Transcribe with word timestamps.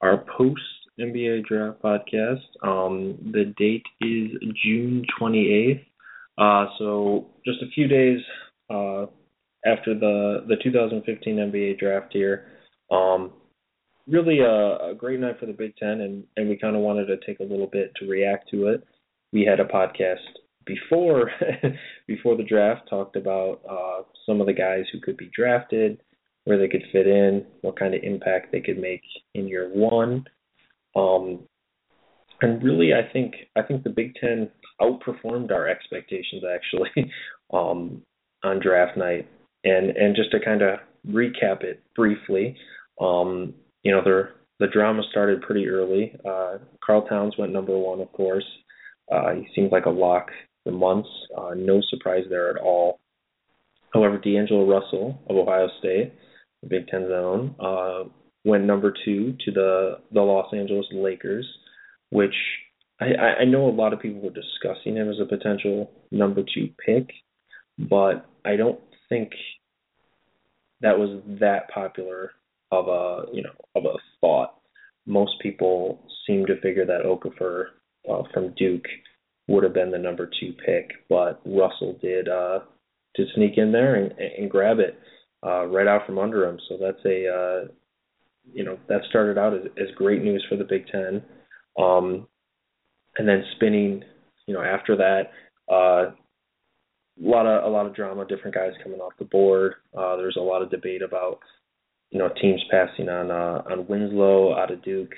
our 0.00 0.24
post 0.36 0.60
NBA 1.00 1.44
draft 1.44 1.82
podcast. 1.82 2.42
Um, 2.62 3.18
the 3.32 3.54
date 3.58 3.84
is 4.00 4.30
June 4.64 5.04
28th. 5.20 5.84
Uh, 6.38 6.66
so, 6.78 7.26
just 7.44 7.62
a 7.62 7.70
few 7.74 7.88
days 7.88 8.20
uh, 8.70 9.06
after 9.64 9.94
the, 9.94 10.44
the 10.48 10.56
2015 10.62 11.36
NBA 11.36 11.78
draft 11.78 12.12
here. 12.12 12.48
Um, 12.90 13.32
really 14.06 14.40
a, 14.40 14.90
a 14.90 14.94
great 14.96 15.20
night 15.20 15.38
for 15.40 15.46
the 15.46 15.52
Big 15.52 15.76
Ten, 15.76 16.00
and, 16.00 16.24
and 16.36 16.48
we 16.48 16.56
kind 16.56 16.76
of 16.76 16.82
wanted 16.82 17.06
to 17.06 17.16
take 17.26 17.40
a 17.40 17.44
little 17.50 17.66
bit 17.66 17.92
to 17.96 18.06
react 18.06 18.50
to 18.50 18.68
it. 18.68 18.84
We 19.32 19.44
had 19.44 19.60
a 19.60 19.64
podcast 19.64 20.16
before 20.64 21.30
before 22.06 22.36
the 22.36 22.42
draft 22.42 22.88
talked 22.88 23.16
about 23.16 23.60
uh, 23.68 24.02
some 24.26 24.40
of 24.40 24.46
the 24.46 24.52
guys 24.52 24.84
who 24.92 25.00
could 25.00 25.16
be 25.16 25.30
drafted, 25.34 26.00
where 26.46 26.58
they 26.58 26.68
could 26.68 26.84
fit 26.92 27.08
in, 27.08 27.44
what 27.62 27.78
kind 27.78 27.92
of 27.92 28.02
impact 28.04 28.52
they 28.52 28.60
could 28.60 28.78
make 28.78 29.02
in 29.34 29.48
year 29.48 29.68
one. 29.68 30.24
Um, 30.94 31.40
and 32.40 32.62
really, 32.62 32.92
I 32.94 33.12
think 33.12 33.34
I 33.56 33.62
think 33.62 33.82
the 33.82 33.90
Big 33.90 34.14
Ten 34.14 34.48
outperformed 34.80 35.50
our 35.50 35.68
expectations 35.68 36.42
actually 36.54 37.10
um, 37.52 38.02
on 38.42 38.60
draft 38.60 38.96
night. 38.96 39.28
And 39.64 39.90
and 39.90 40.14
just 40.14 40.30
to 40.30 40.38
kind 40.40 40.62
of 40.62 40.78
recap 41.08 41.64
it 41.64 41.82
briefly, 41.96 42.56
um, 43.00 43.52
you 43.82 43.90
know, 43.90 44.02
the 44.04 44.28
the 44.60 44.68
drama 44.68 45.02
started 45.10 45.42
pretty 45.42 45.68
early. 45.68 46.14
Uh, 46.24 46.58
Karl 46.84 47.06
Towns 47.08 47.34
went 47.36 47.52
number 47.52 47.76
one, 47.76 48.00
of 48.00 48.12
course. 48.12 48.46
Uh, 49.12 49.34
he 49.34 49.48
seems 49.54 49.72
like 49.72 49.86
a 49.86 49.90
lock 49.90 50.28
for 50.62 50.70
months. 50.70 51.08
Uh, 51.36 51.54
no 51.56 51.80
surprise 51.90 52.24
there 52.30 52.50
at 52.50 52.56
all. 52.56 53.00
However, 53.92 54.18
D'Angelo 54.18 54.66
Russell 54.66 55.18
of 55.28 55.36
Ohio 55.36 55.68
State, 55.80 56.12
the 56.62 56.68
Big 56.68 56.88
Ten 56.88 57.08
zone, 57.08 57.54
uh, 57.60 58.04
went 58.44 58.64
number 58.64 58.94
two 59.04 59.36
to 59.44 59.52
the 59.52 59.98
the 60.12 60.20
Los 60.20 60.52
Angeles 60.52 60.86
Lakers, 60.92 61.46
which 62.10 62.34
I, 63.00 63.40
I 63.40 63.44
know 63.44 63.68
a 63.68 63.70
lot 63.70 63.92
of 63.92 64.00
people 64.00 64.20
were 64.20 64.30
discussing 64.30 64.96
him 64.96 65.10
as 65.10 65.16
a 65.20 65.26
potential 65.26 65.90
number 66.10 66.42
two 66.42 66.70
pick, 66.84 67.10
but 67.78 68.26
I 68.44 68.56
don't 68.56 68.80
think 69.08 69.32
that 70.80 70.98
was 70.98 71.20
that 71.40 71.68
popular 71.70 72.32
of 72.72 72.88
a 72.88 73.26
you 73.32 73.42
know 73.42 73.50
of 73.74 73.84
a 73.84 73.98
thought. 74.20 74.54
Most 75.06 75.34
people 75.40 76.02
seem 76.26 76.46
to 76.46 76.60
figure 76.60 76.86
that 76.86 77.04
Okafor 77.04 77.66
uh, 78.10 78.22
from 78.32 78.54
Duke 78.56 78.86
would 79.48 79.62
have 79.62 79.74
been 79.74 79.90
the 79.90 79.98
number 79.98 80.28
two 80.40 80.52
pick, 80.64 80.90
but 81.08 81.40
Russell 81.44 81.98
did 82.00 82.28
uh, 82.28 82.60
to 83.16 83.24
sneak 83.34 83.52
in 83.56 83.72
there 83.72 83.94
and, 83.94 84.12
and 84.12 84.50
grab 84.50 84.78
it 84.78 84.98
uh, 85.44 85.66
right 85.66 85.86
out 85.86 86.06
from 86.06 86.18
under 86.18 86.44
him. 86.44 86.58
So 86.68 86.76
that's 86.80 87.04
a 87.04 87.28
uh, 87.28 87.68
you 88.52 88.64
know 88.64 88.78
that 88.88 89.00
started 89.08 89.38
out 89.38 89.54
as, 89.54 89.62
as 89.78 89.94
great 89.96 90.22
news 90.22 90.44
for 90.48 90.56
the 90.56 90.64
Big 90.64 90.86
Ten, 90.88 91.22
um, 91.78 92.26
and 93.16 93.28
then 93.28 93.44
spinning 93.56 94.02
you 94.46 94.54
know 94.54 94.62
after 94.62 94.96
that. 94.96 95.30
Uh, 95.72 96.12
a 97.18 97.26
lot 97.26 97.46
of 97.46 97.64
a 97.64 97.68
lot 97.68 97.86
of 97.86 97.94
drama, 97.94 98.26
different 98.26 98.54
guys 98.54 98.72
coming 98.82 99.00
off 99.00 99.12
the 99.18 99.24
board. 99.24 99.74
Uh, 99.96 100.16
there's 100.16 100.36
a 100.36 100.42
lot 100.42 100.62
of 100.62 100.70
debate 100.70 101.02
about 101.02 101.38
you 102.10 102.18
know 102.18 102.28
teams 102.40 102.62
passing 102.70 103.08
on 103.08 103.30
uh, 103.30 103.62
on 103.70 103.86
Winslow 103.88 104.56
out 104.56 104.70
of 104.70 104.82
Duke. 104.82 105.12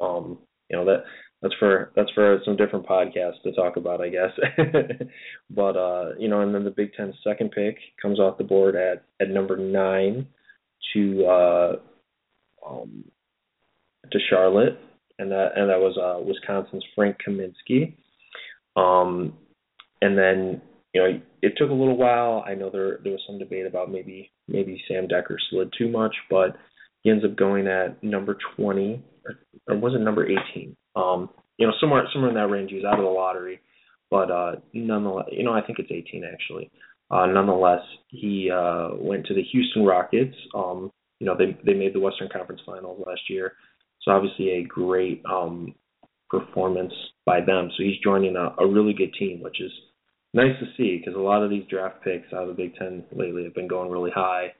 Um, 0.00 0.38
you 0.68 0.76
know 0.76 0.84
that 0.84 1.04
that's 1.44 1.54
for 1.58 1.92
that's 1.94 2.10
for 2.12 2.38
some 2.42 2.56
different 2.56 2.86
podcasts 2.86 3.42
to 3.42 3.52
talk 3.52 3.76
about, 3.76 4.00
I 4.00 4.08
guess. 4.08 4.30
but 5.50 5.76
uh, 5.76 6.12
you 6.18 6.26
know, 6.26 6.40
and 6.40 6.54
then 6.54 6.64
the 6.64 6.70
Big 6.70 6.94
Ten 6.94 7.12
second 7.22 7.50
pick 7.50 7.76
comes 8.00 8.18
off 8.18 8.38
the 8.38 8.44
board 8.44 8.74
at 8.74 9.04
at 9.20 9.28
number 9.28 9.58
nine 9.58 10.26
to 10.94 11.26
uh, 11.26 11.76
um, 12.66 13.04
to 14.10 14.18
Charlotte, 14.30 14.78
and 15.18 15.30
that 15.30 15.50
and 15.54 15.68
that 15.68 15.78
was 15.78 15.98
uh, 15.98 16.24
Wisconsin's 16.24 16.84
Frank 16.94 17.18
Kaminsky. 17.28 17.94
Um, 18.74 19.34
and 20.00 20.16
then 20.16 20.62
you 20.94 21.02
know 21.02 21.20
it 21.42 21.52
took 21.58 21.68
a 21.68 21.74
little 21.74 21.98
while. 21.98 22.42
I 22.48 22.54
know 22.54 22.70
there 22.70 23.00
there 23.02 23.12
was 23.12 23.22
some 23.26 23.38
debate 23.38 23.66
about 23.66 23.92
maybe 23.92 24.32
maybe 24.48 24.82
Sam 24.88 25.06
Dekker 25.08 25.36
slid 25.50 25.74
too 25.76 25.90
much, 25.90 26.16
but 26.30 26.56
he 27.02 27.10
ends 27.10 27.22
up 27.22 27.36
going 27.36 27.66
at 27.66 28.02
number 28.02 28.38
twenty 28.56 29.04
or, 29.68 29.76
was 29.76 29.94
it 29.94 30.02
number 30.02 30.26
eighteen? 30.26 30.76
Um, 30.96 31.30
you 31.58 31.66
know, 31.66 31.72
somewhere 31.80 32.04
somewhere 32.12 32.30
in 32.30 32.36
that 32.36 32.48
range. 32.48 32.70
He's 32.70 32.84
out 32.84 32.98
of 32.98 33.04
the 33.04 33.10
lottery, 33.10 33.60
but 34.10 34.30
uh, 34.30 34.52
nonetheless, 34.72 35.26
you 35.32 35.44
know, 35.44 35.52
I 35.52 35.62
think 35.62 35.78
it's 35.78 35.90
18 35.90 36.24
actually. 36.24 36.70
Uh, 37.10 37.26
nonetheless, 37.26 37.82
he 38.08 38.50
uh, 38.50 38.90
went 38.96 39.26
to 39.26 39.34
the 39.34 39.42
Houston 39.52 39.84
Rockets. 39.84 40.34
Um, 40.54 40.90
you 41.20 41.26
know, 41.26 41.36
they 41.36 41.56
they 41.64 41.74
made 41.78 41.94
the 41.94 42.00
Western 42.00 42.28
Conference 42.28 42.60
Finals 42.66 43.02
last 43.06 43.22
year, 43.28 43.52
so 44.02 44.12
obviously 44.12 44.50
a 44.50 44.64
great 44.64 45.22
um, 45.30 45.74
performance 46.28 46.92
by 47.26 47.40
them. 47.40 47.70
So 47.76 47.82
he's 47.82 48.00
joining 48.02 48.36
a, 48.36 48.54
a 48.62 48.66
really 48.66 48.92
good 48.92 49.14
team, 49.18 49.40
which 49.42 49.60
is 49.60 49.70
nice 50.32 50.58
to 50.60 50.66
see 50.76 50.98
because 50.98 51.14
a 51.18 51.22
lot 51.22 51.42
of 51.42 51.50
these 51.50 51.64
draft 51.70 52.02
picks 52.02 52.32
out 52.32 52.48
of 52.48 52.48
the 52.48 52.62
Big 52.62 52.74
Ten 52.76 53.04
lately 53.12 53.44
have 53.44 53.54
been 53.54 53.68
going 53.68 53.90
really 53.90 54.10
high, 54.10 54.52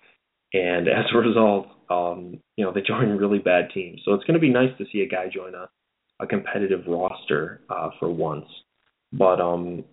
and 0.55 0.89
as 0.89 1.05
a 1.13 1.19
result, 1.29 1.67
um, 1.91 2.41
you 2.57 2.65
know, 2.65 2.73
they 2.73 2.81
join 2.81 3.11
really 3.19 3.39
bad 3.39 3.69
teams. 3.75 4.01
So 4.05 4.15
it's 4.15 4.25
going 4.25 4.35
to 4.35 4.41
be 4.41 4.51
nice 4.51 4.71
to 4.79 4.85
see 4.91 5.01
a 5.01 5.09
guy 5.09 5.27
join 5.33 5.55
a 5.55 5.69
a 6.21 6.27
competitive 6.27 6.85
roster 6.87 7.61
uh, 7.69 7.91
for 7.99 8.09
once. 8.09 8.47
But 9.13 9.41
um, 9.41 9.85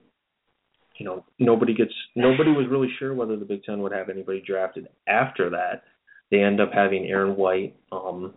you 0.98 1.06
know, 1.06 1.26
nobody 1.40 1.74
gets 1.74 1.94
nobody 2.16 2.52
was 2.52 2.68
really 2.70 2.90
sure 3.00 3.14
whether 3.14 3.38
the 3.38 3.46
Big 3.46 3.64
Ten 3.64 3.82
would 3.82 3.92
have 3.92 4.10
anybody 4.10 4.42
drafted 4.46 4.88
after 5.08 5.50
that. 5.50 5.84
They 6.30 6.42
end 6.42 6.62
up 6.62 6.72
having 6.74 7.08
Aaron 7.08 7.36
White, 7.36 7.76
um, 7.92 8.34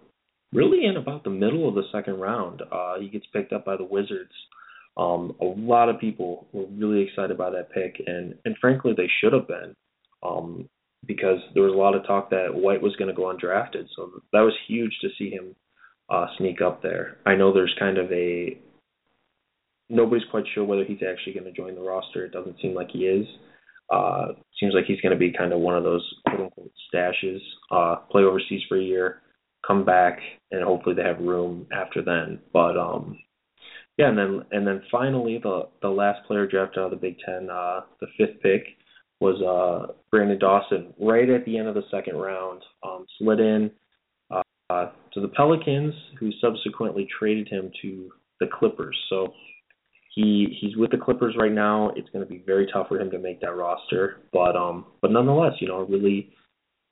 really 0.53 0.85
in 0.85 0.97
about 0.97 1.25
the 1.25 1.31
middle 1.31 1.69
of 1.69 1.75
the 1.75 1.85
second 1.93 2.19
round. 2.19 2.63
Uh, 2.73 2.99
he 2.99 3.09
gets 3.09 3.27
picked 3.33 3.53
up 3.53 3.65
by 3.65 3.77
the 3.77 3.85
Wizards. 3.85 4.33
Um, 4.97 5.35
a 5.41 5.45
lot 5.45 5.89
of 5.89 6.01
people 6.01 6.47
were 6.53 6.67
really 6.67 7.03
excited 7.03 7.37
by 7.37 7.51
that 7.51 7.71
pick, 7.73 8.03
and 8.07 8.35
and 8.45 8.57
frankly, 8.61 8.93
they 8.97 9.11
should 9.21 9.33
have 9.33 9.47
been, 9.47 9.75
um, 10.23 10.69
because 11.07 11.39
there 11.55 11.63
was 11.63 11.73
a 11.73 11.77
lot 11.77 11.95
of 11.95 12.07
talk 12.07 12.31
that 12.31 12.55
White 12.55 12.83
was 12.83 12.97
going 12.97 13.09
to 13.09 13.15
go 13.15 13.33
undrafted. 13.33 13.87
So 13.97 14.11
that 14.33 14.41
was 14.41 14.55
huge 14.67 14.93
to 15.01 15.09
see 15.19 15.31
him 15.31 15.55
uh, 16.09 16.27
sneak 16.39 16.61
up 16.61 16.83
there. 16.83 17.19
I 17.27 17.35
know 17.35 17.53
there's 17.53 17.75
kind 17.79 17.99
of 17.99 18.11
a 18.13 18.59
nobody's 19.89 20.27
quite 20.31 20.45
sure 20.55 20.65
whether 20.65 20.85
he's 20.85 21.03
actually 21.09 21.35
going 21.35 21.45
to 21.45 21.53
join 21.53 21.75
the 21.75 21.81
roster. 21.81 22.25
It 22.25 22.33
doesn't 22.33 22.61
seem 22.61 22.75
like 22.75 22.91
he 22.91 23.01
is. 23.01 23.27
Uh, 23.93 24.29
seems 24.59 24.75
like 24.75 24.87
he's 24.87 25.01
going 25.01 25.13
to 25.13 25.19
be 25.19 25.33
kind 25.37 25.53
of 25.53 25.61
one 25.61 25.77
of 25.77 25.85
those 25.85 26.03
quote 26.27 26.41
unquote 26.41 26.73
stashes. 26.93 27.41
Uh, 27.71 27.97
play 28.11 28.23
overseas 28.23 28.63
for 28.69 28.79
a 28.79 28.83
year, 28.83 29.21
come 29.67 29.85
back, 29.85 30.19
and 30.51 30.65
hopefully 30.65 30.95
they 30.95 31.03
have 31.03 31.19
room 31.21 31.67
after 31.73 32.03
then. 32.03 32.39
But 32.53 32.79
um, 32.79 33.19
yeah, 33.99 34.09
and 34.09 34.19
then 34.19 34.43
and 34.53 34.67
then 34.67 34.83
finally 34.91 35.39
the 35.43 35.69
the 35.83 35.89
last 35.89 36.27
player 36.27 36.47
drafted 36.47 36.79
out 36.79 36.87
of 36.87 36.91
the 36.93 36.97
Big 36.97 37.17
Ten, 37.25 37.51
uh, 37.51 37.81
the 38.01 38.07
fifth 38.17 38.41
pick 38.43 38.65
was 39.25 39.41
uh, 39.41 39.93
Branden 40.15 40.39
Dawson, 40.39 40.93
right 41.01 41.29
at 41.31 41.47
the 41.47 41.57
end 41.57 41.67
of 41.67 41.75
the 41.75 41.85
second 41.91 42.17
round. 42.17 42.63
Um, 42.83 43.07
slid 43.19 43.41
in 43.41 43.71
uh, 44.31 44.91
to 45.15 45.21
the 45.21 45.29
Pelicans, 45.29 45.95
who 46.21 46.31
subsequently 46.41 47.09
traded 47.19 47.49
him 47.49 47.71
to 47.83 48.11
the 48.41 48.47
Clippers. 48.53 48.97
So 49.09 49.33
he 50.15 50.59
he's 50.61 50.77
with 50.77 50.91
the 50.91 50.99
Clippers 50.99 51.35
right 51.39 51.53
now. 51.53 51.91
It's 51.97 52.09
going 52.11 52.25
to 52.25 52.31
be 52.31 52.43
very 52.45 52.69
tough 52.73 52.89
for 52.89 53.01
him 53.01 53.11
to 53.11 53.19
make 53.19 53.41
that 53.41 53.57
roster, 53.57 54.21
but 54.33 54.57
um, 54.57 54.87
but 55.01 55.11
nonetheless, 55.11 55.55
you 55.61 55.69
know, 55.69 55.87
really, 55.87 56.31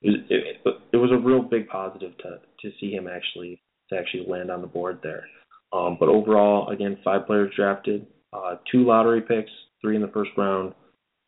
it, 0.01 0.25
it, 0.31 0.75
it 0.93 0.97
was 0.97 1.11
a 1.13 1.27
real 1.27 1.43
big 1.43 1.69
positive 1.69 2.17
to 2.19 2.41
to 2.63 2.77
see 2.81 2.93
him 2.93 3.09
actually 3.09 3.61
to 3.91 3.99
actually 3.99 4.25
land 4.27 4.51
on 4.51 4.61
the 4.61 4.67
board 4.67 4.99
there. 5.03 5.25
Um, 5.73 5.97
but 6.01 6.09
overall, 6.09 6.69
again, 6.71 6.99
five 7.05 7.27
players 7.27 7.53
drafted, 7.57 8.07
uh, 8.33 8.57
two 8.71 8.85
lottery 8.85 9.23
picks, 9.23 9.51
three 9.81 9.97
in 9.97 10.03
the 10.03 10.09
first 10.09 10.31
round, 10.37 10.75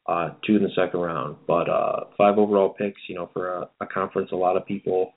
uh, 0.07 0.31
two 0.47 0.57
in 0.57 0.63
the 0.63 0.71
second 0.77 1.01
round. 1.01 1.37
But 1.47 1.69
uh, 1.69 2.05
five 2.17 2.39
overall 2.39 2.71
picks, 2.71 3.01
you 3.09 3.15
know, 3.15 3.31
for 3.33 3.53
a, 3.53 3.69
a 3.81 3.87
conference, 3.87 4.31
a 4.33 4.37
lot 4.37 4.57
of 4.57 4.67
people 4.67 5.13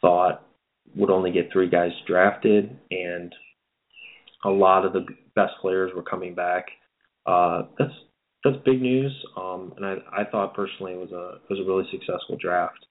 thought 0.00 0.46
would 0.94 1.10
only 1.10 1.32
get 1.32 1.50
three 1.52 1.68
guys 1.68 1.92
drafted, 2.06 2.76
and 2.90 3.34
a 4.44 4.50
lot 4.50 4.84
of 4.84 4.92
the 4.92 5.06
best 5.34 5.52
players 5.60 5.90
were 5.94 6.02
coming 6.02 6.34
back 6.34 6.66
uh, 7.26 7.62
that's 7.78 7.92
that's 8.42 8.56
big 8.64 8.80
news. 8.80 9.12
Um, 9.36 9.72
and 9.76 9.86
I 9.86 10.22
I 10.22 10.24
thought 10.30 10.54
personally 10.54 10.92
it 10.92 10.98
was 10.98 11.12
a 11.12 11.36
it 11.42 11.50
was 11.50 11.60
a 11.60 11.68
really 11.68 11.88
successful 11.90 12.36
draft. 12.40 12.84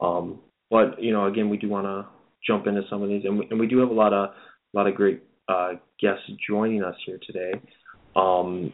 Um, 0.00 0.40
but 0.70 1.02
you 1.02 1.12
know, 1.12 1.26
again, 1.26 1.48
we 1.48 1.56
do 1.56 1.68
want 1.68 1.86
to 1.86 2.06
jump 2.46 2.66
into 2.66 2.82
some 2.88 3.02
of 3.02 3.08
these, 3.08 3.24
and 3.24 3.38
we, 3.38 3.48
and 3.50 3.58
we 3.58 3.66
do 3.66 3.78
have 3.78 3.90
a 3.90 3.94
lot 3.94 4.12
of 4.12 4.30
a 4.30 4.76
lot 4.76 4.86
of 4.86 4.94
great 4.94 5.22
uh, 5.48 5.72
guests 6.00 6.30
joining 6.48 6.82
us 6.84 6.94
here 7.04 7.18
today. 7.26 7.52
Um, 8.14 8.72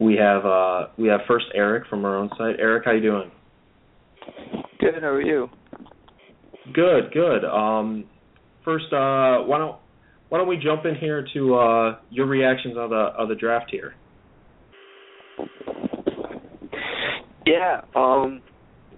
we 0.00 0.16
have 0.16 0.46
uh, 0.46 0.86
we 0.96 1.08
have 1.08 1.20
first 1.28 1.46
Eric 1.54 1.86
from 1.88 2.04
our 2.04 2.16
own 2.16 2.30
site. 2.36 2.56
Eric, 2.58 2.84
how 2.86 2.92
you 2.92 3.02
doing? 3.02 3.30
Good. 4.80 5.02
How 5.02 5.08
are 5.08 5.22
you? 5.22 5.48
Good, 6.72 7.12
good. 7.12 7.44
Um, 7.44 8.04
first, 8.64 8.86
uh, 8.92 9.44
why 9.44 9.58
don't 9.58 9.76
why 10.30 10.38
don't 10.38 10.48
we 10.48 10.56
jump 10.56 10.86
in 10.86 10.94
here 10.94 11.26
to 11.34 11.54
uh, 11.54 11.98
your 12.10 12.26
reactions 12.26 12.76
of 12.78 12.90
the 12.90 13.10
of 13.18 13.28
the 13.28 13.34
draft 13.34 13.70
here? 13.70 13.94
Yeah. 17.46 17.82
Um, 17.94 18.40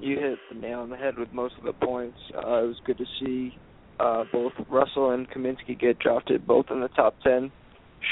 you 0.00 0.19
hit 0.19 0.38
the 0.52 0.58
nail 0.58 0.81
on 0.81 0.90
the 0.90 0.96
head 0.96 1.19
with 1.19 1.32
most 1.32 1.55
of 1.58 1.64
the 1.64 1.72
points. 1.72 2.19
Uh, 2.34 2.64
it 2.64 2.66
was 2.66 2.81
good 2.84 2.98
to 2.98 3.05
see 3.20 3.56
uh, 3.98 4.25
both 4.32 4.52
Russell 4.70 5.10
and 5.10 5.28
Kaminsky 5.31 5.78
get 5.78 5.98
drafted, 5.98 6.46
both 6.46 6.66
in 6.70 6.81
the 6.81 6.88
top 6.88 7.16
ten. 7.25 7.50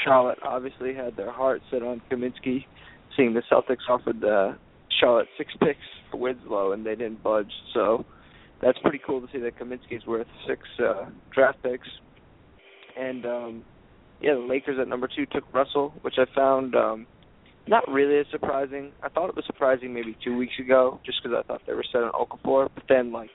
Charlotte 0.05 0.39
obviously 0.45 0.95
had 0.95 1.17
their 1.17 1.33
heart 1.33 1.61
set 1.71 1.83
on 1.83 2.01
Kaminsky, 2.11 2.65
seeing 3.17 3.35
the 3.35 3.43
Celtics 3.51 3.89
offered 3.89 4.21
the 4.21 4.57
Charlotte 5.01 5.29
six 5.39 5.53
picks 5.61 5.79
for 6.11 6.19
Winslow 6.19 6.73
and 6.73 6.85
they 6.85 6.95
didn't 6.95 7.23
budge. 7.23 7.53
So 7.75 8.05
that's 8.62 8.79
pretty 8.79 9.01
cool 9.07 9.21
to 9.21 9.27
see 9.33 9.39
that 9.39 9.59
Kaminsky's 9.59 10.07
worth 10.07 10.27
six 10.47 10.61
uh, 10.79 11.07
draft 11.33 11.62
picks. 11.62 11.89
And 12.99 13.25
um, 13.25 13.65
yeah, 14.21 14.35
the 14.35 14.41
Lakers 14.41 14.79
at 14.81 14.89
number 14.89 15.09
two 15.15 15.27
took 15.27 15.45
Russell, 15.53 15.95
which 16.03 16.15
I 16.19 16.25
found 16.35 16.75
um, 16.75 17.07
not 17.67 17.89
really 17.89 18.19
as 18.19 18.27
surprising. 18.31 18.93
I 19.03 19.09
thought 19.09 19.29
it 19.29 19.37
was 19.37 19.47
surprising 19.47 19.95
maybe 19.95 20.17
two 20.23 20.37
weeks 20.37 20.55
ago, 20.59 21.01
just 21.07 21.23
because 21.23 21.39
I 21.39 21.47
thought 21.47 21.62
they 21.67 21.73
were 21.73 21.85
set 21.91 22.03
on 22.03 22.12
Okafor. 22.12 22.69
But 22.75 22.85
then, 22.89 23.12
like, 23.12 23.31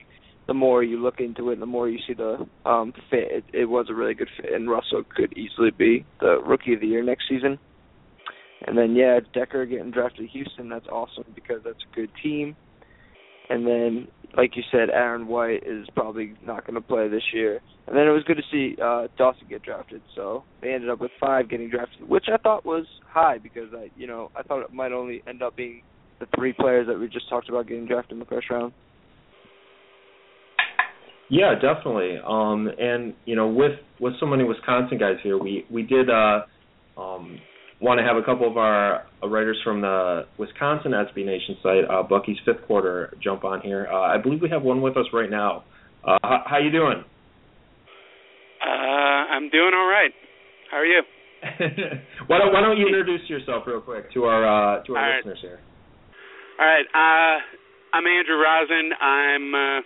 the 0.46 0.54
more 0.54 0.84
you 0.84 1.02
look 1.02 1.20
into 1.20 1.50
it, 1.50 1.58
the 1.58 1.66
more 1.66 1.88
you 1.88 1.98
see 2.06 2.14
the 2.14 2.46
um, 2.64 2.92
fit. 3.10 3.28
It, 3.30 3.44
it 3.52 3.64
was 3.64 3.86
a 3.90 3.94
really 3.94 4.14
good 4.14 4.28
fit, 4.36 4.52
and 4.52 4.70
Russell 4.70 5.02
could 5.16 5.36
easily 5.36 5.70
be 5.70 6.04
the 6.20 6.38
rookie 6.44 6.74
of 6.74 6.80
the 6.80 6.86
year 6.86 7.02
next 7.02 7.24
season. 7.28 7.58
And 8.64 8.76
then 8.76 8.94
yeah, 8.94 9.20
Dekker 9.34 9.68
getting 9.68 9.90
drafted 9.90 10.26
to 10.26 10.32
Houston, 10.32 10.68
that's 10.68 10.86
awesome 10.88 11.24
because 11.34 11.60
that's 11.64 11.82
a 11.92 11.94
good 11.94 12.10
team. 12.22 12.56
And 13.48 13.66
then 13.66 14.08
like 14.36 14.56
you 14.56 14.62
said, 14.70 14.90
Aaron 14.90 15.26
White 15.26 15.62
is 15.66 15.86
probably 15.94 16.34
not 16.44 16.66
going 16.66 16.74
to 16.74 16.80
play 16.80 17.08
this 17.08 17.22
year. 17.32 17.60
And 17.86 17.96
then 17.96 18.06
it 18.06 18.10
was 18.10 18.24
good 18.24 18.36
to 18.36 18.42
see 18.50 18.80
uh 18.82 19.08
Dawson 19.16 19.46
get 19.48 19.62
drafted. 19.62 20.02
So 20.14 20.44
they 20.62 20.72
ended 20.72 20.90
up 20.90 21.00
with 21.00 21.10
five 21.20 21.48
getting 21.48 21.70
drafted, 21.70 22.08
which 22.08 22.26
I 22.32 22.36
thought 22.38 22.64
was 22.64 22.86
high 23.06 23.38
because 23.38 23.72
I, 23.74 23.90
you 23.96 24.06
know, 24.06 24.30
I 24.36 24.42
thought 24.42 24.62
it 24.62 24.72
might 24.72 24.92
only 24.92 25.22
end 25.26 25.42
up 25.42 25.56
being 25.56 25.82
the 26.18 26.26
three 26.34 26.52
players 26.52 26.86
that 26.86 26.98
we 26.98 27.08
just 27.08 27.28
talked 27.28 27.48
about 27.48 27.68
getting 27.68 27.86
drafted 27.86 28.12
in 28.12 28.18
the 28.18 28.24
first 28.24 28.50
round. 28.50 28.72
Yeah, 31.28 31.54
definitely. 31.54 32.18
Um, 32.24 32.68
and 32.78 33.14
you 33.24 33.34
know, 33.34 33.48
with 33.48 33.78
with 34.00 34.14
so 34.20 34.26
many 34.26 34.44
Wisconsin 34.44 34.98
guys 34.98 35.16
here, 35.22 35.38
we 35.38 35.66
we 35.70 35.82
did 35.82 36.08
uh, 36.08 36.42
um, 36.96 37.38
want 37.80 37.98
to 37.98 38.04
have 38.04 38.16
a 38.16 38.22
couple 38.22 38.48
of 38.48 38.56
our 38.56 39.06
uh, 39.22 39.28
writers 39.28 39.58
from 39.62 39.80
the 39.80 40.26
Wisconsin 40.38 40.92
SB 40.92 41.24
Nation 41.24 41.56
site, 41.62 41.84
uh, 41.90 42.02
Bucky's 42.02 42.38
fifth 42.44 42.66
quarter, 42.66 43.14
jump 43.22 43.44
on 43.44 43.60
here. 43.60 43.86
Uh, 43.90 44.00
I 44.00 44.18
believe 44.18 44.40
we 44.40 44.50
have 44.50 44.62
one 44.62 44.80
with 44.80 44.96
us 44.96 45.06
right 45.12 45.30
now. 45.30 45.64
Uh, 46.04 46.18
how, 46.22 46.42
how 46.46 46.58
you 46.58 46.70
doing? 46.70 47.04
Uh, 48.64 48.68
I'm 49.36 49.50
doing 49.50 49.72
all 49.74 49.88
right. 49.88 50.12
How 50.70 50.78
are 50.78 50.86
you? 50.86 51.02
why 52.26 52.38
don't 52.38 52.52
Why 52.52 52.60
don't 52.62 52.78
you 52.78 52.86
introduce 52.86 53.28
yourself 53.28 53.64
real 53.66 53.80
quick 53.80 54.12
to 54.14 54.24
our 54.24 54.42
uh, 54.42 54.82
to 54.84 54.96
our 54.96 55.04
All 55.04 55.10
right. 55.10 55.16
listeners 55.18 55.38
here? 55.42 55.60
All 56.58 56.66
right. 56.66 56.86
Uh, 56.94 57.38
I'm 57.92 58.06
Andrew 58.06 58.36
Rosen. 58.40 58.92
I'm 58.98 59.54
uh, 59.54 59.80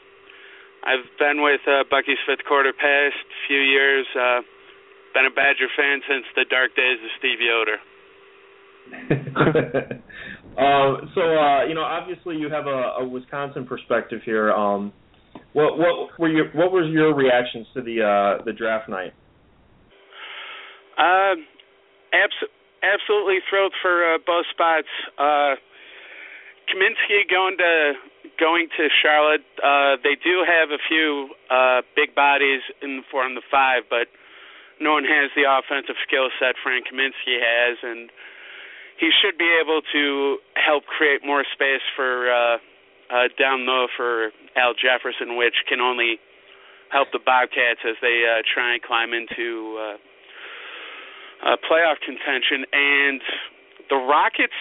I've 0.86 1.06
been 1.18 1.42
with 1.42 1.60
uh, 1.66 1.84
Bucky's 1.90 2.22
fifth 2.24 2.46
quarter 2.46 2.72
past 2.72 3.18
few 3.48 3.58
years. 3.58 4.06
Uh, 4.14 4.40
been 5.14 5.26
a 5.26 5.34
Badger 5.34 5.68
fan 5.76 6.00
since 6.08 6.24
the 6.36 6.44
dark 6.48 6.74
days 6.76 6.98
of 7.02 7.10
Steve 7.18 7.40
Yoder. 7.40 7.78
um, 10.58 11.10
so 11.14 11.20
uh, 11.20 11.64
you 11.64 11.74
know, 11.74 11.82
obviously 11.82 12.36
you 12.36 12.50
have 12.50 12.66
a, 12.66 13.00
a 13.00 13.08
Wisconsin 13.08 13.66
perspective 13.66 14.20
here. 14.24 14.52
Um, 14.52 14.92
what 15.52 15.78
what 15.78 16.18
were 16.18 16.28
your 16.28 16.46
what 16.52 16.72
was 16.72 16.90
your 16.90 17.14
reactions 17.14 17.66
to 17.74 17.82
the 17.82 18.02
uh, 18.02 18.44
the 18.44 18.52
draft 18.52 18.88
night? 18.88 19.12
Um, 20.98 21.46
abs- 22.12 22.50
absolutely 22.82 23.38
thrilled 23.48 23.74
for 23.80 24.14
uh, 24.14 24.18
both 24.26 24.46
spots. 24.50 24.88
Uh, 25.18 25.54
Kaminsky 26.68 27.28
going 27.28 27.56
to 27.58 27.92
going 28.38 28.68
to 28.76 28.88
Charlotte. 29.02 29.44
Uh, 29.62 29.96
they 30.02 30.16
do 30.22 30.44
have 30.46 30.70
a 30.70 30.78
few 30.88 31.30
uh, 31.50 31.82
big 31.96 32.14
bodies 32.14 32.62
in 32.82 33.02
for 33.10 33.26
in 33.26 33.34
the 33.34 33.42
five, 33.50 33.84
but 33.88 34.08
no 34.80 34.96
one 34.96 35.04
has 35.04 35.30
the 35.36 35.44
offensive 35.44 35.96
skill 36.08 36.32
set 36.40 36.56
Frank 36.62 36.88
Kaminsky 36.88 37.36
has, 37.36 37.76
and 37.84 38.10
he 38.98 39.10
should 39.12 39.36
be 39.36 39.48
able 39.60 39.80
to 39.92 40.38
help 40.56 40.84
create 40.86 41.20
more 41.24 41.44
space 41.52 41.84
for 41.94 42.32
uh, 42.32 42.56
uh, 43.12 43.28
down 43.38 43.66
low 43.66 43.86
for 43.96 44.32
Al 44.56 44.72
Jefferson, 44.72 45.36
which 45.36 45.68
can 45.68 45.80
only 45.80 46.18
help 46.90 47.08
the 47.12 47.20
Bobcats 47.20 47.80
as 47.86 47.96
they 48.02 48.24
uh, 48.24 48.42
try 48.42 48.74
and 48.74 48.82
climb 48.82 49.12
into 49.12 49.78
uh, 49.78 49.96
uh, 51.44 51.56
playoff 51.68 52.00
contention. 52.00 52.64
And 52.72 53.20
the 53.88 53.96
Rockets, 53.96 54.60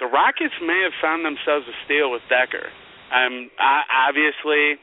the 0.00 0.06
Rockets 0.06 0.54
may 0.60 0.80
have 0.84 0.96
found 1.00 1.24
themselves 1.24 1.66
a 1.68 1.76
steal 1.84 2.10
with 2.10 2.22
Dekker. 2.30 2.68
Um, 3.12 3.50
I, 3.58 4.08
obviously, 4.08 4.76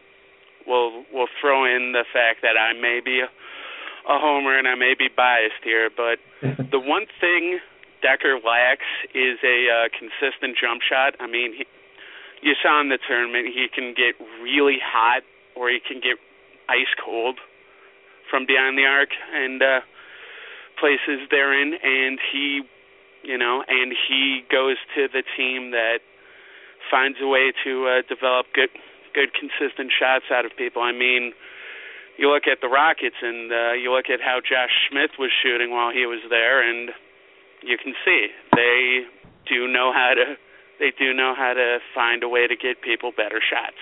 we'll 0.67 1.05
we'll 1.13 1.31
throw 1.39 1.65
in 1.65 1.93
the 1.93 2.05
fact 2.11 2.41
that 2.41 2.57
I 2.57 2.73
may 2.73 2.99
be 3.03 3.21
a, 3.21 3.29
homer 4.07 4.57
and 4.57 4.67
I 4.67 4.75
may 4.75 4.93
be 4.97 5.09
biased 5.09 5.63
here, 5.63 5.89
but 5.89 6.19
the 6.71 6.79
one 6.79 7.05
thing 7.19 7.59
Dekker 8.03 8.43
lacks 8.43 8.85
is 9.13 9.39
a 9.43 9.65
uh, 9.65 9.87
consistent 9.89 10.57
jump 10.59 10.81
shot. 10.81 11.15
I 11.19 11.27
mean, 11.27 11.53
he, 11.57 11.65
you 12.41 12.53
saw 12.61 12.81
in 12.81 12.89
the 12.89 12.99
tournament 13.01 13.47
he 13.49 13.67
can 13.73 13.93
get 13.97 14.13
really 14.41 14.77
hot 14.83 15.23
or 15.55 15.69
he 15.69 15.79
can 15.79 16.01
get 16.01 16.17
ice 16.69 16.93
cold 17.03 17.39
from 18.29 18.45
beyond 18.45 18.77
the 18.77 18.85
arc 18.85 19.09
and 19.33 19.61
uh, 19.61 19.79
places 20.79 21.25
they're 21.31 21.53
and 21.53 22.19
he, 22.31 22.61
you 23.23 23.37
know, 23.37 23.63
and 23.67 23.93
he 24.07 24.41
goes 24.51 24.77
to 24.95 25.07
the 25.07 25.23
team 25.37 25.71
that 25.71 25.99
finds 26.91 27.17
a 27.21 27.27
way 27.27 27.51
to 27.63 27.87
uh, 27.87 28.01
develop 28.07 28.45
good 28.53 28.69
good 29.15 29.31
consistent 29.31 29.95
shots 29.95 30.27
out 30.27 30.43
of 30.43 30.51
people. 30.59 30.83
I 30.83 30.91
mean, 30.91 31.31
you 32.19 32.27
look 32.27 32.51
at 32.51 32.59
the 32.59 32.67
Rockets 32.67 33.15
and 33.23 33.47
uh, 33.51 33.73
you 33.79 33.95
look 33.95 34.11
at 34.11 34.19
how 34.19 34.43
Josh 34.43 34.75
Smith 34.91 35.15
was 35.17 35.31
shooting 35.31 35.71
while 35.71 35.95
he 35.95 36.05
was 36.05 36.19
there, 36.29 36.59
and 36.59 36.91
you 37.63 37.79
can 37.79 37.95
see 38.03 38.27
they 38.53 39.07
do 39.47 39.71
know 39.71 39.95
how 39.95 40.13
to 40.15 40.35
they 40.79 40.91
do 40.99 41.15
know 41.15 41.33
how 41.35 41.55
to 41.55 41.79
find 41.95 42.23
a 42.23 42.29
way 42.29 42.47
to 42.47 42.55
get 42.55 42.83
people 42.83 43.11
better 43.15 43.39
shots. 43.39 43.79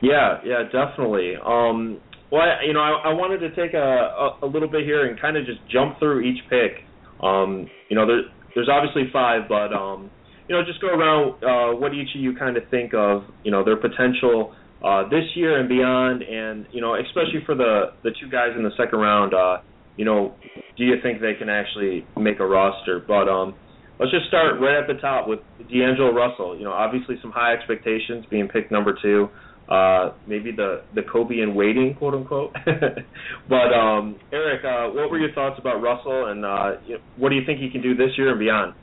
Yeah, 0.00 0.38
yeah, 0.46 0.62
definitely. 0.64 1.34
Um, 1.36 2.00
well, 2.30 2.42
I, 2.42 2.64
you 2.64 2.72
know, 2.72 2.80
I, 2.80 3.10
I 3.10 3.12
wanted 3.12 3.38
to 3.42 3.50
take 3.50 3.74
a, 3.74 4.38
a, 4.40 4.46
a 4.46 4.46
little 4.46 4.70
bit 4.70 4.84
here 4.84 5.06
and 5.06 5.20
kind 5.20 5.36
of 5.36 5.44
just 5.44 5.58
jump 5.70 5.98
through 5.98 6.22
each 6.22 6.40
pick. 6.48 6.86
Um, 7.22 7.68
you 7.90 7.96
know, 7.96 8.06
there, 8.06 8.22
there's 8.54 8.68
obviously 8.70 9.10
five, 9.12 9.42
but 9.48 9.74
um, 9.74 10.10
you 10.50 10.56
know, 10.56 10.64
just 10.64 10.80
go 10.80 10.88
around 10.88 11.44
uh, 11.44 11.78
what 11.78 11.94
each 11.94 12.08
of 12.12 12.20
you 12.20 12.34
kind 12.34 12.56
of 12.56 12.64
think 12.72 12.92
of, 12.92 13.22
you 13.44 13.52
know, 13.52 13.64
their 13.64 13.76
potential 13.76 14.52
uh, 14.82 15.08
this 15.08 15.22
year 15.36 15.60
and 15.60 15.68
beyond, 15.68 16.22
and 16.22 16.66
you 16.72 16.80
know, 16.80 16.96
especially 16.96 17.38
for 17.46 17.54
the 17.54 17.92
the 18.02 18.10
two 18.20 18.28
guys 18.28 18.48
in 18.56 18.64
the 18.64 18.72
second 18.76 18.98
round. 18.98 19.32
Uh, 19.32 19.58
you 19.96 20.04
know, 20.04 20.34
do 20.76 20.84
you 20.84 20.96
think 21.04 21.20
they 21.20 21.34
can 21.38 21.48
actually 21.48 22.04
make 22.18 22.40
a 22.40 22.46
roster? 22.46 22.98
But 22.98 23.28
um, 23.28 23.54
let's 24.00 24.10
just 24.10 24.26
start 24.26 24.58
right 24.60 24.74
at 24.74 24.88
the 24.88 25.00
top 25.00 25.28
with 25.28 25.38
D'Angelo 25.70 26.12
Russell. 26.12 26.58
You 26.58 26.64
know, 26.64 26.72
obviously 26.72 27.14
some 27.22 27.30
high 27.30 27.54
expectations 27.54 28.24
being 28.28 28.48
picked 28.48 28.72
number 28.72 28.98
two. 29.00 29.28
Uh, 29.68 30.14
maybe 30.26 30.50
the 30.50 30.82
the 30.96 31.02
Kobe 31.02 31.38
in 31.38 31.54
waiting, 31.54 31.94
quote 31.94 32.14
unquote. 32.14 32.52
but 33.48 33.70
um, 33.72 34.18
Eric, 34.32 34.64
uh, 34.64 34.90
what 34.96 35.12
were 35.12 35.18
your 35.20 35.32
thoughts 35.32 35.60
about 35.60 35.80
Russell, 35.80 36.26
and 36.26 36.44
uh, 36.44 36.98
what 37.18 37.28
do 37.28 37.36
you 37.36 37.46
think 37.46 37.60
he 37.60 37.70
can 37.70 37.82
do 37.82 37.94
this 37.94 38.10
year 38.18 38.30
and 38.30 38.40
beyond? 38.40 38.74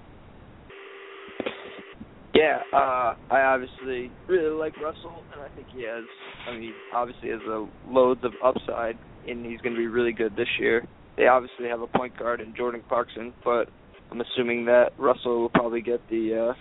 Yeah, 2.38 2.60
uh, 2.72 3.16
I 3.32 3.42
obviously 3.42 4.12
really 4.28 4.52
like 4.56 4.78
Russell, 4.78 5.24
and 5.34 5.42
I 5.42 5.50
think 5.56 5.70
he 5.74 5.84
has. 5.86 6.04
I 6.48 6.56
mean, 6.56 6.72
obviously 6.94 7.30
has 7.30 7.42
a 7.50 7.68
loads 7.90 8.22
of 8.24 8.32
upside, 8.46 8.96
and 9.28 9.44
he's 9.44 9.60
going 9.62 9.74
to 9.74 9.80
be 9.80 9.88
really 9.88 10.14
good 10.14 10.36
this 10.36 10.48
year. 10.60 10.86
They 11.18 11.26
obviously 11.26 11.68
have 11.68 11.82
a 11.82 11.88
point 11.88 12.16
guard 12.16 12.40
in 12.40 12.54
Jordan 12.56 12.84
Clarkson, 12.88 13.34
but 13.44 13.70
I'm 14.12 14.22
assuming 14.22 14.66
that 14.66 14.92
Russell 15.00 15.42
will 15.42 15.50
probably 15.50 15.82
get 15.82 16.00
the 16.12 16.52
uh, 16.52 16.54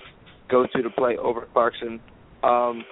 go-to 0.51 0.83
to 0.83 0.89
play 0.89 1.19
over 1.19 1.47
Clarkson. 1.53 2.01
Um, 2.43 2.83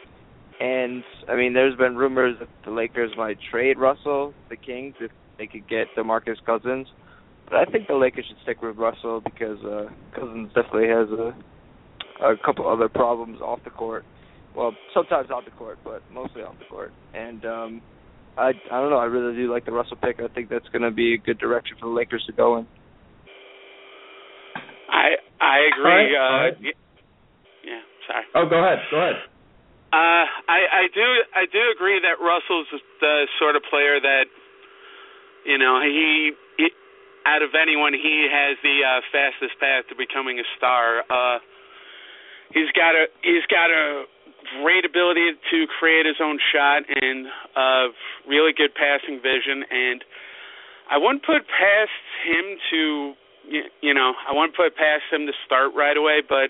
and 0.60 1.02
I 1.26 1.36
mean, 1.36 1.54
there's 1.54 1.78
been 1.78 1.96
rumors 1.96 2.36
that 2.38 2.48
the 2.66 2.70
Lakers 2.70 3.12
might 3.16 3.38
trade 3.50 3.78
Russell, 3.78 4.34
the 4.50 4.56
Kings, 4.56 4.94
if 5.00 5.10
they 5.38 5.46
could 5.46 5.66
get 5.70 5.86
DeMarcus 5.96 6.36
Cousins. 6.44 6.86
but 7.46 7.56
I 7.56 7.64
think 7.64 7.88
the 7.88 7.94
Lakers 7.94 8.26
should 8.28 8.36
stick 8.42 8.60
with 8.60 8.76
Russell 8.76 9.22
because 9.22 9.58
uh, 9.64 9.86
Cousins 10.14 10.48
definitely 10.54 10.88
has 10.88 11.08
a 11.08 11.34
a 12.22 12.34
couple 12.44 12.68
other 12.68 12.88
problems 12.88 13.40
off 13.40 13.60
the 13.64 13.70
court. 13.70 14.04
Well, 14.56 14.72
sometimes 14.92 15.30
off 15.30 15.44
the 15.44 15.50
court, 15.50 15.78
but 15.84 16.02
mostly 16.12 16.42
off 16.42 16.54
the 16.58 16.66
court. 16.66 16.92
And 17.12 17.44
um 17.44 17.82
I 18.36 18.50
I 18.70 18.80
don't 18.80 18.90
know. 18.90 18.98
I 18.98 19.06
really 19.06 19.34
do 19.34 19.52
like 19.52 19.64
the 19.64 19.72
Russell 19.72 19.96
pick. 20.02 20.18
I 20.18 20.28
think 20.34 20.48
that's 20.48 20.68
going 20.72 20.82
to 20.82 20.90
be 20.90 21.14
a 21.14 21.18
good 21.18 21.38
direction 21.38 21.76
for 21.78 21.86
the 21.88 21.94
Lakers 21.94 22.24
to 22.26 22.32
go 22.32 22.58
in. 22.58 22.66
I 24.90 25.14
I 25.40 25.56
agree. 25.70 25.86
All 25.86 25.94
right, 25.94 26.14
all 26.18 26.40
right. 26.42 26.52
Uh, 26.54 26.56
y- 26.62 26.80
yeah, 27.64 27.82
sorry. 28.06 28.24
Oh, 28.34 28.48
go 28.48 28.58
ahead. 28.58 28.78
Go 28.90 28.98
ahead. 28.98 29.16
Uh, 29.94 30.26
I 30.50 30.60
I 30.66 30.84
do 30.92 31.06
I 31.34 31.44
do 31.46 31.62
agree 31.74 32.00
that 32.02 32.18
Russell's 32.18 32.66
the 33.00 33.26
sort 33.38 33.54
of 33.54 33.62
player 33.70 34.00
that 34.02 34.26
you 35.46 35.58
know 35.58 35.78
he, 35.82 36.32
he 36.58 36.70
out 37.26 37.42
of 37.42 37.54
anyone 37.54 37.94
he 37.94 38.26
has 38.26 38.58
the 38.62 38.82
uh, 38.82 39.00
fastest 39.14 39.54
path 39.60 39.86
to 39.90 39.94
becoming 39.94 40.38
a 40.40 40.46
star. 40.58 41.06
Uh, 41.06 41.38
he's 42.52 42.70
got 42.76 42.94
a 42.94 43.06
he's 43.22 43.46
got 43.48 43.70
a 43.70 44.04
great 44.60 44.84
ability 44.84 45.32
to 45.50 45.66
create 45.78 46.06
his 46.06 46.20
own 46.20 46.38
shot 46.52 46.82
and 46.88 47.26
uh, 47.56 47.88
really 48.28 48.52
good 48.52 48.74
passing 48.74 49.20
vision. 49.22 49.64
And 49.70 50.04
I 50.90 50.98
wouldn't 50.98 51.24
put 51.24 51.48
past 51.48 51.96
him 52.26 52.44
to 52.70 53.14
you 53.80 53.94
know 53.94 54.12
I 54.28 54.32
wouldn't 54.32 54.56
put 54.56 54.76
past 54.76 55.04
him 55.10 55.26
to 55.26 55.32
start 55.44 55.72
right 55.76 55.96
away 55.96 56.22
but 56.26 56.48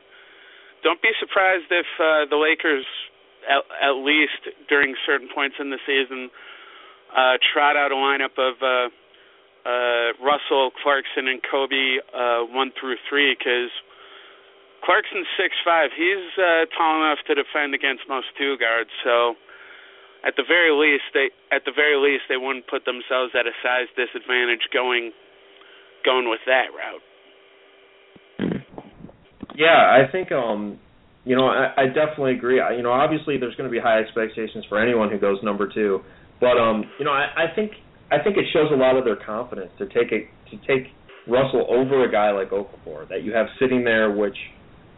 don't 0.83 1.03
be 1.03 1.11
surprised 1.19 1.67
if 1.71 1.87
uh, 1.99 2.29
the 2.31 2.37
Lakers 2.39 2.87
at, 3.51 3.67
at 3.83 3.95
least 3.99 4.47
during 4.69 4.95
certain 5.05 5.29
points 5.35 5.57
in 5.59 5.71
the 5.71 5.79
season 5.87 6.31
uh, 7.17 7.39
trot 7.53 7.77
out 7.77 7.91
a 7.91 7.95
lineup 7.95 8.39
of 8.39 8.55
uh, 8.63 8.91
uh, 9.65 10.13
Russell, 10.23 10.71
Clarkson, 10.83 11.27
and 11.27 11.41
Kobe 11.43 11.99
uh, 12.15 12.45
one 12.53 12.71
through 12.79 12.97
three 13.09 13.35
because 13.35 13.71
Clarkson's 14.85 15.27
six 15.41 15.57
five. 15.65 15.91
He's 15.97 16.29
uh, 16.37 16.69
tall 16.77 17.01
enough 17.01 17.25
to 17.27 17.35
defend 17.35 17.73
against 17.73 18.05
most 18.05 18.29
two 18.37 18.61
guards. 18.61 18.93
So 19.01 19.35
at 20.25 20.37
the 20.37 20.45
very 20.45 20.73
least, 20.77 21.09
they 21.17 21.33
at 21.49 21.65
the 21.65 21.73
very 21.73 21.97
least 21.97 22.29
they 22.29 22.37
wouldn't 22.37 22.69
put 22.69 22.85
themselves 22.85 23.33
at 23.33 23.49
a 23.49 23.55
size 23.65 23.89
disadvantage 23.97 24.69
going 24.73 25.13
going 26.05 26.29
with 26.29 26.45
that 26.45 26.69
route. 26.77 27.05
Yeah, 29.57 29.73
I 29.73 30.11
think 30.13 30.33
um 30.33 30.79
you 31.25 31.35
know, 31.35 31.49
I, 31.49 31.73
I 31.77 31.87
definitely 31.89 32.37
agree. 32.37 32.61
I, 32.61 32.77
you 32.77 32.83
know, 32.83 32.93
obviously 32.93 33.39
there's 33.39 33.57
going 33.57 33.65
to 33.65 33.73
be 33.73 33.81
high 33.81 33.99
expectations 33.99 34.67
for 34.69 34.77
anyone 34.77 35.11
who 35.11 35.19
goes 35.19 35.39
number 35.43 35.67
2, 35.73 36.01
but 36.41 36.61
um 36.61 36.85
you 36.99 37.05
know, 37.05 37.13
I, 37.13 37.49
I 37.49 37.55
think 37.55 37.73
I 38.13 38.23
think 38.23 38.37
it 38.37 38.45
shows 38.53 38.69
a 38.73 38.77
lot 38.77 38.97
of 38.97 39.05
their 39.05 39.17
confidence 39.17 39.73
to 39.79 39.87
take 39.87 40.13
it 40.13 40.29
to 40.53 40.57
take 40.69 40.93
Russell 41.27 41.65
over 41.73 42.05
a 42.05 42.13
guy 42.13 42.33
like 42.33 42.51
Okafor 42.51 43.09
that 43.09 43.25
you 43.25 43.33
have 43.33 43.47
sitting 43.59 43.85
there 43.85 44.11
which 44.13 44.37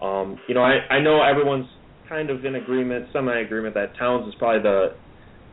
um 0.03 0.38
you 0.49 0.55
know, 0.55 0.62
I 0.62 0.79
I 0.91 1.00
know 1.00 1.23
everyone's 1.23 1.69
kind 2.09 2.31
of 2.31 2.45
in 2.45 2.55
agreement, 2.55 3.07
semi 3.12 3.41
agreement 3.41 3.75
that 3.75 3.97
Towns 3.99 4.29
is 4.29 4.35
probably 4.38 4.62
the 4.62 4.95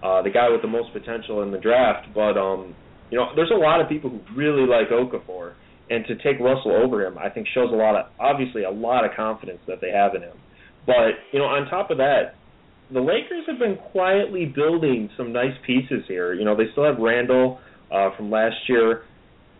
uh 0.05 0.21
the 0.21 0.29
guy 0.29 0.50
with 0.50 0.62
the 0.62 0.67
most 0.67 0.93
potential 0.93 1.43
in 1.43 1.51
the 1.51 1.59
draft, 1.59 2.07
but 2.13 2.38
um 2.38 2.75
you 3.12 3.17
know, 3.17 3.27
there's 3.35 3.51
a 3.51 3.59
lot 3.59 3.79
of 3.79 3.89
people 3.89 4.09
who 4.09 4.19
really 4.35 4.65
like 4.65 4.89
Okafor 4.89 5.53
and 5.89 6.05
to 6.07 6.15
take 6.15 6.39
Russell 6.39 6.71
over 6.71 7.05
him, 7.05 7.17
I 7.17 7.29
think 7.29 7.47
shows 7.53 7.71
a 7.71 7.75
lot 7.75 7.95
of 7.95 8.05
obviously 8.19 8.63
a 8.63 8.71
lot 8.71 9.05
of 9.05 9.12
confidence 9.15 9.59
that 9.67 9.81
they 9.81 9.91
have 9.91 10.15
in 10.15 10.21
him. 10.21 10.38
But 10.85 11.19
you 11.31 11.39
know, 11.39 11.45
on 11.45 11.69
top 11.69 11.91
of 11.91 11.97
that, 11.97 12.35
the 12.91 13.00
Lakers 13.00 13.45
have 13.47 13.59
been 13.59 13.77
quietly 13.91 14.45
building 14.45 15.09
some 15.17 15.31
nice 15.33 15.55
pieces 15.65 16.03
here. 16.07 16.33
You 16.33 16.45
know, 16.45 16.55
they 16.55 16.71
still 16.71 16.85
have 16.85 16.97
Randle 17.00 17.59
uh, 17.91 18.09
from 18.15 18.29
last 18.29 18.55
year, 18.67 19.03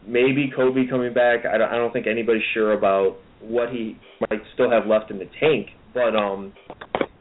maybe 0.06 0.52
Kobe 0.56 0.88
coming 0.90 1.14
back. 1.14 1.46
I 1.46 1.58
don't, 1.58 1.70
I 1.70 1.76
don't 1.76 1.92
think 1.92 2.08
anybody's 2.08 2.44
sure 2.54 2.74
about 2.74 3.18
what 3.44 3.70
he 3.70 3.98
might 4.30 4.42
still 4.54 4.72
have 4.72 4.88
left 4.88 5.12
in 5.12 5.20
the 5.20 5.30
tank. 5.40 5.68
But 5.94 6.16
um, 6.16 6.54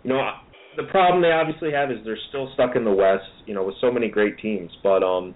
you 0.02 0.10
know, 0.10 0.30
the 0.76 0.84
problem 0.84 1.22
they 1.22 1.30
obviously 1.30 1.72
have 1.72 1.90
is 1.90 1.98
they're 2.04 2.18
still 2.28 2.50
stuck 2.54 2.76
in 2.76 2.84
the 2.84 2.92
West. 2.92 3.24
You 3.46 3.54
know, 3.54 3.64
with 3.64 3.76
so 3.80 3.90
many 3.90 4.08
great 4.08 4.38
teams. 4.38 4.70
But 4.82 5.02
um, 5.02 5.34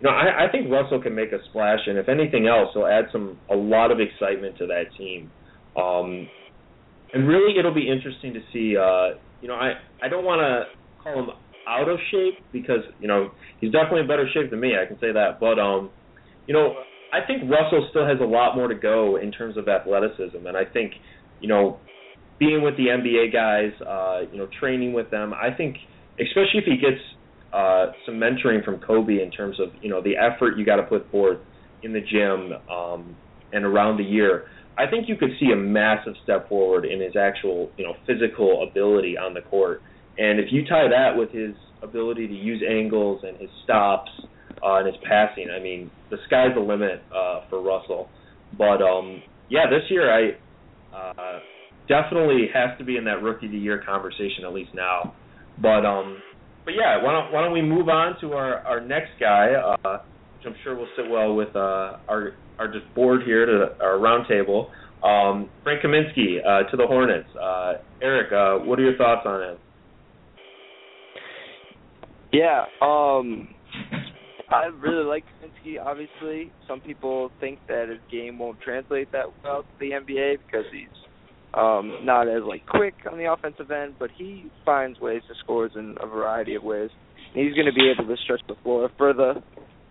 you 0.00 0.08
know, 0.08 0.10
I, 0.10 0.46
I 0.46 0.52
think 0.52 0.70
Russell 0.70 1.02
can 1.02 1.14
make 1.14 1.32
a 1.32 1.38
splash, 1.48 1.80
and 1.86 1.98
if 1.98 2.08
anything 2.08 2.46
else, 2.46 2.68
he'll 2.74 2.86
add 2.86 3.06
some 3.12 3.38
a 3.50 3.56
lot 3.56 3.90
of 3.90 3.98
excitement 4.00 4.56
to 4.58 4.66
that 4.66 4.84
team. 4.96 5.32
Um, 5.76 6.28
and 7.12 7.26
really, 7.26 7.58
it'll 7.58 7.74
be 7.74 7.88
interesting 7.88 8.34
to 8.34 8.40
see. 8.52 8.76
Uh, 8.76 9.18
you 9.40 9.48
know, 9.48 9.54
I 9.54 9.72
I 10.02 10.08
don't 10.08 10.24
want 10.24 10.40
to 10.40 10.64
call 11.02 11.24
him 11.24 11.30
out 11.66 11.88
of 11.88 11.98
shape 12.10 12.34
because 12.52 12.80
you 12.98 13.08
know 13.08 13.30
he's 13.60 13.72
definitely 13.72 14.00
in 14.00 14.08
better 14.08 14.28
shape 14.32 14.50
than 14.50 14.60
me. 14.60 14.72
I 14.80 14.86
can 14.86 14.98
say 15.00 15.12
that, 15.12 15.40
but 15.40 15.58
um, 15.58 15.90
you 16.46 16.54
know, 16.54 16.74
I 17.12 17.26
think 17.26 17.50
Russell 17.50 17.86
still 17.90 18.06
has 18.06 18.18
a 18.20 18.26
lot 18.26 18.56
more 18.56 18.68
to 18.68 18.74
go 18.74 19.16
in 19.16 19.32
terms 19.32 19.56
of 19.56 19.68
athleticism, 19.68 20.46
and 20.46 20.56
I 20.56 20.64
think 20.64 20.92
you 21.40 21.48
know, 21.48 21.78
being 22.38 22.62
with 22.62 22.76
the 22.76 22.86
NBA 22.86 23.32
guys, 23.32 23.72
uh, 23.86 24.30
you 24.30 24.38
know, 24.38 24.48
training 24.58 24.92
with 24.92 25.10
them, 25.10 25.32
I 25.32 25.50
think 25.56 25.76
especially 26.20 26.60
if 26.60 26.64
he 26.64 26.76
gets 26.76 27.00
uh, 27.52 27.92
some 28.04 28.16
mentoring 28.16 28.64
from 28.64 28.80
Kobe 28.80 29.22
in 29.22 29.30
terms 29.30 29.58
of 29.60 29.68
you 29.80 29.88
know 29.88 30.02
the 30.02 30.16
effort 30.16 30.58
you 30.58 30.64
got 30.64 30.76
to 30.76 30.82
put 30.82 31.10
forth 31.10 31.38
in 31.82 31.92
the 31.92 32.00
gym 32.00 32.52
um, 32.70 33.16
and 33.52 33.64
around 33.64 33.96
the 33.98 34.04
year. 34.04 34.44
I 34.76 34.88
think 34.88 35.08
you 35.08 35.16
could 35.16 35.30
see 35.40 35.50
a 35.52 35.56
massive 35.56 36.14
step 36.22 36.48
forward 36.48 36.84
in 36.84 37.00
his 37.00 37.16
actual 37.16 37.70
you 37.76 37.84
know 37.84 37.94
physical 38.06 38.66
ability 38.68 39.16
on 39.16 39.34
the 39.34 39.40
court. 39.40 39.82
And 40.18 40.40
if 40.40 40.46
you 40.50 40.64
tie 40.66 40.88
that 40.88 41.16
with 41.16 41.30
his 41.30 41.54
ability 41.82 42.26
to 42.26 42.34
use 42.34 42.62
angles 42.68 43.22
and 43.26 43.38
his 43.40 43.50
stops 43.64 44.10
and 44.62 44.86
his 44.86 44.96
passing, 45.08 45.48
I 45.54 45.60
mean 45.60 45.90
the 46.10 46.16
sky's 46.26 46.54
the 46.54 46.60
limit 46.60 47.02
uh, 47.14 47.42
for 47.50 47.62
Russell. 47.62 48.08
But 48.56 48.82
um, 48.82 49.22
yeah, 49.50 49.66
this 49.70 49.90
year 49.90 50.10
I 50.10 50.96
uh, 50.96 51.40
definitely 51.88 52.48
has 52.54 52.76
to 52.78 52.84
be 52.84 52.96
in 52.96 53.04
that 53.04 53.22
rookie 53.22 53.46
of 53.46 53.52
the 53.52 53.58
year 53.58 53.82
conversation 53.84 54.44
at 54.44 54.52
least 54.52 54.70
now. 54.74 55.14
But 55.60 55.84
um, 55.84 56.18
but 56.64 56.74
yeah, 56.74 57.02
why 57.02 57.12
don't 57.12 57.32
why 57.32 57.42
don't 57.42 57.52
we 57.52 57.62
move 57.62 57.88
on 57.88 58.20
to 58.20 58.32
our 58.32 58.58
our 58.66 58.80
next 58.80 59.10
guy, 59.18 59.52
uh, 59.54 59.98
which 60.36 60.46
I'm 60.46 60.54
sure 60.62 60.76
will 60.76 60.88
sit 60.96 61.10
well 61.10 61.34
with 61.34 61.54
uh, 61.56 61.98
our 62.08 62.32
our 62.58 62.68
just 62.72 62.92
board 62.94 63.22
here 63.24 63.46
to 63.46 63.76
our 63.80 63.98
roundtable. 63.98 64.70
Um, 65.02 65.48
Frank 65.62 65.82
Kaminsky 65.82 66.38
uh, 66.44 66.68
to 66.70 66.76
the 66.76 66.86
Hornets. 66.86 67.28
Uh, 67.40 67.74
Eric, 68.02 68.32
uh, 68.32 68.64
what 68.64 68.78
are 68.78 68.82
your 68.82 68.96
thoughts 68.96 69.22
on 69.24 69.42
him? 69.42 69.58
Yeah, 72.32 72.64
um, 72.82 73.48
I 74.50 74.66
really 74.66 75.04
like 75.04 75.24
Kaminsky. 75.24 75.76
Obviously, 75.84 76.52
some 76.66 76.80
people 76.80 77.30
think 77.40 77.58
that 77.68 77.88
his 77.88 77.98
game 78.10 78.38
won't 78.38 78.60
translate 78.60 79.12
that 79.12 79.26
well 79.44 79.62
to 79.62 79.68
the 79.78 79.90
NBA 79.90 80.38
because 80.46 80.64
he's 80.72 80.88
um, 81.54 81.98
not 82.02 82.28
as 82.28 82.42
like 82.46 82.66
quick 82.66 82.94
on 83.10 83.18
the 83.18 83.30
offensive 83.30 83.70
end, 83.70 83.94
but 83.98 84.10
he 84.16 84.50
finds 84.64 85.00
ways 85.00 85.22
to 85.28 85.34
score 85.42 85.66
in 85.74 85.96
a 86.00 86.06
variety 86.06 86.54
of 86.54 86.62
ways. 86.62 86.90
And 87.34 87.44
he's 87.44 87.54
to 87.66 87.72
be 87.72 87.90
able 87.90 88.08
to 88.08 88.22
stretch 88.22 88.40
the 88.48 88.54
floor 88.62 88.90
for 88.96 89.12
the 89.12 89.42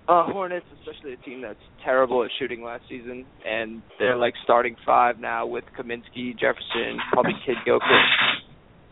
uh, 0.08 0.24
Hornets, 0.32 0.66
especially 0.80 1.14
a 1.14 1.18
team 1.18 1.42
that's 1.42 1.60
terrible 1.84 2.24
at 2.24 2.32
shooting 2.40 2.64
last 2.64 2.84
season, 2.90 3.26
and 3.46 3.82
they're 4.00 4.16
like 4.16 4.34
starting 4.44 4.76
five 4.86 5.20
now 5.20 5.46
with 5.46 5.66
Kaminsky, 5.78 6.32
Jefferson, 6.32 6.98
probably 7.12 7.34
Kidd-Gilchrist, 7.46 8.08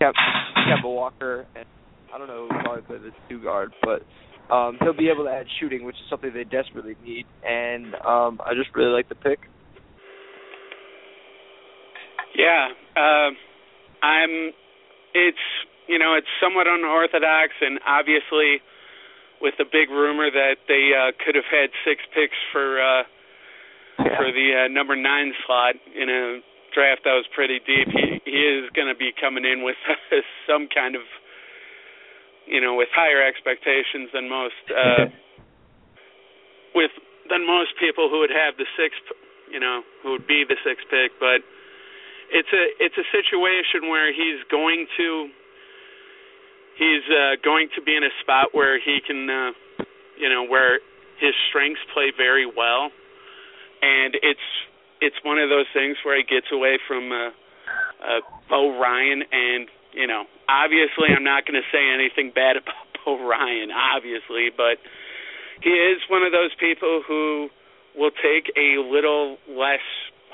Kemba 0.01 0.84
Walker, 0.84 1.45
and 1.55 1.65
I 2.13 2.17
don't 2.17 2.27
know 2.27 2.48
who 2.50 2.60
probably 2.60 2.81
play 2.84 2.98
the 2.98 3.12
two 3.29 3.41
guard, 3.41 3.72
but 3.81 4.01
um, 4.52 4.78
he'll 4.82 4.94
be 4.98 5.10
able 5.10 5.25
to 5.25 5.32
add 5.32 5.46
shooting, 5.60 5.86
which 5.86 5.96
is 5.96 6.04
something 6.10 6.32
they 6.34 6.44
desperately 6.44 6.96
need. 7.04 7.25
And 7.48 7.96
um, 8.06 8.40
I 8.46 8.54
just 8.54 8.75
really 8.75 8.92
like 8.92 9.10
the 9.10 9.16
pick. 9.16 9.40
Yeah, 12.36 12.70
uh, 12.96 13.30
I'm. 14.06 14.52
It's 15.14 15.46
you 15.88 15.98
know 15.98 16.16
it's 16.16 16.28
somewhat 16.44 16.68
unorthodox, 16.68 17.54
and 17.62 17.80
obviously 17.88 18.60
with 19.42 19.54
the 19.58 19.66
big 19.66 19.90
rumor 19.90 20.30
that 20.32 20.58
they 20.68 20.92
uh, 20.92 21.12
could 21.24 21.36
have 21.36 21.48
had 21.50 21.70
six 21.88 22.04
picks 22.14 22.36
for 22.52 22.82
uh, 22.82 23.04
Yeah. 24.00 24.18
for 24.20 24.28
the 24.32 24.66
uh, 24.66 24.68
number 24.68 24.96
nine 24.96 25.32
slot 25.48 25.75
in 25.96 26.10
a 26.10 26.40
draft 26.75 27.08
that 27.08 27.16
was 27.16 27.25
pretty 27.34 27.60
deep. 27.64 27.88
He 27.88 28.20
he 28.28 28.40
is 28.44 28.70
going 28.75 28.92
to 28.92 28.96
be 28.96 29.12
coming 29.16 29.46
in 29.46 29.64
with 29.64 29.78
some 30.48 30.68
kind 30.68 30.96
of 30.96 31.04
you 32.48 32.62
know 32.62 32.75
with 32.75 32.90
higher 32.94 33.22
expectations 33.22 34.10
than 34.14 34.30
most 34.30 34.64
uh, 34.70 35.06
with 36.75 36.92
than 37.30 37.46
most 37.46 37.74
people 37.80 38.10
who 38.10 38.20
would 38.20 38.34
have 38.34 38.58
the 38.58 38.66
sixth 38.78 39.02
you 39.52 39.60
know 39.60 39.82
who 40.04 40.12
would 40.12 40.28
be 40.28 40.44
the 40.48 40.58
sixth 40.64 40.86
pick, 40.90 41.12
but 41.20 41.42
it's 42.32 42.50
a 42.54 42.64
it's 42.84 42.98
a 42.98 43.08
situation 43.14 43.90
where 43.90 44.14
he's 44.14 44.42
going 44.50 44.88
to 44.98 45.30
he's 46.78 47.06
uh 47.10 47.38
going 47.44 47.70
to 47.75 47.82
be 47.82 47.96
in 47.96 48.04
a 48.04 48.14
spot 48.22 48.54
where 48.54 48.80
he 48.80 49.00
can 49.06 49.30
uh 49.30 49.52
you 50.18 50.30
know 50.30 50.46
where 50.46 50.80
his 51.20 51.34
strengths 51.50 51.82
play 51.94 52.12
very 52.16 52.46
well. 52.46 52.92
And 53.82 54.16
it's 54.22 54.48
it's 55.02 55.16
one 55.24 55.38
of 55.38 55.50
those 55.50 55.68
things 55.74 55.98
where 56.04 56.18
he 56.18 56.24
gets 56.24 56.48
away 56.52 56.80
from 56.88 57.12
uh 57.12 57.30
uh 58.02 58.22
Bo 58.50 58.80
Ryan 58.80 59.24
and 59.32 59.70
you 59.96 60.08
know 60.08 60.25
obviously 60.48 61.10
I'm 61.16 61.24
not 61.24 61.48
going 61.48 61.60
to 61.60 61.68
say 61.72 61.82
anything 61.82 62.32
bad 62.36 62.58
about 62.62 62.86
Bo 63.04 63.18
Ryan 63.25 63.72
obviously 63.72 64.52
but 64.56 64.78
he 65.64 65.72
is 65.72 66.02
one 66.10 66.24
of 66.24 66.32
those 66.32 66.52
people 66.60 67.02
who 67.08 67.50
will 67.96 68.12
take 68.12 68.52
a 68.60 68.78
little 68.84 69.38
less 69.48 69.84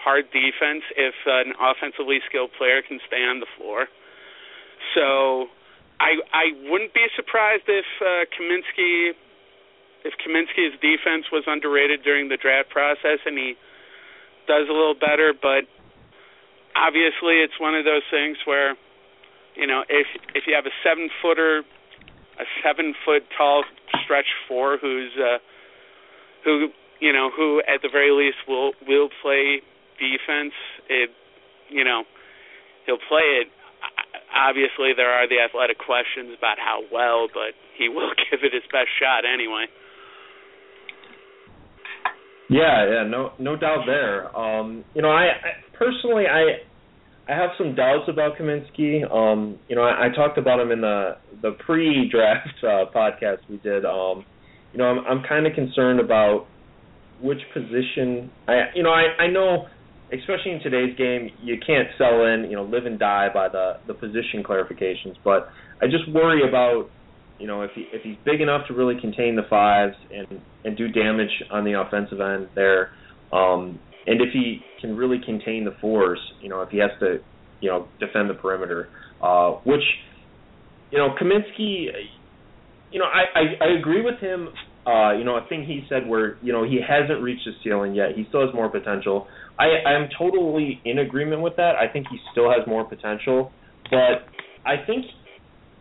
hard 0.02 0.26
defense 0.34 0.82
if 0.98 1.14
an 1.26 1.54
offensively 1.62 2.20
skilled 2.26 2.50
player 2.58 2.82
can 2.82 3.00
stay 3.06 3.22
on 3.22 3.40
the 3.40 3.46
floor. 3.58 3.86
So 4.98 5.46
I 6.02 6.18
I 6.34 6.46
wouldn't 6.70 6.94
be 6.94 7.06
surprised 7.16 7.70
if 7.70 7.86
uh, 8.02 8.26
Kaminsky 8.34 9.14
if 10.04 10.18
Kaminsky's 10.18 10.74
defense 10.82 11.30
was 11.32 11.44
underrated 11.46 12.02
during 12.02 12.30
the 12.30 12.38
draft 12.38 12.70
process 12.70 13.22
and 13.26 13.38
he 13.38 13.54
does 14.48 14.66
a 14.66 14.74
little 14.74 14.98
better, 14.98 15.34
but 15.38 15.70
obviously 16.74 17.46
it's 17.46 17.54
one 17.62 17.76
of 17.76 17.86
those 17.86 18.02
things 18.10 18.38
where 18.46 18.74
you 19.56 19.68
know 19.68 19.84
if 19.90 20.08
if 20.36 20.44
you 20.48 20.56
have 20.56 20.66
a 20.66 20.76
seven 20.84 21.10
footer 21.22 21.64
a 22.40 22.46
seven 22.64 22.94
foot 23.06 23.24
tall 23.38 23.64
stretch 24.04 24.28
four 24.48 24.78
who's 24.78 25.12
uh 25.18 25.38
who 26.44 26.68
you 27.00 27.14
know 27.14 27.30
who 27.36 27.62
at 27.68 27.82
the 27.82 27.90
very 27.92 28.12
least 28.12 28.38
will 28.48 28.74
will 28.88 29.10
play 29.22 29.62
defense 30.00 30.54
it 30.90 31.10
you 31.70 31.84
know 31.84 32.04
he'll 32.86 33.02
play 33.10 33.42
it 33.42 33.48
obviously 34.34 34.94
there 34.96 35.12
are 35.12 35.28
the 35.28 35.40
athletic 35.40 35.78
questions 35.78 36.34
about 36.38 36.58
how 36.58 36.82
well, 36.92 37.28
but 37.28 37.54
he 37.78 37.90
will 37.96 38.12
give 38.30 38.42
it 38.44 38.54
his 38.54 38.66
best 38.72 38.90
shot 39.00 39.24
anyway. 39.28 39.68
Yeah, 42.50 42.84
yeah, 42.84 43.04
no, 43.08 43.32
no 43.40 43.56
doubt 43.56 43.86
there. 43.86 44.28
Um, 44.36 44.84
you 44.94 45.02
know, 45.02 45.10
I, 45.10 45.32
I 45.32 45.52
personally, 45.72 46.26
I, 46.28 46.68
I 47.28 47.34
have 47.34 47.52
some 47.58 47.76
doubts 47.76 48.10
about 48.10 48.38
Kaminsky. 48.38 49.10
Um, 49.10 49.60
you 49.68 49.76
know, 49.76 49.84
I, 49.84 50.08
I 50.08 50.16
talked 50.16 50.38
about 50.38 50.60
him 50.60 50.72
in 50.72 50.82
the 50.82 51.18
the 51.42 51.52
pre-draft 51.66 52.64
uh, 52.64 52.86
podcast 52.94 53.38
we 53.50 53.58
did. 53.58 53.86
Um, 53.86 54.26
you 54.74 54.80
know, 54.80 54.86
I'm 54.86 55.06
I'm 55.06 55.24
kind 55.24 55.48
of 55.48 55.54
concerned 55.54 56.00
about 56.00 56.48
which 57.22 57.40
position. 57.54 58.32
I, 58.48 58.72
you 58.76 58.84
know, 58.84 58.92
I 58.92 59.24
I 59.24 59.28
know 59.28 59.68
especially 60.14 60.52
in 60.52 60.60
today's 60.62 60.96
game, 60.98 61.30
you 61.42 61.58
can't 61.66 61.88
sell 61.98 62.26
in, 62.26 62.48
you 62.50 62.56
know, 62.56 62.64
live 62.64 62.86
and 62.86 63.00
die 63.00 63.30
by 63.34 63.48
the 63.48 63.78
the 63.88 63.94
position 63.94 64.44
clarifications. 64.44 65.16
But 65.24 65.50
I 65.82 65.86
just 65.86 66.10
worry 66.12 66.48
about, 66.48 66.90
you 67.40 67.48
know, 67.48 67.62
if 67.62 67.72
he 67.76 67.86
if 67.94 68.04
he's 68.04 68.18
big 68.26 68.42
enough 68.42 68.68
to 68.68 68.74
really 68.74 69.00
contain 69.00 69.36
the 69.36 69.44
fives 69.50 69.96
and 70.14 70.42
and 70.66 70.78
do 70.78 70.88
damage 70.90 71.32
on 71.50 71.64
the 71.64 71.80
offensive 71.80 72.20
end 72.20 72.50
there, 72.56 72.92
um, 73.32 73.80
and 74.08 74.22
if 74.22 74.30
he 74.34 74.62
can 74.80 74.96
really 74.96 75.20
contain 75.24 75.66
the 75.66 75.76
fours, 75.80 76.20
you 76.42 76.50
know, 76.50 76.62
if 76.62 76.70
he 76.70 76.80
has 76.80 76.92
to, 77.00 77.20
you 77.60 77.70
know, 77.70 77.88
defend 78.00 78.30
the 78.30 78.34
perimeter, 78.34 78.90
uh, 79.22 79.52
which, 79.64 79.84
you 80.92 80.98
know, 80.98 81.10
Kaminsky, 81.22 81.88
you 82.92 83.00
know, 83.00 83.06
I 83.06 83.40
I, 83.40 83.66
I 83.66 83.80
agree 83.80 84.04
with 84.04 84.20
him. 84.20 84.50
Uh, 84.86 85.14
you 85.16 85.24
know, 85.24 85.38
a 85.38 85.48
thing 85.48 85.64
he 85.64 85.86
said 85.88 86.08
where 86.08 86.38
you 86.42 86.52
know 86.52 86.64
he 86.64 86.80
hasn't 86.82 87.22
reached 87.22 87.46
the 87.46 87.52
ceiling 87.64 87.94
yet. 87.94 88.16
He 88.16 88.26
still 88.30 88.44
has 88.44 88.54
more 88.54 88.68
potential. 88.68 89.28
I 89.60 89.88
I'm 89.88 90.10
totally 90.18 90.82
in 90.86 90.98
agreement 91.00 91.44
with 91.44 91.56
that. 91.58 91.76
I 91.76 91.88
think 91.92 92.08
he 92.10 92.18
still 92.32 92.50
has 92.50 92.66
more 92.68 92.84
potential, 92.84 93.52
but 93.92 94.26
I 94.66 94.84
think 94.88 95.06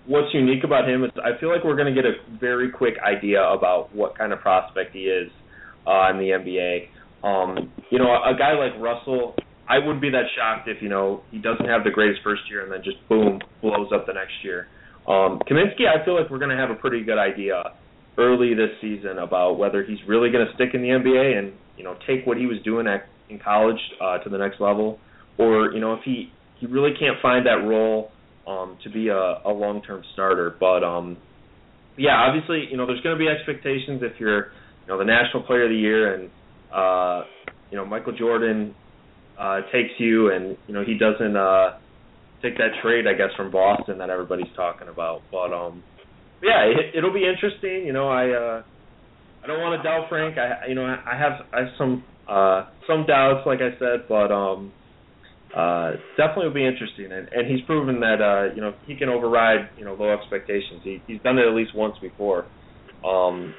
what's 0.06 0.32
unique 0.34 0.64
about 0.64 0.88
him 0.88 1.04
is 1.04 1.10
I 1.16 1.38
feel 1.38 1.50
like 1.50 1.64
we're 1.64 1.76
going 1.76 1.94
to 1.94 1.94
get 1.94 2.04
a 2.04 2.14
very 2.38 2.70
quick 2.70 2.94
idea 3.02 3.42
about 3.42 3.94
what 3.94 4.16
kind 4.16 4.32
of 4.32 4.40
prospect 4.40 4.92
he 4.92 5.04
is 5.04 5.30
uh, 5.86 6.10
in 6.10 6.18
the 6.18 6.30
NBA. 6.30 6.88
Um, 7.22 7.72
you 7.90 7.98
know, 7.98 8.08
a, 8.10 8.34
a 8.34 8.38
guy 8.38 8.52
like 8.52 8.72
Russell, 8.80 9.34
I 9.68 9.78
wouldn't 9.78 10.00
be 10.00 10.10
that 10.10 10.24
shocked 10.36 10.68
if 10.68 10.82
you 10.82 10.88
know 10.88 11.22
he 11.30 11.38
doesn't 11.38 11.66
have 11.66 11.84
the 11.84 11.90
greatest 11.90 12.20
first 12.24 12.42
year 12.50 12.62
and 12.62 12.72
then 12.72 12.82
just 12.82 12.96
boom 13.08 13.40
blows 13.60 13.92
up 13.94 14.06
the 14.06 14.14
next 14.14 14.34
year. 14.42 14.66
Um, 15.06 15.40
Kaminsky, 15.48 15.86
I 15.88 16.04
feel 16.04 16.20
like 16.20 16.30
we're 16.30 16.38
going 16.38 16.50
to 16.50 16.56
have 16.56 16.70
a 16.70 16.74
pretty 16.74 17.02
good 17.04 17.18
idea 17.18 17.62
early 18.18 18.54
this 18.54 18.70
season 18.80 19.18
about 19.18 19.58
whether 19.58 19.82
he's 19.84 19.98
really 20.06 20.30
going 20.30 20.46
to 20.46 20.52
stick 20.54 20.70
in 20.74 20.82
the 20.82 20.88
NBA 20.88 21.38
and 21.38 21.52
you 21.76 21.84
know 21.84 21.96
take 22.06 22.26
what 22.26 22.36
he 22.36 22.46
was 22.46 22.58
doing 22.64 22.86
at 22.86 23.06
in 23.28 23.38
college 23.38 23.78
uh, 24.00 24.18
to 24.18 24.28
the 24.28 24.38
next 24.38 24.60
level, 24.60 24.98
or 25.38 25.72
you 25.72 25.80
know 25.80 25.94
if 25.94 26.00
he 26.04 26.32
he 26.58 26.66
really 26.66 26.92
can't 26.98 27.16
find 27.22 27.46
that 27.46 27.64
role 27.64 28.10
um, 28.46 28.76
to 28.82 28.90
be 28.90 29.08
a, 29.08 29.40
a 29.44 29.52
long 29.52 29.82
term 29.82 30.02
starter. 30.12 30.54
But 30.58 30.84
um, 30.84 31.16
yeah, 31.96 32.16
obviously 32.16 32.64
you 32.70 32.76
know 32.76 32.86
there's 32.86 33.00
going 33.00 33.16
to 33.16 33.18
be 33.18 33.28
expectations 33.28 34.02
if 34.02 34.18
you're 34.18 34.46
you 34.82 34.88
know 34.88 34.98
the 34.98 35.04
national 35.04 35.44
player 35.44 35.64
of 35.64 35.70
the 35.70 35.76
year 35.76 36.14
and 36.14 36.30
uh, 36.74 37.24
you 37.70 37.76
know 37.76 37.84
Michael 37.84 38.16
Jordan 38.16 38.74
uh, 39.38 39.60
takes 39.72 39.92
you 39.98 40.32
and 40.32 40.56
you 40.66 40.74
know 40.74 40.84
he 40.84 40.96
doesn't 40.98 41.36
uh, 41.36 41.78
take 42.42 42.56
that 42.58 42.80
trade 42.82 43.06
I 43.06 43.14
guess 43.14 43.30
from 43.36 43.50
Boston 43.50 43.98
that 43.98 44.10
everybody's 44.10 44.52
talking 44.56 44.88
about. 44.88 45.22
But 45.30 45.52
um, 45.52 45.82
yeah, 46.42 46.64
it, 46.64 46.96
it'll 46.96 47.12
be 47.12 47.26
interesting. 47.26 47.86
You 47.86 47.92
know 47.92 48.08
I. 48.08 48.30
Uh, 48.30 48.62
I 49.42 49.46
don't 49.46 49.60
want 49.60 49.80
to 49.80 49.82
doubt 49.82 50.08
Frank. 50.08 50.36
I 50.36 50.68
you 50.68 50.74
know 50.74 50.84
I 50.84 51.16
have 51.16 51.46
I 51.52 51.60
have 51.60 51.68
some 51.78 52.04
uh, 52.28 52.66
some 52.86 53.06
doubts, 53.06 53.46
like 53.46 53.60
I 53.60 53.78
said, 53.78 54.06
but 54.08 54.30
um, 54.30 54.72
uh, 55.56 55.92
definitely 56.16 56.46
will 56.46 56.54
be 56.54 56.66
interesting. 56.66 57.10
And, 57.10 57.28
and 57.32 57.50
he's 57.50 57.64
proven 57.66 58.00
that 58.00 58.20
uh, 58.20 58.54
you 58.54 58.60
know 58.60 58.74
he 58.86 58.96
can 58.96 59.08
override 59.08 59.70
you 59.78 59.84
know 59.84 59.94
low 59.94 60.12
expectations. 60.12 60.80
He, 60.84 61.02
he's 61.06 61.20
done 61.22 61.38
it 61.38 61.46
at 61.46 61.54
least 61.54 61.74
once 61.74 61.96
before. 62.00 62.46
Um, 63.04 63.54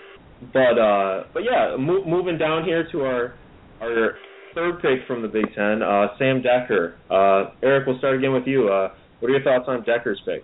but 0.53 0.79
uh, 0.79 1.23
but 1.33 1.43
yeah, 1.43 1.75
mo- 1.77 2.05
moving 2.05 2.37
down 2.37 2.63
here 2.63 2.87
to 2.91 3.01
our 3.01 3.33
our 3.81 4.15
third 4.55 4.81
pick 4.81 5.07
from 5.07 5.21
the 5.21 5.27
Big 5.27 5.45
Ten, 5.55 5.81
uh, 5.81 6.07
Sam 6.17 6.41
Dekker. 6.41 6.93
Uh, 7.09 7.51
Eric, 7.63 7.87
we'll 7.87 7.97
start 7.99 8.17
again 8.17 8.33
with 8.33 8.45
you. 8.45 8.69
Uh, 8.69 8.89
what 9.19 9.29
are 9.29 9.33
your 9.33 9.43
thoughts 9.43 9.65
on 9.67 9.83
Dekker's 9.83 10.21
pick? 10.25 10.43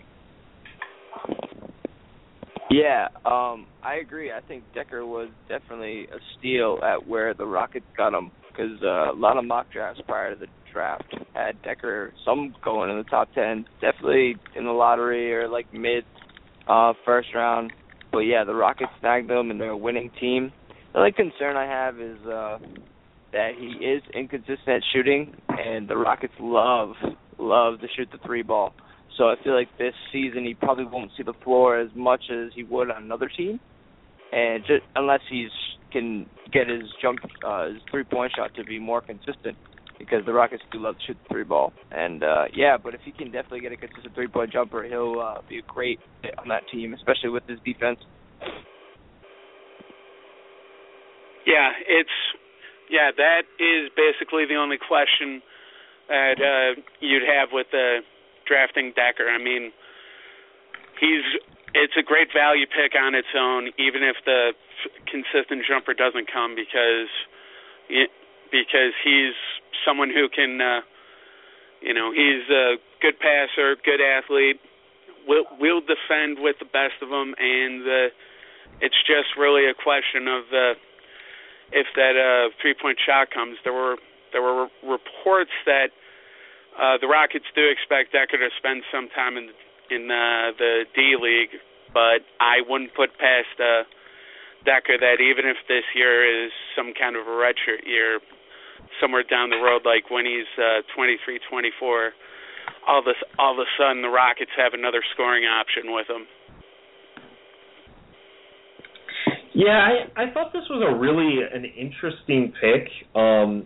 Yeah, 2.69 3.07
um, 3.25 3.65
I 3.81 3.95
agree. 4.01 4.31
I 4.31 4.41
think 4.41 4.63
Dekker 4.75 5.07
was 5.07 5.29
definitely 5.47 6.03
a 6.13 6.19
steal 6.37 6.79
at 6.83 7.07
where 7.07 7.33
the 7.33 7.45
Rockets 7.45 7.85
got 7.95 8.13
him 8.13 8.31
because 8.49 8.81
uh, 8.83 9.11
a 9.11 9.15
lot 9.15 9.37
of 9.37 9.45
mock 9.45 9.71
drafts 9.71 10.01
prior 10.05 10.33
to 10.33 10.39
the 10.39 10.47
draft 10.73 11.05
had 11.33 11.61
Dekker 11.63 12.11
some 12.25 12.53
going 12.63 12.89
in 12.89 12.97
the 12.97 13.03
top 13.03 13.29
ten, 13.33 13.65
definitely 13.81 14.35
in 14.55 14.65
the 14.65 14.71
lottery 14.71 15.33
or 15.33 15.47
like 15.47 15.71
mid 15.73 16.03
uh, 16.67 16.93
first 17.05 17.29
round. 17.33 17.71
But 18.11 18.19
yeah, 18.19 18.43
the 18.43 18.55
Rockets 18.55 18.91
snagged 18.99 19.29
him 19.29 19.51
and 19.51 19.59
they're 19.59 19.71
a 19.71 19.77
winning 19.77 20.11
team. 20.19 20.51
The 20.93 20.99
only 20.99 21.11
concern 21.11 21.55
I 21.55 21.65
have 21.65 21.99
is 21.99 22.17
uh, 22.25 22.57
that 23.33 23.51
he 23.57 23.85
is 23.85 24.01
inconsistent 24.13 24.83
shooting, 24.93 25.35
and 25.49 25.87
the 25.87 25.97
Rockets 25.97 26.33
love 26.39 26.93
love 27.37 27.79
to 27.81 27.87
shoot 27.95 28.09
the 28.11 28.17
three 28.25 28.41
ball. 28.41 28.73
So 29.17 29.25
I 29.25 29.35
feel 29.43 29.53
like 29.53 29.69
this 29.77 29.93
season 30.11 30.45
he 30.45 30.53
probably 30.53 30.85
won't 30.85 31.11
see 31.17 31.23
the 31.23 31.33
floor 31.43 31.79
as 31.79 31.89
much 31.95 32.23
as 32.31 32.51
he 32.55 32.63
would 32.63 32.89
on 32.91 33.03
another 33.03 33.29
team, 33.29 33.59
and 34.31 34.63
just 34.65 34.83
unless 34.95 35.21
he's 35.29 35.49
can 35.91 36.25
get 36.51 36.67
his 36.67 36.83
jump 37.01 37.19
uh, 37.45 37.67
his 37.67 37.77
three 37.89 38.03
point 38.03 38.31
shot 38.35 38.53
to 38.55 38.63
be 38.63 38.79
more 38.79 39.01
consistent, 39.01 39.57
because 39.97 40.25
the 40.25 40.33
Rockets 40.33 40.63
do 40.71 40.79
love 40.79 40.95
to 40.95 41.01
shoot 41.07 41.17
the 41.23 41.33
three 41.33 41.43
ball. 41.43 41.73
And 41.91 42.23
uh, 42.23 42.45
yeah, 42.53 42.77
but 42.77 42.93
if 42.93 43.01
he 43.03 43.11
can 43.11 43.31
definitely 43.31 43.61
get 43.61 43.71
a 43.71 43.77
consistent 43.77 44.13
three 44.15 44.27
point 44.27 44.51
jumper, 44.51 44.83
he'll 44.83 45.19
uh, 45.19 45.41
be 45.49 45.59
a 45.59 45.65
great 45.67 45.99
fit 46.21 46.37
on 46.37 46.47
that 46.49 46.63
team, 46.71 46.93
especially 46.93 47.29
with 47.29 47.43
his 47.47 47.59
defense. 47.65 47.99
Yeah, 51.45 51.71
it's 51.87 52.17
yeah 52.89 53.11
that 53.15 53.43
is 53.59 53.89
basically 53.95 54.45
the 54.45 54.55
only 54.55 54.77
question 54.77 55.41
that 56.09 56.39
uh, 56.39 56.81
you'd 56.99 57.23
have 57.23 57.49
with 57.51 57.67
the 57.71 57.99
drafting 58.47 58.93
Dekker. 58.95 59.27
I 59.27 59.41
mean, 59.41 59.71
he's 60.99 61.25
it's 61.73 61.93
a 61.99 62.03
great 62.03 62.29
value 62.33 62.65
pick 62.65 62.95
on 62.95 63.13
its 63.13 63.27
own, 63.35 63.69
even 63.77 64.03
if 64.03 64.15
the 64.25 64.53
consistent 65.07 65.63
jumper 65.67 65.93
doesn't 65.93 66.31
come, 66.31 66.55
because 66.55 67.11
because 68.51 68.95
he's 69.03 69.35
someone 69.85 70.09
who 70.09 70.29
can, 70.29 70.61
uh, 70.61 70.81
you 71.81 71.93
know, 71.93 72.11
he's 72.11 72.47
a 72.49 72.77
good 73.01 73.19
passer, 73.19 73.75
good 73.83 74.01
athlete, 74.01 74.59
will 75.27 75.45
will 75.59 75.81
defend 75.81 76.39
with 76.39 76.55
the 76.59 76.65
best 76.65 76.95
of 77.01 77.09
them, 77.09 77.35
and 77.37 77.83
uh, 77.83 78.09
it's 78.81 78.97
just 79.05 79.35
really 79.37 79.67
a 79.69 79.75
question 79.75 80.27
of 80.27 80.43
uh, 80.49 80.73
if 81.71 81.87
that 81.95 82.15
uh, 82.15 82.49
three 82.61 82.73
point 82.73 82.97
shot 83.03 83.29
comes. 83.29 83.57
There 83.63 83.73
were 83.73 83.97
there 84.31 84.41
were 84.41 84.67
reports 84.83 85.51
that 85.65 85.91
uh, 86.79 86.97
the 87.01 87.07
Rockets 87.07 87.45
do 87.53 87.67
expect 87.67 88.13
Dekker 88.13 88.39
to 88.39 88.49
spend 88.57 88.83
some 88.91 89.09
time 89.09 89.37
in 89.37 89.51
in 89.91 90.09
uh, 90.11 90.55
the 90.57 90.85
D 90.95 91.15
League, 91.19 91.59
but 91.93 92.23
I 92.39 92.63
wouldn't 92.67 92.95
put 92.95 93.17
past 93.19 93.55
uh, 93.59 93.83
Dekker 94.65 94.99
that 94.99 95.19
even 95.19 95.45
if 95.45 95.57
this 95.67 95.83
year 95.93 96.45
is 96.45 96.51
some 96.75 96.93
kind 96.93 97.15
of 97.15 97.27
a 97.27 97.35
redshirt 97.35 97.85
year, 97.85 98.19
somewhere 99.01 99.23
down 99.23 99.49
the 99.49 99.61
road, 99.61 99.81
like 99.85 100.09
when 100.09 100.25
he's 100.25 100.49
uh, 100.57 100.81
23, 100.95 101.39
24, 101.49 102.11
all 102.87 103.03
this 103.03 103.15
all 103.39 103.53
of 103.53 103.59
a 103.59 103.69
sudden 103.77 104.01
the 104.01 104.09
Rockets 104.09 104.51
have 104.57 104.73
another 104.73 105.03
scoring 105.13 105.43
option 105.45 105.91
with 105.93 106.07
him. 106.09 106.25
Yeah, 109.53 109.79
I 109.79 110.29
I 110.29 110.33
thought 110.33 110.53
this 110.53 110.67
was 110.69 110.83
a 110.85 110.93
really 110.95 111.41
an 111.41 111.65
interesting 111.65 112.53
pick. 112.61 112.87
Um, 113.15 113.65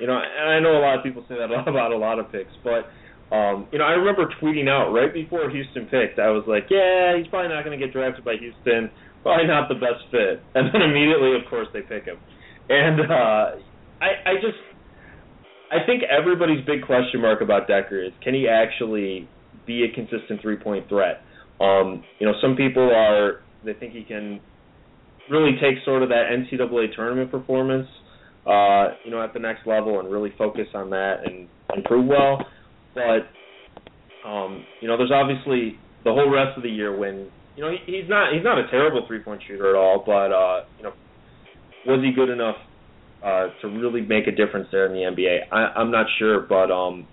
you 0.00 0.06
know, 0.06 0.18
and 0.18 0.50
I 0.50 0.58
know 0.58 0.76
a 0.78 0.82
lot 0.82 0.98
of 0.98 1.04
people 1.04 1.24
say 1.28 1.36
that 1.36 1.50
about 1.68 1.92
a 1.92 1.96
lot 1.96 2.18
of 2.18 2.30
picks, 2.32 2.52
but 2.62 2.90
um, 3.34 3.66
you 3.72 3.78
know, 3.78 3.84
I 3.84 3.92
remember 3.98 4.28
tweeting 4.40 4.68
out 4.68 4.92
right 4.92 5.12
before 5.12 5.48
Houston 5.50 5.86
picked, 5.86 6.18
I 6.18 6.30
was 6.30 6.44
like, 6.46 6.70
yeah, 6.70 7.16
he's 7.16 7.26
probably 7.28 7.48
not 7.48 7.64
going 7.64 7.78
to 7.78 7.82
get 7.82 7.92
drafted 7.92 8.24
by 8.24 8.36
Houston, 8.36 8.90
probably 9.22 9.46
not 9.46 9.68
the 9.68 9.74
best 9.74 10.04
fit. 10.10 10.42
And 10.54 10.70
then 10.72 10.82
immediately, 10.82 11.34
of 11.34 11.48
course, 11.48 11.66
they 11.72 11.82
pick 11.82 12.04
him. 12.04 12.18
and 12.68 13.00
uh, 13.00 13.44
I 14.00 14.30
I 14.30 14.34
just 14.34 14.58
I 15.70 15.84
think 15.86 16.02
everybody's 16.04 16.64
big 16.64 16.84
question 16.86 17.20
mark 17.20 17.40
about 17.40 17.68
Dekker 17.68 18.06
is 18.06 18.12
can 18.22 18.34
he 18.34 18.48
actually 18.48 19.28
be 19.66 19.84
a 19.84 19.94
consistent 19.94 20.40
three 20.40 20.56
point 20.56 20.88
threat? 20.88 21.22
Um, 21.60 22.02
you 22.18 22.26
know, 22.26 22.34
some 22.40 22.56
people 22.56 22.82
are 22.94 23.40
they 23.64 23.74
think 23.74 23.92
he 23.92 24.04
can 24.04 24.40
really 25.30 25.52
take 25.60 25.82
sort 25.84 26.02
of 26.02 26.10
that 26.10 26.24
NCAA 26.30 26.94
tournament 26.94 27.30
performance, 27.30 27.88
uh, 28.46 28.88
you 29.04 29.10
know, 29.10 29.22
at 29.22 29.32
the 29.32 29.40
next 29.40 29.66
level 29.66 30.00
and 30.00 30.10
really 30.10 30.32
focus 30.36 30.66
on 30.74 30.90
that 30.90 31.20
and 31.24 31.48
improve 31.74 32.06
well. 32.06 32.44
But 32.94 34.28
um, 34.28 34.64
you 34.80 34.88
know, 34.88 34.96
there's 34.96 35.12
obviously 35.12 35.78
the 36.04 36.12
whole 36.12 36.30
rest 36.30 36.56
of 36.56 36.62
the 36.62 36.70
year 36.70 36.96
when 36.96 37.28
you 37.56 37.64
know 37.64 37.70
he, 37.70 38.00
he's 38.00 38.08
not 38.08 38.32
he's 38.32 38.44
not 38.44 38.58
a 38.58 38.68
terrible 38.70 39.04
three 39.06 39.20
point 39.20 39.42
shooter 39.46 39.70
at 39.70 39.76
all, 39.76 40.02
but 40.04 40.30
uh, 40.32 40.64
you 40.76 40.84
know, 40.84 40.92
was 41.86 42.04
he 42.04 42.12
good 42.12 42.30
enough 42.30 42.56
uh, 43.24 43.48
to 43.62 43.68
really 43.68 44.02
make 44.02 44.26
a 44.26 44.32
difference 44.32 44.68
there 44.70 44.86
in 44.86 44.92
the 44.92 44.98
NBA? 44.98 45.52
I, 45.52 45.80
I'm 45.80 45.90
not 45.90 46.06
sure, 46.18 46.40
but 46.40 46.70
um, 46.70 47.06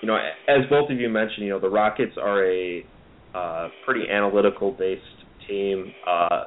you 0.00 0.08
know, 0.08 0.16
as 0.48 0.64
both 0.70 0.90
of 0.90 0.98
you 0.98 1.08
mentioned, 1.08 1.46
you 1.46 1.50
know, 1.50 1.60
the 1.60 1.68
Rockets 1.68 2.14
are 2.20 2.44
a 2.44 2.84
uh, 3.34 3.68
pretty 3.84 4.08
analytical 4.10 4.72
based 4.72 5.02
team. 5.46 5.92
Uh, 6.06 6.44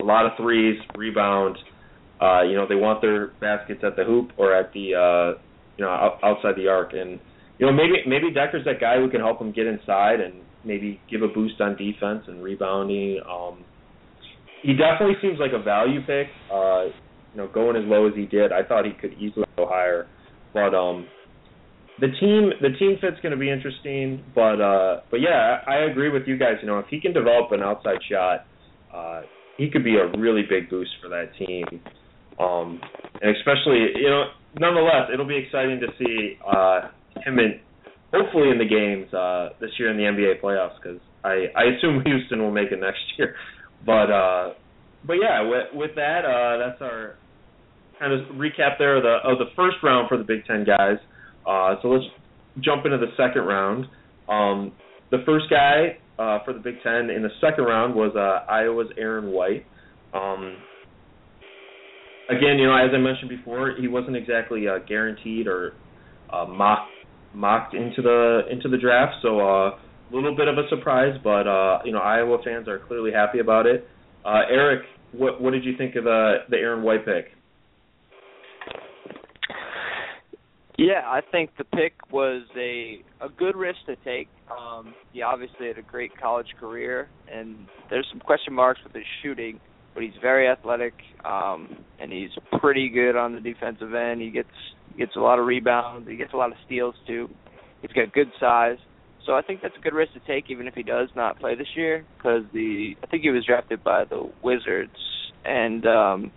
a 0.00 0.04
lot 0.04 0.26
of 0.26 0.32
threes, 0.36 0.78
rebound. 0.96 1.56
Uh, 2.20 2.42
you 2.42 2.54
know, 2.54 2.66
they 2.68 2.74
want 2.74 3.00
their 3.00 3.28
baskets 3.40 3.80
at 3.84 3.96
the 3.96 4.04
hoop 4.04 4.30
or 4.36 4.54
at 4.54 4.72
the 4.72 4.94
uh, 4.94 5.40
you 5.76 5.84
know 5.84 5.90
out, 5.90 6.18
outside 6.22 6.56
the 6.56 6.68
arc, 6.68 6.92
and 6.92 7.20
you 7.58 7.66
know 7.66 7.72
maybe 7.72 8.02
maybe 8.06 8.30
Dekker's 8.34 8.64
that 8.64 8.80
guy 8.80 8.98
who 8.98 9.08
can 9.08 9.20
help 9.20 9.38
them 9.38 9.52
get 9.52 9.66
inside 9.66 10.20
and 10.20 10.42
maybe 10.64 11.00
give 11.10 11.22
a 11.22 11.28
boost 11.28 11.60
on 11.60 11.76
defense 11.76 12.24
and 12.26 12.42
rebounding. 12.42 13.20
Um, 13.28 13.64
he 14.62 14.72
definitely 14.72 15.14
seems 15.22 15.38
like 15.38 15.52
a 15.52 15.62
value 15.62 16.00
pick. 16.04 16.26
Uh, 16.52 16.86
you 17.32 17.38
know, 17.38 17.48
going 17.48 17.76
as 17.76 17.84
low 17.86 18.08
as 18.08 18.14
he 18.14 18.26
did, 18.26 18.52
I 18.52 18.62
thought 18.62 18.84
he 18.84 18.92
could 18.92 19.12
easily 19.14 19.46
go 19.56 19.66
higher. 19.66 20.06
But 20.54 20.74
um, 20.74 21.06
the 22.00 22.08
team 22.20 22.50
the 22.60 22.76
team 22.78 22.96
fit's 23.00 23.20
going 23.22 23.32
to 23.32 23.38
be 23.38 23.50
interesting. 23.50 24.24
But 24.34 24.60
uh, 24.60 25.00
but 25.10 25.20
yeah, 25.20 25.58
I 25.66 25.90
agree 25.90 26.10
with 26.10 26.22
you 26.26 26.38
guys. 26.38 26.54
You 26.60 26.68
know, 26.68 26.78
if 26.78 26.86
he 26.88 27.00
can 27.00 27.12
develop 27.12 27.52
an 27.52 27.62
outside 27.62 27.98
shot, 28.10 28.46
uh, 28.94 29.22
he 29.56 29.70
could 29.70 29.84
be 29.84 29.96
a 29.96 30.06
really 30.18 30.42
big 30.48 30.70
boost 30.70 30.90
for 31.02 31.08
that 31.08 31.30
team. 31.38 31.64
Um, 32.38 32.80
and 33.20 33.36
especially, 33.36 33.90
you 33.96 34.08
know, 34.08 34.26
nonetheless, 34.60 35.10
it'll 35.12 35.26
be 35.26 35.36
exciting 35.36 35.80
to 35.80 35.88
see 35.98 36.38
uh, 36.46 36.88
him 37.24 37.38
in 37.38 37.60
hopefully 38.12 38.50
in 38.50 38.58
the 38.58 38.64
games 38.64 39.12
uh, 39.12 39.50
this 39.60 39.70
year 39.78 39.90
in 39.90 39.96
the 39.96 40.04
NBA 40.04 40.40
playoffs 40.40 40.76
because 40.80 41.00
I 41.24 41.46
I 41.56 41.76
assume 41.76 42.02
Houston 42.06 42.40
will 42.40 42.52
make 42.52 42.70
it 42.72 42.80
next 42.80 43.00
year. 43.18 43.34
But 43.84 44.10
uh, 44.10 44.54
but 45.08 45.14
yeah, 45.14 45.42
with, 45.42 45.74
with 45.74 45.90
that, 45.96 46.24
uh, 46.24 46.58
that's 46.58 46.80
our 46.80 47.16
kind 47.98 48.12
of 48.12 48.36
recap 48.36 48.78
there 48.78 48.98
of 48.98 49.02
the 49.02 49.16
of 49.28 49.38
the 49.38 49.46
first 49.56 49.78
round 49.82 50.08
for 50.08 50.16
the 50.18 50.24
Big 50.24 50.44
Ten 50.46 50.64
guys. 50.64 50.98
Uh, 51.46 51.74
so 51.82 51.88
let's 51.88 52.04
jump 52.60 52.84
into 52.84 52.98
the 52.98 53.10
second 53.16 53.42
round. 53.42 53.86
Um, 54.28 54.72
the 55.10 55.18
first 55.24 55.46
guy 55.50 55.98
uh, 56.18 56.44
for 56.44 56.52
the 56.52 56.60
Big 56.60 56.74
Ten 56.82 57.10
in 57.10 57.22
the 57.22 57.30
second 57.40 57.64
round 57.64 57.94
was 57.94 58.12
uh, 58.14 58.50
Iowa's 58.50 58.88
Aaron 58.98 59.32
White. 59.32 59.64
Um, 60.12 60.58
again, 62.28 62.58
you 62.58 62.66
know, 62.66 62.76
as 62.76 62.90
I 62.94 62.98
mentioned 62.98 63.30
before, 63.30 63.74
he 63.80 63.88
wasn't 63.88 64.16
exactly 64.16 64.68
uh, 64.68 64.78
guaranteed 64.86 65.46
or 65.46 65.72
uh, 66.30 66.44
mocked 66.44 66.90
mocked 67.34 67.74
into 67.74 68.02
the 68.02 68.42
into 68.50 68.68
the 68.68 68.78
draft, 68.78 69.16
so 69.22 69.40
a 69.40 69.68
uh, 69.68 69.78
little 70.12 70.36
bit 70.36 70.48
of 70.48 70.58
a 70.58 70.68
surprise. 70.68 71.18
But 71.22 71.46
uh, 71.46 71.78
you 71.84 71.92
know, 71.92 72.00
Iowa 72.00 72.38
fans 72.44 72.68
are 72.68 72.78
clearly 72.78 73.12
happy 73.12 73.38
about 73.38 73.66
it. 73.66 73.88
Uh, 74.24 74.42
Eric, 74.50 74.82
what 75.12 75.40
what 75.40 75.52
did 75.52 75.64
you 75.64 75.76
think 75.76 75.96
of 75.96 76.04
the 76.04 76.38
the 76.50 76.56
Aaron 76.56 76.82
White 76.82 77.04
pick? 77.04 77.26
Yeah, 80.78 81.02
I 81.04 81.22
think 81.32 81.50
the 81.58 81.64
pick 81.64 81.92
was 82.12 82.42
a 82.56 83.02
a 83.20 83.28
good 83.28 83.56
risk 83.56 83.78
to 83.86 83.96
take. 84.04 84.28
Um, 84.48 84.94
he 85.12 85.22
obviously 85.22 85.66
had 85.66 85.76
a 85.76 85.82
great 85.82 86.12
college 86.20 86.46
career, 86.60 87.08
and 87.32 87.66
there's 87.90 88.06
some 88.12 88.20
question 88.20 88.54
marks 88.54 88.80
with 88.84 88.94
his 88.94 89.04
shooting, 89.22 89.58
but 89.92 90.04
he's 90.04 90.12
very 90.22 90.48
athletic, 90.48 90.94
um, 91.24 91.84
and 92.00 92.12
he's 92.12 92.30
pretty 92.60 92.88
good 92.88 93.16
on 93.16 93.34
the 93.34 93.40
defensive 93.40 93.92
end. 93.92 94.20
He 94.20 94.30
gets 94.30 94.48
gets 94.96 95.16
a 95.16 95.20
lot 95.20 95.40
of 95.40 95.46
rebounds. 95.46 96.08
He 96.08 96.16
gets 96.16 96.32
a 96.32 96.36
lot 96.36 96.52
of 96.52 96.56
steals 96.64 96.94
too. 97.06 97.28
He's 97.82 97.90
got 97.92 98.12
good 98.12 98.30
size, 98.38 98.78
so 99.28 99.34
I 99.34 99.42
think 99.42 99.60
that's 99.60 99.76
a 99.76 99.80
good 99.80 99.92
risk 99.92 100.14
to 100.14 100.20
take, 100.20 100.46
even 100.48 100.66
if 100.66 100.74
he 100.74 100.82
does 100.82 101.10
not 101.14 101.38
play 101.38 101.54
this 101.54 101.68
year, 101.76 102.06
because 102.16 102.44
the 102.54 102.94
I 103.04 103.06
think 103.08 103.22
he 103.22 103.30
was 103.30 103.44
drafted 103.44 103.84
by 103.84 104.04
the 104.04 104.32
Wizards, 104.42 104.96
and 105.44 105.86
um, 105.86 106.32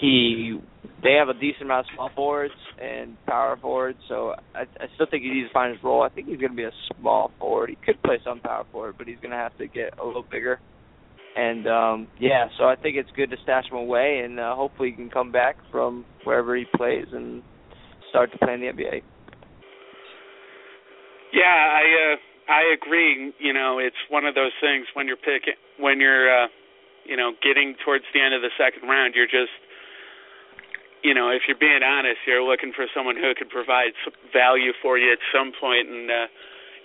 he 0.00 0.60
they 1.02 1.14
have 1.14 1.28
a 1.28 1.34
decent 1.34 1.62
amount 1.62 1.86
of 1.88 1.94
small 1.96 2.10
forwards 2.14 2.54
and 2.80 3.16
power 3.26 3.58
forwards, 3.60 3.98
so 4.08 4.34
I, 4.54 4.60
I 4.60 4.86
still 4.94 5.08
think 5.10 5.24
he 5.24 5.30
needs 5.30 5.48
to 5.48 5.52
find 5.52 5.74
his 5.74 5.82
role. 5.82 6.04
I 6.04 6.08
think 6.08 6.28
he's 6.28 6.38
going 6.38 6.52
to 6.52 6.56
be 6.56 6.62
a 6.62 6.72
small 7.00 7.32
forward. 7.40 7.68
He 7.70 7.76
could 7.84 8.00
play 8.02 8.20
some 8.24 8.38
power 8.38 8.64
forward, 8.70 8.94
but 8.96 9.08
he's 9.08 9.18
going 9.20 9.32
to 9.32 9.36
have 9.36 9.56
to 9.58 9.66
get 9.66 9.98
a 10.00 10.06
little 10.06 10.24
bigger. 10.30 10.60
And 11.36 11.66
um 11.66 12.08
yeah, 12.20 12.46
so 12.58 12.64
I 12.64 12.76
think 12.76 12.96
it's 12.96 13.10
good 13.16 13.30
to 13.30 13.36
stash 13.42 13.64
him 13.70 13.76
away, 13.76 14.22
and 14.24 14.38
uh, 14.38 14.54
hopefully 14.54 14.90
he 14.90 14.94
can 14.94 15.10
come 15.10 15.32
back 15.32 15.56
from 15.72 16.04
wherever 16.22 16.56
he 16.56 16.64
plays 16.76 17.06
and 17.12 17.42
start 18.08 18.30
to 18.32 18.38
play 18.38 18.54
in 18.54 18.60
the 18.60 18.66
NBA. 18.66 19.02
Yeah, 21.32 21.46
I 21.46 21.84
uh 22.12 22.16
I 22.50 22.62
agree. 22.74 23.32
You 23.38 23.52
know, 23.52 23.78
it's 23.78 23.98
one 24.08 24.26
of 24.26 24.34
those 24.34 24.52
things 24.60 24.86
when 24.94 25.06
you're 25.06 25.20
picking 25.20 25.54
when 25.78 26.00
you're 26.00 26.28
uh 26.30 26.48
you 27.04 27.16
know, 27.16 27.32
getting 27.42 27.74
towards 27.84 28.04
the 28.14 28.20
end 28.20 28.34
of 28.34 28.42
the 28.42 28.50
second 28.58 28.86
round, 28.88 29.14
you're 29.14 29.30
just 29.30 29.52
you 31.02 31.14
know, 31.14 31.30
if 31.30 31.42
you're 31.48 31.58
being 31.58 31.82
honest, 31.82 32.20
you're 32.26 32.44
looking 32.44 32.72
for 32.76 32.84
someone 32.94 33.16
who 33.16 33.32
could 33.34 33.48
provide 33.48 33.96
value 34.32 34.72
for 34.82 34.98
you 34.98 35.10
at 35.12 35.18
some 35.32 35.52
point, 35.58 35.88
and 35.88 36.10
uh, 36.10 36.26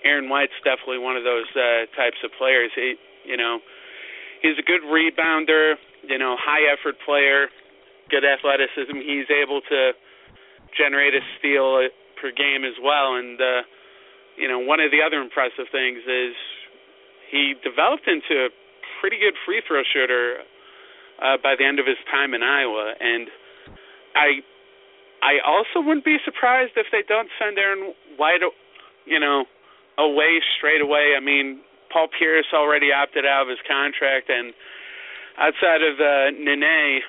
Aaron 0.04 0.28
White's 0.28 0.56
definitely 0.64 0.98
one 0.98 1.16
of 1.16 1.24
those 1.24 1.44
uh, 1.52 1.84
types 1.96 2.16
of 2.24 2.30
players. 2.38 2.72
He, 2.74 2.96
you 3.28 3.36
know, 3.36 3.60
he's 4.40 4.56
a 4.58 4.64
good 4.64 4.80
rebounder, 4.88 5.74
you 6.08 6.16
know, 6.18 6.36
high 6.40 6.64
effort 6.72 6.96
player, 7.04 7.48
good 8.08 8.24
athleticism. 8.24 8.96
He's 9.04 9.28
able 9.28 9.60
to 9.68 9.92
generate 10.76 11.12
a 11.14 11.20
steal 11.38 11.84
per 12.20 12.32
game 12.32 12.64
as 12.64 12.76
well, 12.80 13.16
and 13.20 13.36
uh, 13.36 13.62
you 14.36 14.48
know, 14.48 14.58
one 14.58 14.80
of 14.80 14.90
the 14.90 15.00
other 15.00 15.20
impressive 15.20 15.66
things 15.72 16.04
is 16.04 16.34
he 17.30 17.54
developed 17.64 18.06
into 18.06 18.46
a 18.46 18.48
pretty 19.00 19.18
good 19.18 19.34
free 19.44 19.62
throw 19.66 19.82
shooter 19.82 20.44
uh, 21.20 21.36
by 21.42 21.56
the 21.58 21.64
end 21.64 21.80
of 21.80 21.86
his 21.86 21.96
time 22.10 22.34
in 22.34 22.42
Iowa, 22.42 22.94
and 23.00 23.28
I 24.14 24.44
I 25.24 25.40
also 25.44 25.80
wouldn't 25.80 26.04
be 26.04 26.18
surprised 26.24 26.72
if 26.76 26.86
they 26.92 27.02
don't 27.08 27.28
send 27.40 27.58
Aaron 27.58 27.94
White, 28.16 28.44
you 29.06 29.18
know, 29.18 29.44
away 29.98 30.38
straight 30.56 30.80
away. 30.80 31.16
I 31.16 31.20
mean, 31.20 31.60
Paul 31.92 32.08
Pierce 32.12 32.46
already 32.52 32.92
opted 32.92 33.24
out 33.24 33.42
of 33.42 33.48
his 33.48 33.58
contract, 33.66 34.28
and 34.28 34.52
outside 35.38 35.80
of 35.80 35.96
uh, 35.96 36.36
Nene, 36.36 37.00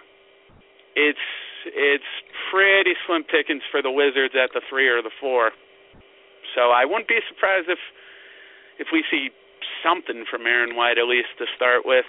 it's 0.95 1.27
it's 1.67 2.11
pretty 2.49 2.95
slim 3.05 3.23
pickings 3.23 3.63
for 3.71 3.81
the 3.81 3.91
Wizards 3.91 4.33
at 4.39 4.51
the 4.53 4.61
three 4.69 4.87
or 4.87 5.01
the 5.01 5.11
four. 5.19 5.51
So 6.57 6.73
I 6.73 6.89
wouldn't 6.89 7.07
be 7.07 7.21
surprised 7.29 7.69
if 7.69 7.77
if 8.81 8.87
we 8.91 9.05
see 9.13 9.29
something 9.85 10.25
from 10.25 10.49
Aaron 10.49 10.75
White 10.75 10.97
at 10.97 11.05
least 11.05 11.29
to 11.37 11.45
start 11.55 11.85
with. 11.85 12.05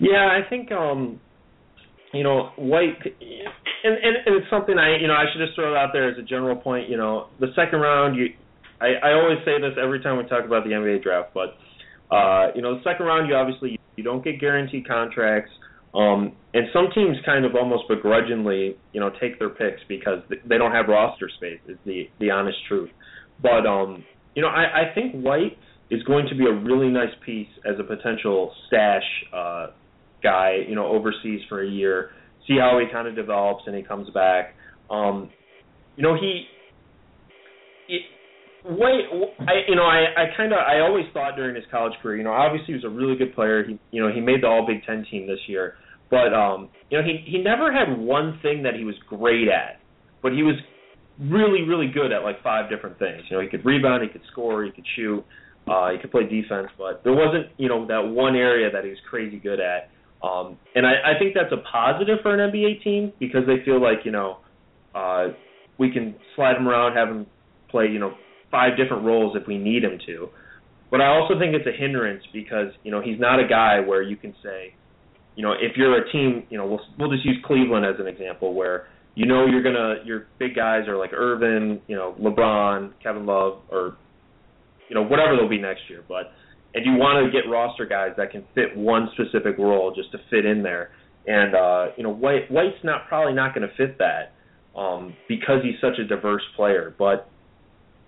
Yeah, 0.00 0.26
I 0.26 0.42
think 0.50 0.72
um 0.72 1.20
you 2.12 2.24
know, 2.24 2.50
White, 2.56 2.98
and, 3.04 3.94
and, 3.94 4.16
and 4.26 4.34
it's 4.36 4.50
something 4.50 4.76
I, 4.76 4.98
you 4.98 5.06
know, 5.06 5.14
I 5.14 5.26
should 5.32 5.44
just 5.44 5.54
throw 5.54 5.72
it 5.72 5.76
out 5.76 5.90
there 5.92 6.10
as 6.10 6.18
a 6.18 6.22
general 6.22 6.56
point. 6.56 6.88
You 6.88 6.96
know, 6.96 7.28
the 7.38 7.48
second 7.54 7.80
round, 7.80 8.16
you, 8.16 8.34
I, 8.80 9.10
I 9.10 9.12
always 9.12 9.38
say 9.44 9.60
this 9.60 9.78
every 9.80 10.00
time 10.00 10.18
we 10.18 10.24
talk 10.24 10.44
about 10.44 10.64
the 10.64 10.70
NBA 10.70 11.02
draft, 11.02 11.30
but, 11.34 11.54
uh, 12.14 12.50
you 12.54 12.62
know, 12.62 12.74
the 12.74 12.82
second 12.82 13.06
round, 13.06 13.28
you 13.28 13.36
obviously 13.36 13.78
you 13.96 14.02
don't 14.02 14.24
get 14.24 14.40
guaranteed 14.40 14.88
contracts, 14.88 15.52
um, 15.94 16.32
and 16.54 16.66
some 16.72 16.88
teams 16.94 17.16
kind 17.24 17.44
of 17.44 17.54
almost 17.54 17.84
begrudgingly, 17.88 18.76
you 18.92 19.00
know, 19.00 19.10
take 19.20 19.38
their 19.38 19.50
picks 19.50 19.80
because 19.88 20.20
they 20.44 20.58
don't 20.58 20.72
have 20.72 20.86
roster 20.88 21.28
space. 21.36 21.60
Is 21.68 21.78
the 21.84 22.08
the 22.20 22.30
honest 22.30 22.58
truth. 22.68 22.90
But 23.42 23.66
um, 23.66 24.04
you 24.34 24.42
know, 24.42 24.48
I, 24.48 24.90
I 24.90 24.94
think 24.94 25.14
White 25.14 25.56
is 25.90 26.02
going 26.04 26.26
to 26.28 26.36
be 26.36 26.46
a 26.46 26.52
really 26.52 26.88
nice 26.88 27.12
piece 27.24 27.48
as 27.68 27.76
a 27.80 27.82
potential 27.82 28.52
stash 28.66 29.02
uh, 29.34 29.66
guy, 30.22 30.58
you 30.68 30.74
know, 30.74 30.86
overseas 30.86 31.40
for 31.48 31.62
a 31.62 31.68
year, 31.68 32.10
see 32.46 32.56
how 32.58 32.78
he 32.78 32.90
kind 32.92 33.08
of 33.08 33.16
develops 33.16 33.64
and 33.66 33.74
he 33.74 33.82
comes 33.82 34.08
back. 34.10 34.54
Um, 34.88 35.30
you 35.96 36.04
know, 36.04 36.14
he, 36.14 36.44
wait, 38.64 39.04
I 39.40 39.52
you 39.68 39.76
know, 39.76 39.84
I 39.84 40.06
I 40.16 40.36
kind 40.36 40.52
of 40.52 40.58
I 40.58 40.80
always 40.80 41.06
thought 41.12 41.36
during 41.36 41.54
his 41.54 41.64
college 41.70 41.94
career, 42.02 42.18
you 42.18 42.24
know, 42.24 42.32
obviously 42.32 42.66
he 42.66 42.74
was 42.74 42.84
a 42.84 42.88
really 42.88 43.16
good 43.16 43.34
player. 43.34 43.64
He 43.64 43.78
you 43.90 44.02
know, 44.02 44.12
he 44.12 44.20
made 44.20 44.42
the 44.42 44.46
All 44.46 44.66
Big 44.66 44.84
10 44.84 45.06
team 45.10 45.26
this 45.26 45.40
year. 45.46 45.74
But 46.10 46.34
um, 46.34 46.68
you 46.90 46.98
know, 46.98 47.04
he 47.04 47.24
he 47.30 47.38
never 47.38 47.72
had 47.72 47.96
one 47.96 48.38
thing 48.42 48.62
that 48.64 48.74
he 48.74 48.84
was 48.84 48.96
great 49.08 49.48
at. 49.48 49.80
But 50.22 50.32
he 50.32 50.42
was 50.42 50.56
really 51.20 51.62
really 51.62 51.88
good 51.92 52.12
at 52.12 52.22
like 52.22 52.42
five 52.42 52.68
different 52.68 52.98
things. 52.98 53.22
You 53.30 53.36
know, 53.36 53.42
he 53.42 53.48
could 53.48 53.64
rebound, 53.64 54.02
he 54.02 54.08
could 54.08 54.26
score, 54.32 54.64
he 54.64 54.72
could 54.72 54.86
shoot, 54.96 55.24
uh, 55.68 55.90
he 55.90 55.98
could 55.98 56.10
play 56.10 56.24
defense, 56.24 56.68
but 56.76 57.02
there 57.04 57.12
wasn't 57.12 57.46
you 57.56 57.68
know 57.68 57.86
that 57.86 58.00
one 58.00 58.34
area 58.34 58.70
that 58.70 58.84
he 58.84 58.90
was 58.90 58.98
crazy 59.08 59.38
good 59.38 59.60
at. 59.60 59.90
Um, 60.22 60.58
and 60.74 60.84
I, 60.86 61.14
I 61.14 61.18
think 61.18 61.34
that's 61.34 61.52
a 61.52 61.62
positive 61.70 62.18
for 62.22 62.34
an 62.34 62.52
NBA 62.52 62.82
team 62.84 63.12
because 63.18 63.42
they 63.46 63.64
feel 63.64 63.80
like 63.80 64.04
you 64.04 64.10
know 64.10 64.38
uh, 64.94 65.28
we 65.78 65.92
can 65.92 66.16
slide 66.34 66.56
him 66.56 66.68
around, 66.68 66.96
have 66.96 67.08
him 67.08 67.26
play 67.70 67.86
you 67.86 68.00
know 68.00 68.14
five 68.50 68.76
different 68.76 69.04
roles 69.04 69.36
if 69.36 69.46
we 69.46 69.58
need 69.58 69.84
him 69.84 69.98
to. 70.06 70.28
But 70.90 71.00
I 71.00 71.06
also 71.06 71.38
think 71.38 71.54
it's 71.54 71.66
a 71.66 71.78
hindrance 71.78 72.24
because 72.32 72.72
you 72.82 72.90
know 72.90 73.00
he's 73.00 73.18
not 73.18 73.38
a 73.38 73.46
guy 73.46 73.80
where 73.80 74.02
you 74.02 74.16
can 74.16 74.34
say, 74.42 74.74
you 75.36 75.42
know, 75.42 75.52
if 75.52 75.76
you're 75.76 75.96
a 75.96 76.10
team, 76.12 76.44
you 76.50 76.58
know, 76.58 76.66
we'll 76.66 76.80
we'll 76.98 77.10
just 77.10 77.24
use 77.24 77.38
Cleveland 77.44 77.86
as 77.86 78.00
an 78.00 78.06
example 78.06 78.54
where 78.54 78.88
you 79.14 79.26
know 79.26 79.46
you're 79.46 79.62
gonna 79.62 79.96
your 80.04 80.26
big 80.38 80.56
guys 80.56 80.88
are 80.88 80.96
like 80.96 81.12
Irving, 81.12 81.80
you 81.86 81.96
know, 81.96 82.16
LeBron, 82.20 82.92
Kevin 83.02 83.26
Love, 83.26 83.60
or 83.70 83.96
you 84.88 84.94
know 84.94 85.02
whatever 85.02 85.36
they'll 85.36 85.48
be 85.48 85.58
next 85.58 85.82
year, 85.88 86.04
but 86.08 86.32
and 86.74 86.86
you 86.86 86.92
want 86.92 87.24
to 87.24 87.32
get 87.32 87.48
roster 87.48 87.86
guys 87.86 88.10
that 88.16 88.30
can 88.30 88.44
fit 88.54 88.76
one 88.76 89.08
specific 89.14 89.58
role 89.58 89.92
just 89.94 90.12
to 90.12 90.18
fit 90.30 90.44
in 90.44 90.62
there. 90.62 90.90
And 91.26 91.54
uh, 91.54 91.86
you 91.96 92.02
know, 92.02 92.10
White 92.10 92.50
White's 92.50 92.82
not 92.84 93.08
probably 93.08 93.34
not 93.34 93.54
going 93.54 93.68
to 93.68 93.74
fit 93.76 93.98
that 93.98 94.32
um, 94.78 95.14
because 95.28 95.62
he's 95.62 95.80
such 95.80 95.98
a 95.98 96.06
diverse 96.06 96.42
player. 96.56 96.94
But 96.98 97.28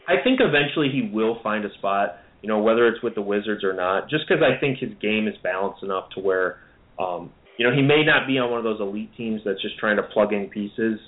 I 0.08 0.22
think 0.22 0.40
eventually 0.40 0.88
he 0.90 1.10
will 1.12 1.38
find 1.42 1.64
a 1.64 1.72
spot. 1.74 2.16
You 2.42 2.48
know, 2.48 2.58
whether 2.58 2.88
it's 2.88 3.02
with 3.02 3.14
the 3.14 3.22
Wizards 3.22 3.62
or 3.62 3.72
not, 3.72 4.10
just 4.10 4.24
because 4.26 4.42
I 4.42 4.58
think 4.58 4.78
his 4.78 4.90
game 5.00 5.28
is 5.28 5.34
balanced 5.44 5.84
enough 5.84 6.10
to 6.16 6.20
where, 6.20 6.58
um, 6.98 7.30
you 7.56 7.64
know, 7.64 7.72
he 7.72 7.82
may 7.82 8.04
not 8.04 8.26
be 8.26 8.36
on 8.38 8.50
one 8.50 8.58
of 8.58 8.64
those 8.64 8.80
elite 8.80 9.10
teams 9.16 9.42
that's 9.44 9.62
just 9.62 9.78
trying 9.78 9.96
to 9.96 10.02
plug 10.02 10.32
in 10.32 10.48
pieces, 10.48 10.98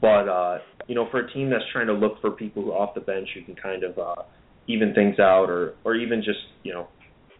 but 0.00 0.28
uh, 0.28 0.58
you 0.88 0.96
know, 0.96 1.06
for 1.10 1.20
a 1.20 1.32
team 1.32 1.50
that's 1.50 1.64
trying 1.72 1.86
to 1.86 1.92
look 1.92 2.20
for 2.20 2.32
people 2.32 2.64
who 2.64 2.72
off 2.72 2.94
the 2.94 3.00
bench 3.00 3.28
who 3.34 3.44
can 3.44 3.54
kind 3.54 3.84
of 3.84 3.96
uh, 3.96 4.22
even 4.66 4.92
things 4.94 5.18
out 5.20 5.48
or 5.48 5.74
or 5.84 5.94
even 5.94 6.20
just 6.22 6.40
you 6.64 6.72
know 6.72 6.88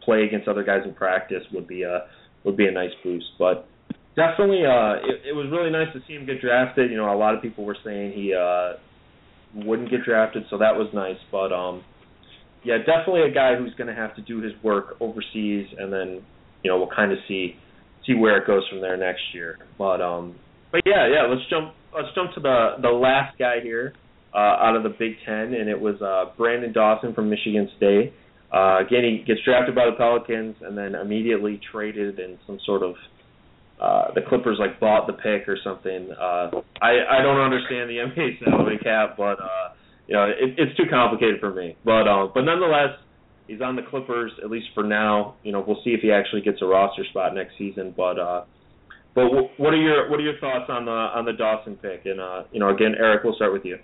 play 0.05 0.23
against 0.23 0.49
other 0.49 0.63
guys 0.63 0.83
in 0.85 0.95
practice 0.95 1.43
would 1.53 1.67
be 1.67 1.83
a 1.83 2.07
would 2.45 2.57
be 2.57 2.67
a 2.67 2.71
nice 2.71 2.91
boost. 3.03 3.27
But 3.39 3.67
definitely, 4.17 4.65
uh, 4.65 5.03
it, 5.03 5.31
it 5.31 5.33
was 5.35 5.51
really 5.51 5.71
nice 5.71 5.93
to 5.95 6.01
see 6.07 6.15
him 6.15 6.27
get 6.27 6.41
drafted. 6.41 6.91
You 6.91 6.97
know, 6.97 7.13
a 7.13 7.19
lot 7.19 7.35
of 7.35 7.43
people 7.43 7.65
were 7.65 7.77
saying 7.85 8.13
he 8.13 8.35
uh, 8.35 8.75
wouldn't 9.55 9.91
get 9.91 10.05
drafted, 10.05 10.45
so 10.51 10.59
that 10.59 10.77
was 10.77 10.89
nice. 10.95 11.19
But 11.31 11.53
um, 11.53 11.83
yeah, 12.65 12.79
definitely 12.79 13.23
a 13.23 13.35
guy 13.35 13.57
who's 13.57 13.75
going 13.75 13.89
to 13.89 13.95
have 13.95 14.15
to 14.17 14.23
do 14.23 14.41
his 14.41 14.53
work 14.63 14.97
overseas, 15.01 15.67
and 15.79 15.93
then 15.93 16.23
you 16.63 16.71
know 16.71 16.79
we'll 16.79 16.95
kind 16.95 17.13
of 17.13 17.19
see 17.29 17.57
see 18.07 18.15
where 18.15 18.39
it 18.39 18.47
goes 18.47 18.63
from 18.69 18.81
there 18.81 18.97
next 18.97 19.23
year. 19.35 19.59
But 19.79 20.01
um, 20.01 20.37
but 20.71 20.83
yeah, 20.87 21.09
yeah, 21.09 21.27
let's 21.29 21.49
jump 21.51 21.75
let's 21.95 22.09
jump 22.15 22.33
to 22.35 22.41
the 22.41 22.77
the 22.81 22.89
last 22.89 23.39
guy 23.39 23.61
here 23.63 23.95
uh, 24.35 24.39
out 24.39 24.77
of 24.77 24.83
the 24.83 24.91
Big 24.91 25.13
Ten, 25.25 25.55
and 25.55 25.69
it 25.69 25.81
was 25.81 25.97
uh, 26.01 26.33
Branden 26.39 26.73
Dawson 26.73 27.15
from 27.15 27.29
Michigan 27.29 27.69
State. 27.77 28.13
Uh, 28.53 28.85
again, 28.85 29.03
he 29.03 29.25
gets 29.27 29.41
drafted 29.45 29.75
by 29.75 29.87
the 29.87 29.97
Pelicans 29.97 30.57
and 30.61 30.77
then 30.77 30.95
immediately 30.95 31.59
traded 31.73 32.19
in 32.19 32.39
some 32.47 32.59
sort 32.67 32.83
of 32.83 32.95
uh, 33.83 34.15
the 34.15 34.21
Clippers 34.23 34.59
like 34.61 34.79
bought 34.79 35.09
the 35.09 35.13
pick 35.13 35.49
or 35.49 35.59
something. 35.65 36.13
Uh, 36.13 36.63
I 36.81 37.19
I 37.19 37.23
don't 37.23 37.41
understand 37.41 37.91
the 37.91 37.97
NBA 38.07 38.45
salary 38.45 38.79
cap, 38.79 39.17
but 39.17 39.41
uh, 39.43 39.75
you 40.07 40.15
know 40.15 40.25
it, 40.25 40.55
it's 40.57 40.77
too 40.77 40.85
complicated 40.89 41.41
for 41.41 41.53
me. 41.53 41.77
But 41.85 42.07
uh, 42.07 42.29
but 42.33 42.43
nonetheless, 42.43 42.97
he's 43.49 43.61
on 43.61 43.75
the 43.75 43.83
Clippers 43.83 44.31
at 44.45 44.51
least 44.51 44.67
for 44.73 44.85
now. 44.85 45.35
You 45.43 45.51
know 45.51 45.65
we'll 45.67 45.83
see 45.83 45.91
if 45.91 46.01
he 46.01 46.13
actually 46.13 46.43
gets 46.43 46.63
a 46.63 46.67
roster 46.67 47.05
spot 47.11 47.35
next 47.35 47.59
season. 47.59 47.93
But 47.97 48.21
uh, 48.21 48.45
but 49.17 49.25
what 49.59 49.75
are 49.75 49.83
your 49.83 50.09
what 50.09 50.21
are 50.21 50.23
your 50.23 50.39
thoughts 50.39 50.67
on 50.69 50.85
the 50.85 50.93
on 50.93 51.25
the 51.25 51.33
Dawson 51.33 51.75
pick? 51.75 52.07
And 52.07 52.21
uh, 52.21 52.45
you 52.53 52.61
know 52.61 52.73
again, 52.73 52.95
Eric, 52.97 53.25
we'll 53.25 53.35
start 53.35 53.53
with 53.53 53.65
you. 53.65 53.79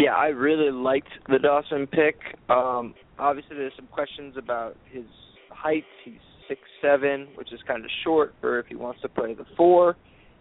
Yeah, 0.00 0.14
I 0.16 0.26
really 0.26 0.72
liked 0.72 1.08
the 1.28 1.38
Dawson 1.38 1.86
pick. 1.86 2.16
Um, 2.50 2.94
obviously, 3.16 3.56
there's 3.56 3.72
some 3.76 3.86
questions 3.86 4.34
about 4.36 4.76
his 4.90 5.04
height. 5.50 5.84
He's 6.04 6.18
six 6.48 6.60
seven, 6.82 7.28
which 7.34 7.52
is 7.52 7.60
kind 7.66 7.84
of 7.84 7.90
short 8.04 8.34
for 8.40 8.58
if 8.58 8.66
he 8.66 8.74
wants 8.74 9.00
to 9.02 9.08
play 9.08 9.34
the 9.34 9.46
four, 9.56 9.96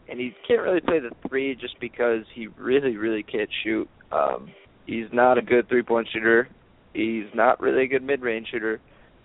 and 0.09 0.19
he 0.19 0.33
can't 0.47 0.61
really 0.61 0.81
play 0.81 0.99
the 0.99 1.11
three 1.27 1.55
just 1.55 1.79
because 1.79 2.23
he 2.33 2.47
really, 2.47 2.97
really 2.97 3.23
can't 3.23 3.49
shoot. 3.63 3.89
Um, 4.11 4.49
he's 4.85 5.07
not 5.11 5.37
a 5.37 5.41
good 5.41 5.67
three 5.67 5.83
point 5.83 6.07
shooter. 6.11 6.47
He's 6.93 7.25
not 7.33 7.59
really 7.59 7.83
a 7.83 7.87
good 7.87 8.03
mid 8.03 8.21
range 8.21 8.47
shooter, 8.51 8.79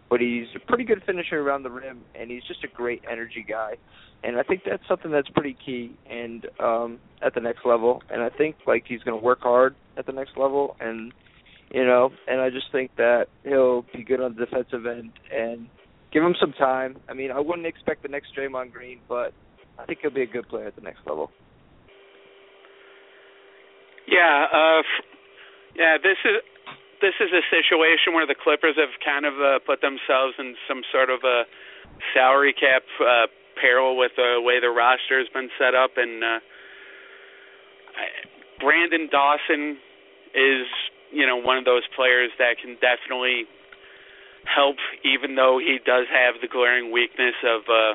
but 0.08 0.20
he's 0.20 0.46
a 0.56 0.66
pretty 0.66 0.84
good 0.84 1.02
finisher 1.06 1.40
around 1.40 1.62
the 1.62 1.70
rim, 1.70 2.00
and 2.18 2.30
he's 2.30 2.42
just 2.48 2.64
a 2.64 2.68
great 2.68 3.02
energy 3.10 3.44
guy. 3.48 3.76
And 4.22 4.36
I 4.36 4.42
think 4.42 4.62
that's 4.68 4.82
something 4.86 5.10
that's 5.10 5.28
pretty 5.30 5.56
key 5.64 5.96
and 6.10 6.46
um 6.58 6.98
at 7.22 7.34
the 7.34 7.40
next 7.40 7.64
level. 7.64 8.02
And 8.10 8.22
I 8.22 8.28
think 8.28 8.56
like 8.66 8.84
he's 8.86 9.02
going 9.02 9.18
to 9.18 9.24
work 9.24 9.40
hard 9.40 9.74
at 9.96 10.06
the 10.06 10.12
next 10.12 10.36
level. 10.36 10.76
And 10.80 11.12
you 11.72 11.84
know 11.84 12.10
and 12.28 12.40
I 12.40 12.50
just 12.50 12.66
think 12.72 12.90
that 12.96 13.26
he'll 13.44 13.86
be 13.94 14.02
good 14.02 14.20
on 14.20 14.34
the 14.34 14.44
defensive 14.44 14.84
end. 14.84 15.12
And 15.34 15.68
give 16.12 16.23
him 16.23 16.35
some 16.40 16.53
time. 16.53 16.96
I 17.09 17.14
mean, 17.14 17.31
I 17.31 17.40
wouldn't 17.40 17.66
expect 17.66 18.03
the 18.03 18.09
next 18.09 18.35
Draymond 18.37 18.73
Green, 18.73 19.01
but 19.09 19.33
I 19.79 19.87
think 19.87 20.01
he'll 20.03 20.11
be 20.11 20.23
a 20.23 20.27
good 20.27 20.49
player 20.49 20.66
at 20.66 20.77
the 20.77 20.83
next 20.83 21.01
level. 21.07 21.31
Yeah, 24.09 24.46
uh 24.53 24.83
yeah, 25.77 25.96
this 26.03 26.18
is 26.25 26.42
this 27.01 27.16
is 27.20 27.33
a 27.33 27.40
situation 27.49 28.12
where 28.12 28.27
the 28.27 28.37
Clippers 28.37 28.77
have 28.77 28.92
kind 29.01 29.25
of 29.25 29.35
uh, 29.40 29.59
put 29.64 29.81
themselves 29.81 30.37
in 30.38 30.55
some 30.68 30.83
sort 30.92 31.09
of 31.09 31.25
a 31.25 31.49
salary 32.12 32.53
cap 32.53 32.85
uh, 33.01 33.27
peril 33.57 33.96
with 33.96 34.12
the 34.16 34.37
way 34.44 34.61
the 34.61 34.68
roster 34.68 35.18
has 35.18 35.29
been 35.33 35.49
set 35.57 35.75
up. 35.75 35.96
And 35.96 36.23
uh, 36.23 36.38
Branden 38.61 39.09
Dawson 39.11 39.81
is, 40.37 40.68
you 41.11 41.25
know, 41.25 41.40
one 41.40 41.57
of 41.57 41.64
those 41.64 41.88
players 41.96 42.31
that 42.38 42.61
can 42.61 42.77
definitely 42.85 43.49
help, 44.44 44.76
even 45.05 45.35
though 45.35 45.59
he 45.59 45.79
does 45.85 46.07
have 46.11 46.40
the 46.40 46.48
glaring 46.48 46.92
weakness 46.92 47.35
of, 47.44 47.62
uh, 47.68 47.94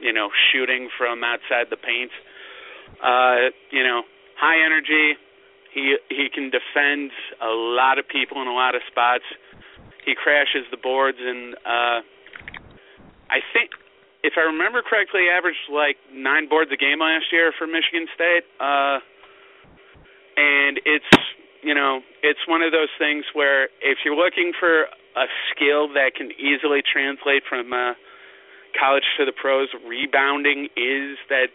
you 0.00 0.12
know, 0.12 0.28
shooting 0.52 0.88
from 0.96 1.22
outside 1.24 1.68
the 1.70 1.76
paint. 1.76 2.10
Uh, 3.02 3.50
you 3.70 3.82
know, 3.82 4.02
high 4.38 4.64
energy. 4.64 5.18
He 5.72 5.96
he 6.08 6.28
can 6.32 6.50
defend 6.50 7.10
a 7.42 7.50
lot 7.50 7.98
of 7.98 8.06
people 8.06 8.40
in 8.40 8.48
a 8.48 8.54
lot 8.54 8.74
of 8.74 8.82
spots. 8.90 9.24
He 10.06 10.14
crashes 10.14 10.64
the 10.70 10.76
boards, 10.76 11.18
and 11.18 11.54
uh, 11.66 11.98
I 13.30 13.40
think 13.52 13.70
if 14.22 14.34
I 14.36 14.46
remember 14.46 14.82
correctly, 14.82 15.26
averaged 15.28 15.66
like 15.72 15.96
nine 16.12 16.48
boards 16.48 16.70
a 16.72 16.76
game 16.76 17.00
last 17.00 17.32
year 17.32 17.52
for 17.58 17.66
Michigan 17.66 18.06
State. 18.14 18.44
Uh, 18.60 19.00
and 20.36 20.80
it's 20.84 21.12
you 21.62 21.74
know 21.74 22.00
it's 22.22 22.40
one 22.46 22.62
of 22.62 22.72
those 22.72 22.92
things 22.98 23.24
where 23.32 23.64
if 23.82 23.98
you're 24.04 24.16
looking 24.16 24.52
for 24.58 24.86
a 25.16 25.26
skill 25.50 25.88
that 25.94 26.14
can 26.16 26.30
easily 26.38 26.82
translate 26.82 27.42
from 27.48 27.72
uh, 27.72 27.94
college 28.78 29.04
to 29.18 29.24
the 29.24 29.32
pros, 29.32 29.68
rebounding 29.86 30.68
is 30.76 31.18
that 31.28 31.48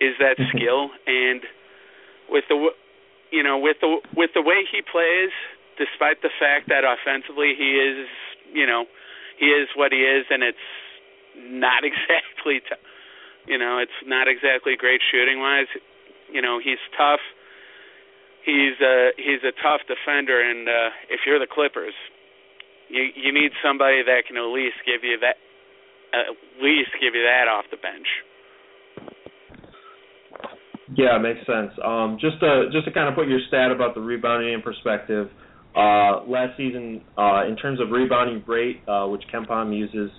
is 0.00 0.16
that 0.18 0.38
mm-hmm. 0.38 0.56
skill. 0.56 0.90
And 1.06 1.42
with 2.28 2.44
the 2.48 2.70
you 3.30 3.42
know 3.42 3.58
with 3.58 3.76
the 3.80 4.00
with 4.16 4.30
the 4.34 4.42
way 4.42 4.64
he 4.70 4.80
plays, 4.80 5.32
despite 5.76 6.22
the 6.22 6.32
fact 6.40 6.68
that 6.68 6.84
offensively 6.84 7.52
he 7.56 7.76
is 7.76 8.08
you 8.52 8.66
know 8.66 8.86
he 9.40 9.46
is 9.46 9.68
what 9.74 9.90
he 9.92 10.04
is, 10.04 10.26
and 10.28 10.42
it's 10.42 10.68
not 11.36 11.82
exactly, 11.88 12.60
t- 12.60 12.84
you 13.48 13.58
know, 13.58 13.78
it's 13.78 13.96
not 14.06 14.28
exactly 14.28 14.76
great 14.76 15.00
shooting 15.10 15.40
wise. 15.40 15.68
You 16.30 16.42
know, 16.42 16.60
he's 16.62 16.80
tough. 16.96 17.20
He's 18.44 18.80
a 18.80 19.10
he's 19.16 19.44
a 19.44 19.52
tough 19.60 19.84
defender, 19.88 20.40
and 20.40 20.68
uh, 20.68 20.88
if 21.08 21.20
you're 21.26 21.38
the 21.38 21.50
Clippers, 21.50 21.92
you 22.90 23.08
you 23.14 23.32
need 23.32 23.52
somebody 23.62 24.02
that 24.02 24.26
can 24.26 24.36
at 24.36 24.50
least 24.50 24.82
give 24.84 25.06
you 25.06 25.18
that 25.22 25.38
at 26.12 26.34
least 26.60 26.90
give 27.00 27.14
you 27.14 27.22
that 27.22 27.46
off 27.46 27.64
the 27.70 27.78
bench. 27.78 28.06
Yeah, 30.96 31.18
makes 31.18 31.46
sense. 31.46 31.70
Um, 31.84 32.18
just 32.20 32.40
to 32.40 32.66
just 32.72 32.84
to 32.86 32.92
kind 32.92 33.08
of 33.08 33.14
put 33.14 33.28
your 33.28 33.40
stat 33.48 33.70
about 33.70 33.94
the 33.94 34.00
rebounding 34.00 34.52
in 34.52 34.60
perspective, 34.60 35.30
uh, 35.76 36.26
last 36.26 36.56
season 36.56 37.02
uh, 37.16 37.46
in 37.46 37.56
terms 37.56 37.80
of 37.80 37.90
rebounding 37.90 38.42
rate, 38.46 38.82
uh, 38.88 39.06
which 39.06 39.22
KenPom 39.32 39.76
uses, 39.76 40.10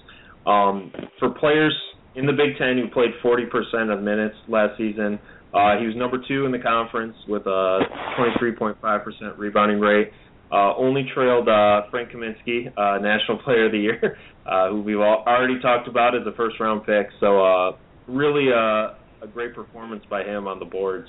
um, 0.47 0.91
for 1.19 1.29
players 1.31 1.75
in 2.15 2.25
the 2.25 2.31
Big 2.31 2.57
Ten 2.57 2.77
who 2.77 2.87
played 2.89 3.11
40% 3.23 3.93
of 3.93 4.01
minutes 4.01 4.35
last 4.47 4.77
season, 4.77 5.19
uh, 5.53 5.77
he 5.77 5.87
was 5.87 5.95
number 5.95 6.17
two 6.25 6.45
in 6.45 6.51
the 6.51 6.59
conference 6.59 7.15
with 7.27 7.45
a 7.45 7.79
23.5% 8.17 9.37
rebounding 9.37 9.79
rate. 9.79 10.11
Uh, 10.51 10.75
only 10.75 11.05
trailed 11.13 11.47
uh, 11.47 11.83
Frank 11.89 12.09
Kaminsky, 12.11 12.67
uh, 12.77 12.99
National 13.01 13.37
Player 13.43 13.67
of 13.67 13.71
the 13.71 13.79
Year, 13.79 14.17
uh, 14.45 14.69
who 14.69 14.81
we've 14.81 14.99
all 14.99 15.23
already 15.25 15.59
talked 15.61 15.87
about 15.87 16.15
as 16.15 16.27
a 16.27 16.35
first 16.35 16.59
round 16.59 16.85
pick. 16.85 17.07
So 17.19 17.43
uh, 17.43 17.71
really 18.07 18.47
uh, 18.51 18.93
a 19.23 19.27
great 19.31 19.55
performance 19.55 20.03
by 20.09 20.23
him 20.23 20.47
on 20.47 20.59
the 20.59 20.65
boards. 20.65 21.07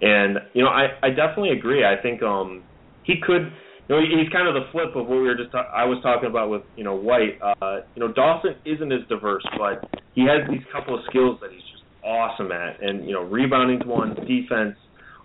And 0.00 0.38
you 0.54 0.64
know, 0.64 0.70
I, 0.70 0.88
I 1.02 1.10
definitely 1.10 1.50
agree. 1.50 1.84
I 1.84 2.00
think 2.02 2.22
um, 2.22 2.64
he 3.04 3.14
could 3.24 3.52
you 3.90 3.96
know, 3.96 4.02
he's 4.02 4.30
kind 4.32 4.46
of 4.46 4.54
the 4.54 4.70
flip 4.70 4.94
of 4.94 5.08
what 5.08 5.18
we 5.18 5.26
were 5.26 5.34
just 5.34 5.50
ta- 5.50 5.70
I 5.74 5.84
was 5.84 5.98
talking 6.02 6.30
about 6.30 6.48
with 6.48 6.62
you 6.76 6.84
know 6.84 6.94
White. 6.94 7.38
Uh, 7.42 7.80
you 7.94 8.00
know, 8.00 8.12
Dawson 8.12 8.54
isn't 8.64 8.92
as 8.92 9.00
diverse, 9.08 9.42
but 9.58 9.82
he 10.14 10.22
has 10.22 10.48
these 10.48 10.62
couple 10.72 10.94
of 10.94 11.00
skills 11.10 11.38
that 11.42 11.50
he's 11.50 11.62
just 11.62 11.82
awesome 12.04 12.52
at, 12.52 12.80
and 12.80 13.04
you 13.04 13.12
know, 13.12 13.22
rebounding's 13.22 13.84
one, 13.84 14.14
defense. 14.14 14.76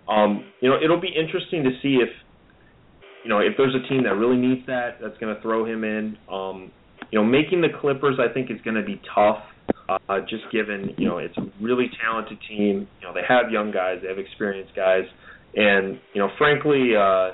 Um, 0.10 0.45
you 0.62 0.69
know, 0.69 0.78
it'll 0.84 0.99
be 0.99 1.13
interesting 1.13 1.63
to 1.63 1.71
see 1.82 2.01
if 2.01 2.10
you 3.25 3.29
know 3.29 3.39
if 3.39 3.57
there's 3.57 3.73
a 3.73 3.89
team 3.89 4.03
that 4.03 4.13
really 4.13 4.38
needs 4.38 4.61
that 4.67 4.99
that's 5.01 5.17
going 5.17 5.35
to 5.35 5.41
throw 5.41 5.65
him 5.65 5.83
in. 5.83 6.15
Um, 6.31 6.71
you 7.11 7.19
know, 7.19 7.25
making 7.25 7.61
the 7.61 7.69
Clippers 7.81 8.19
I 8.19 8.31
think 8.31 8.51
is 8.51 8.61
going 8.61 8.75
to 8.75 8.83
be 8.83 9.01
tough. 9.13 9.39
Uh, 9.89 10.19
just 10.29 10.43
given 10.51 10.93
you 10.97 11.07
know 11.07 11.17
it's 11.17 11.35
a 11.38 11.45
really 11.59 11.89
talented 12.01 12.38
team. 12.47 12.88
You 13.01 13.07
know 13.07 13.13
they 13.13 13.25
have 13.27 13.51
young 13.51 13.71
guys, 13.71 13.97
they 14.03 14.09
have 14.09 14.19
experienced 14.19 14.75
guys, 14.75 15.05
and 15.55 15.99
you 16.13 16.21
know 16.21 16.29
frankly, 16.38 16.91
uh, 16.95 17.33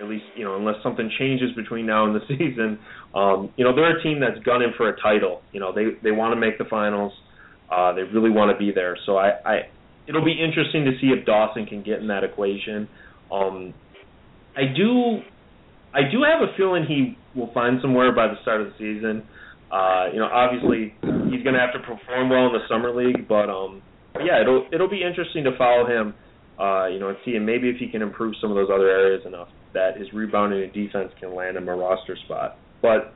at 0.00 0.08
least 0.08 0.24
you 0.36 0.44
know 0.44 0.56
unless 0.56 0.76
something 0.82 1.10
changes 1.18 1.50
between 1.54 1.84
now 1.84 2.06
and 2.06 2.14
the 2.14 2.24
season, 2.28 2.78
um, 3.14 3.52
you 3.56 3.64
know 3.64 3.76
they're 3.76 3.98
a 3.98 4.02
team 4.02 4.20
that's 4.20 4.42
gunning 4.44 4.72
for 4.76 4.88
a 4.88 5.00
title. 5.00 5.42
You 5.52 5.60
know 5.60 5.72
they 5.74 5.98
they 6.02 6.12
want 6.12 6.32
to 6.34 6.40
make 6.40 6.56
the 6.56 6.64
finals. 6.64 7.12
Uh, 7.70 7.92
they 7.92 8.02
really 8.02 8.30
want 8.30 8.50
to 8.52 8.58
be 8.58 8.72
there. 8.72 8.96
So 9.04 9.16
I, 9.16 9.30
I 9.44 9.60
it'll 10.06 10.24
be 10.24 10.32
interesting 10.32 10.84
to 10.86 10.92
see 11.00 11.08
if 11.08 11.26
Dawson 11.26 11.66
can 11.66 11.82
get 11.82 12.00
in 12.00 12.08
that 12.08 12.24
equation. 12.24 12.88
Um, 13.30 13.74
I 14.56 14.72
do 14.76 15.20
I 15.94 16.02
do 16.10 16.22
have 16.22 16.40
a 16.46 16.56
feeling 16.56 16.84
he 16.86 17.16
will 17.38 17.52
find 17.52 17.78
somewhere 17.80 18.12
by 18.14 18.28
the 18.28 18.40
start 18.42 18.60
of 18.60 18.68
the 18.68 18.72
season. 18.78 19.22
Uh, 19.70 20.08
you 20.12 20.18
know, 20.18 20.28
obviously 20.30 20.94
he's 21.32 21.42
going 21.42 21.56
to 21.56 21.60
have 21.60 21.72
to 21.72 21.80
perform 21.80 22.28
well 22.28 22.46
in 22.46 22.52
the 22.52 22.64
summer 22.68 22.94
league, 22.94 23.26
but 23.28 23.48
um, 23.48 23.82
yeah, 24.20 24.40
it'll 24.40 24.66
it'll 24.72 24.90
be 24.90 25.02
interesting 25.02 25.44
to 25.44 25.56
follow 25.56 25.86
him. 25.86 26.14
Uh, 26.60 26.86
you 26.86 27.00
know, 27.00 27.08
and 27.08 27.16
see 27.24 27.32
him 27.32 27.46
maybe 27.46 27.70
if 27.70 27.76
he 27.78 27.88
can 27.88 28.02
improve 28.02 28.34
some 28.40 28.50
of 28.50 28.56
those 28.56 28.68
other 28.72 28.88
areas 28.88 29.24
enough 29.26 29.48
that 29.72 29.96
his 29.96 30.12
rebounding 30.12 30.62
and 30.62 30.72
defense 30.72 31.10
can 31.18 31.34
land 31.34 31.56
him 31.56 31.66
a 31.66 31.74
roster 31.74 32.16
spot. 32.24 32.56
But 32.82 33.14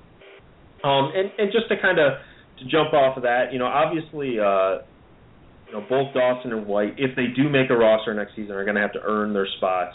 um, 0.82 1.12
and 1.14 1.30
and 1.38 1.52
just 1.52 1.68
to 1.68 1.76
kind 1.80 1.98
of 1.98 2.14
to 2.58 2.64
jump 2.64 2.94
off 2.94 3.16
of 3.16 3.22
that, 3.24 3.52
you 3.52 3.58
know, 3.58 3.66
obviously, 3.66 4.40
uh, 4.40 4.80
you 5.66 5.72
know, 5.72 5.84
both 5.88 6.14
Dawson 6.14 6.52
and 6.52 6.66
White, 6.66 6.94
if 6.96 7.14
they 7.14 7.26
do 7.36 7.48
make 7.48 7.70
a 7.70 7.76
roster 7.76 8.14
next 8.14 8.34
season, 8.34 8.52
are 8.52 8.64
going 8.64 8.76
to 8.76 8.80
have 8.80 8.92
to 8.94 9.02
earn 9.04 9.34
their 9.34 9.46
spots. 9.58 9.94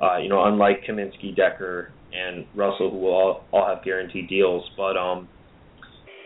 Uh, 0.00 0.18
you 0.18 0.28
know, 0.28 0.44
unlike 0.44 0.82
Kaminsky, 0.88 1.36
Dekker, 1.36 1.88
and 2.12 2.46
Russell, 2.54 2.90
who 2.90 2.98
will 2.98 3.12
all, 3.12 3.44
all 3.52 3.66
have 3.66 3.84
guaranteed 3.84 4.28
deals. 4.28 4.64
But 4.76 4.96
um, 4.96 5.28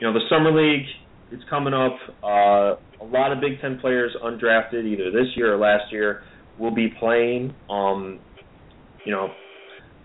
you 0.01 0.07
know, 0.07 0.13
the 0.13 0.25
summer 0.29 0.53
league 0.53 0.87
is 1.33 1.41
coming 1.49 1.75
up. 1.75 1.97
Uh, 2.23 2.77
a 3.03 3.07
lot 3.07 3.33
of 3.33 3.41
Big 3.41 3.61
Ten 3.61 3.79
players 3.79 4.15
undrafted, 4.23 4.85
either 4.85 5.11
this 5.11 5.29
year 5.37 5.55
or 5.55 5.59
last 5.59 5.91
year, 5.91 6.23
will 6.59 6.75
be 6.75 6.89
playing. 7.01 7.55
Um, 7.71 8.21
you 9.05 9.13
know, 9.13 9.29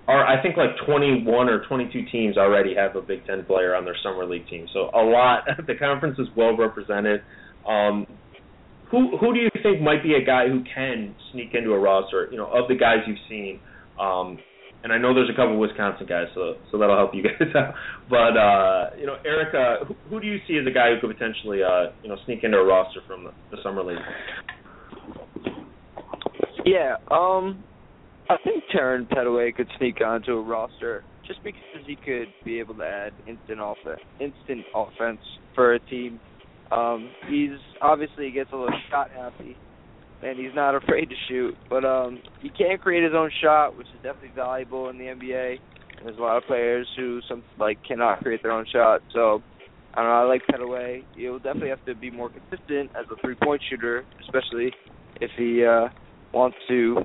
are 0.08 0.26
I 0.26 0.42
think 0.42 0.58
like 0.58 0.70
21 0.86 1.50
or 1.50 1.66
22 1.68 2.06
teams 2.12 2.38
already 2.38 2.74
have 2.76 2.96
a 2.96 3.02
Big 3.02 3.26
Ten 3.26 3.44
player 3.44 3.76
on 3.76 3.86
their 3.86 3.98
summer 4.02 4.26
league 4.26 4.48
team. 4.48 4.68
So 4.74 4.90
a 4.94 5.04
lot. 5.04 5.44
the 5.68 5.76
conference 5.76 6.18
is 6.20 6.28
well 6.36 6.56
represented. 6.56 7.22
Um, 7.68 8.08
who 8.92 9.18
who 9.18 9.34
do 9.34 9.40
you 9.40 9.50
think 9.64 9.82
might 9.82 10.04
be 10.04 10.14
a 10.14 10.24
guy 10.24 10.48
who 10.48 10.64
can 10.74 11.16
sneak 11.32 11.54
into 11.54 11.72
a 11.72 11.80
roster? 11.80 12.28
You 12.32 12.38
know, 12.38 12.48
of 12.48 12.68
the 12.68 12.76
guys 12.76 12.98
you've 13.08 13.18
seen. 13.30 13.60
Um, 14.00 14.38
and 14.84 14.94
I 14.94 14.98
know 14.98 15.14
there's 15.14 15.30
a 15.30 15.36
couple 15.36 15.54
of 15.54 15.60
Wisconsin 15.60 16.06
guys, 16.08 16.28
so 16.34 16.56
so 16.72 16.78
that'll 16.78 16.96
help 16.96 17.12
you 17.14 17.24
guys 17.28 17.50
out. 17.56 17.74
But 18.10 18.38
uh, 18.38 18.90
you 18.98 19.06
know, 19.06 19.18
Erica, 19.26 19.86
who, 19.88 19.96
who 20.10 20.22
do 20.22 20.28
you 20.28 20.38
see 20.48 20.58
as 20.58 20.68
a 20.68 20.72
guy 20.72 20.94
who 20.94 21.02
could 21.02 21.18
potentially 21.18 21.62
uh, 21.64 21.92
you 22.04 22.10
know 22.10 22.18
sneak 22.26 22.44
into 22.44 22.58
a 22.58 22.66
roster 22.66 23.02
from 23.08 23.26
the, 23.26 23.32
the 23.52 23.58
summer 23.64 23.84
league? 23.84 23.98
Yeah, 26.66 26.96
um, 27.12 27.64
I 28.30 28.36
think 28.44 28.64
Terran 28.72 29.06
Petteway 29.06 29.56
could 29.56 29.68
sneak 29.78 30.02
onto 30.06 30.34
a 30.34 30.42
roster 30.42 31.04
just 31.26 31.44
because 31.44 31.86
he 31.86 31.96
could 31.96 32.28
be 32.46 32.60
able 32.60 32.76
to 32.76 32.84
add 32.84 33.14
instant 33.28 33.60
offense, 33.62 34.02
instant 34.20 34.66
offense 34.76 35.20
for 35.56 35.74
a 35.74 35.80
team. 35.80 36.20
Um, 36.72 37.10
he's 37.30 37.58
obviously 37.82 38.32
gets 38.32 38.52
a 38.52 38.56
little 38.56 38.80
shot 38.90 39.10
happy, 39.12 39.56
and 40.24 40.38
he's 40.38 40.56
not 40.56 40.76
afraid 40.76 41.10
to 41.10 41.16
shoot. 41.28 41.56
But 41.70 41.86
um, 41.86 42.22
he 42.42 42.50
can 42.50 42.78
create 42.78 43.04
his 43.04 43.14
own 43.16 43.32
shot, 43.42 43.78
which 43.78 43.88
is 43.88 44.02
definitely 44.04 44.32
valuable 44.36 44.90
in 44.90 44.98
the 44.98 45.06
NBA. 45.06 45.58
There's 46.04 46.18
a 46.18 46.22
lot 46.22 46.38
of 46.38 46.44
players 46.44 46.88
who 46.96 47.22
some 47.28 47.44
like 47.58 47.80
cannot 47.88 48.20
create 48.20 48.44
their 48.44 48.52
own 48.52 48.66
shot. 48.72 49.02
So 49.14 49.42
I 49.94 50.02
don't 50.02 50.10
know. 50.10 50.16
I 50.16 50.24
like 50.24 50.42
Petteway. 50.52 51.04
He'll 51.16 51.40
definitely 51.40 51.70
have 51.70 51.84
to 51.86 51.96
be 51.96 52.12
more 52.12 52.30
consistent 52.30 52.92
as 52.96 53.06
a 53.12 53.20
three-point 53.22 53.62
shooter, 53.70 54.06
especially 54.22 54.72
if 55.20 55.32
he 55.38 55.66
uh, 55.66 55.88
wants 56.34 56.58
to 56.68 56.98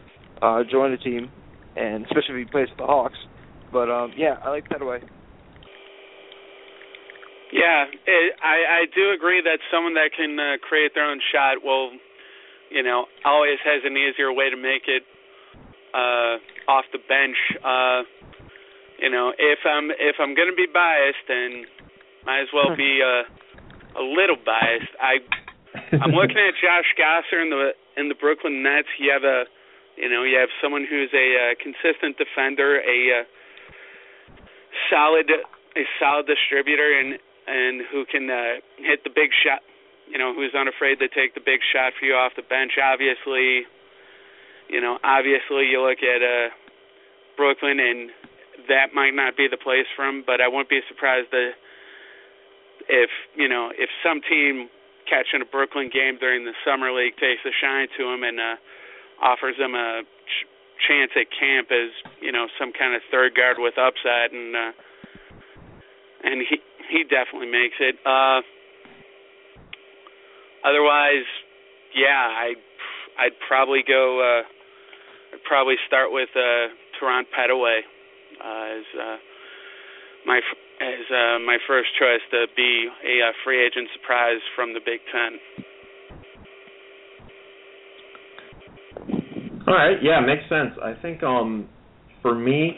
uh, 0.42 0.62
join 0.70 0.90
the 0.90 0.98
team, 0.98 1.30
and 1.76 2.04
especially 2.04 2.40
if 2.40 2.46
he 2.46 2.50
plays 2.50 2.68
for 2.76 2.84
the 2.84 2.86
Hawks. 2.86 3.18
But 3.72 3.90
um, 3.90 4.12
yeah, 4.16 4.36
I 4.44 4.50
like 4.50 4.68
Petteway. 4.68 5.02
Yeah, 7.52 7.84
it, 7.84 8.32
I 8.40 8.56
I 8.64 8.82
do 8.96 9.12
agree 9.12 9.44
that 9.44 9.60
someone 9.68 9.92
that 9.94 10.16
can 10.16 10.40
uh, 10.40 10.56
create 10.64 10.96
their 10.96 11.04
own 11.04 11.20
shot 11.32 11.60
will, 11.60 11.92
you 12.70 12.82
know, 12.82 13.04
always 13.24 13.60
has 13.62 13.84
an 13.84 13.92
easier 13.92 14.32
way 14.32 14.48
to 14.48 14.56
make 14.56 14.88
it 14.88 15.04
uh, 15.92 16.40
off 16.64 16.88
the 16.96 16.98
bench. 17.04 17.36
Uh, 17.60 18.08
you 18.98 19.10
know, 19.12 19.36
if 19.36 19.60
I'm 19.68 19.92
if 19.92 20.16
I'm 20.16 20.34
to 20.34 20.56
be 20.56 20.64
biased, 20.72 21.28
then 21.28 21.68
might 22.24 22.40
as 22.40 22.48
well 22.56 22.72
be 22.74 23.04
uh, 23.04 23.28
a 24.00 24.04
little 24.04 24.40
biased. 24.40 24.92
I 24.96 25.20
I'm 26.00 26.16
looking 26.16 26.40
at 26.40 26.56
Josh 26.56 26.88
Gasser 26.96 27.36
in 27.36 27.50
the 27.52 27.76
in 28.00 28.08
the 28.08 28.16
Brooklyn 28.16 28.62
Nets. 28.62 28.88
You 28.96 29.12
have 29.12 29.24
a 29.28 29.44
you 29.96 30.08
know, 30.08 30.24
you 30.24 30.38
have 30.40 30.48
someone 30.62 30.86
who's 30.88 31.12
a 31.12 31.28
uh, 31.36 31.54
consistent 31.60 32.16
defender, 32.16 32.80
a 32.80 33.20
uh, 33.20 33.24
solid 34.88 35.28
a 35.28 35.84
solid 36.00 36.24
distributor 36.26 36.96
and 36.98 37.20
and 37.52 37.84
who 37.92 38.08
can 38.08 38.32
uh, 38.32 38.64
hit 38.80 39.04
the 39.04 39.12
big 39.12 39.28
shot, 39.44 39.60
you 40.08 40.16
know, 40.16 40.32
who's 40.32 40.56
unafraid 40.56 40.98
to 41.04 41.08
take 41.12 41.36
the 41.36 41.44
big 41.44 41.60
shot 41.60 41.92
for 41.98 42.08
you 42.08 42.16
off 42.16 42.32
the 42.32 42.48
bench. 42.48 42.80
Obviously, 42.80 43.68
you 44.72 44.80
know, 44.80 44.96
obviously 45.04 45.68
you 45.68 45.84
look 45.84 46.00
at 46.00 46.24
uh 46.24 46.48
Brooklyn 47.36 47.76
and 47.76 48.08
that 48.68 48.96
might 48.96 49.12
not 49.12 49.36
be 49.36 49.48
the 49.52 49.60
place 49.60 49.88
for 49.96 50.08
him, 50.08 50.24
but 50.24 50.40
I 50.40 50.48
wouldn't 50.48 50.72
be 50.72 50.80
surprised 50.88 51.28
that 51.32 51.52
if, 52.88 53.10
you 53.36 53.48
know, 53.48 53.72
if 53.76 53.90
some 54.04 54.20
team 54.24 54.68
catching 55.08 55.42
a 55.42 55.48
Brooklyn 55.48 55.90
game 55.92 56.16
during 56.16 56.44
the 56.44 56.56
summer 56.64 56.92
league 56.92 57.16
takes 57.20 57.44
a 57.44 57.52
shine 57.52 57.88
to 57.98 58.08
him 58.08 58.24
and 58.24 58.40
uh 58.40 58.56
offers 59.22 59.56
him 59.56 59.74
a 59.74 60.02
ch- 60.02 60.48
chance 60.82 61.14
at 61.14 61.30
camp 61.30 61.70
as 61.70 61.94
you 62.20 62.32
know 62.34 62.50
some 62.58 62.72
kind 62.74 62.94
of 62.94 63.00
third 63.10 63.34
guard 63.34 63.56
with 63.58 63.78
upside, 63.78 64.34
and 64.34 64.56
uh, 64.56 64.72
and 66.24 66.42
he 66.42 66.58
he 66.90 67.04
definitely 67.04 67.50
makes 67.50 67.76
it. 67.80 67.96
Uh, 68.04 68.40
otherwise, 70.64 71.26
yeah, 71.94 72.16
I 72.16 72.54
I'd 73.18 73.36
probably 73.46 73.82
go. 73.86 74.20
Uh, 74.20 74.42
I'd 75.34 75.44
probably 75.44 75.76
start 75.86 76.12
with 76.12 76.28
uh, 76.36 76.72
Terran 76.98 77.24
Petteway 77.32 77.80
uh, 78.42 78.78
as 78.78 78.84
uh, 78.98 79.16
my 80.26 80.40
as 80.80 81.04
uh, 81.10 81.38
my 81.44 81.58
first 81.66 81.88
choice 81.98 82.22
to 82.30 82.46
be 82.56 82.88
a 83.04 83.28
uh, 83.28 83.32
free 83.44 83.64
agent 83.64 83.88
surprise 83.94 84.40
from 84.56 84.74
the 84.74 84.80
Big 84.84 85.00
Ten. 85.12 85.38
All 89.66 89.74
right, 89.74 89.96
yeah, 90.02 90.20
makes 90.20 90.42
sense. 90.48 90.72
I 90.82 90.94
think 91.00 91.22
um 91.22 91.68
for 92.20 92.34
me, 92.34 92.76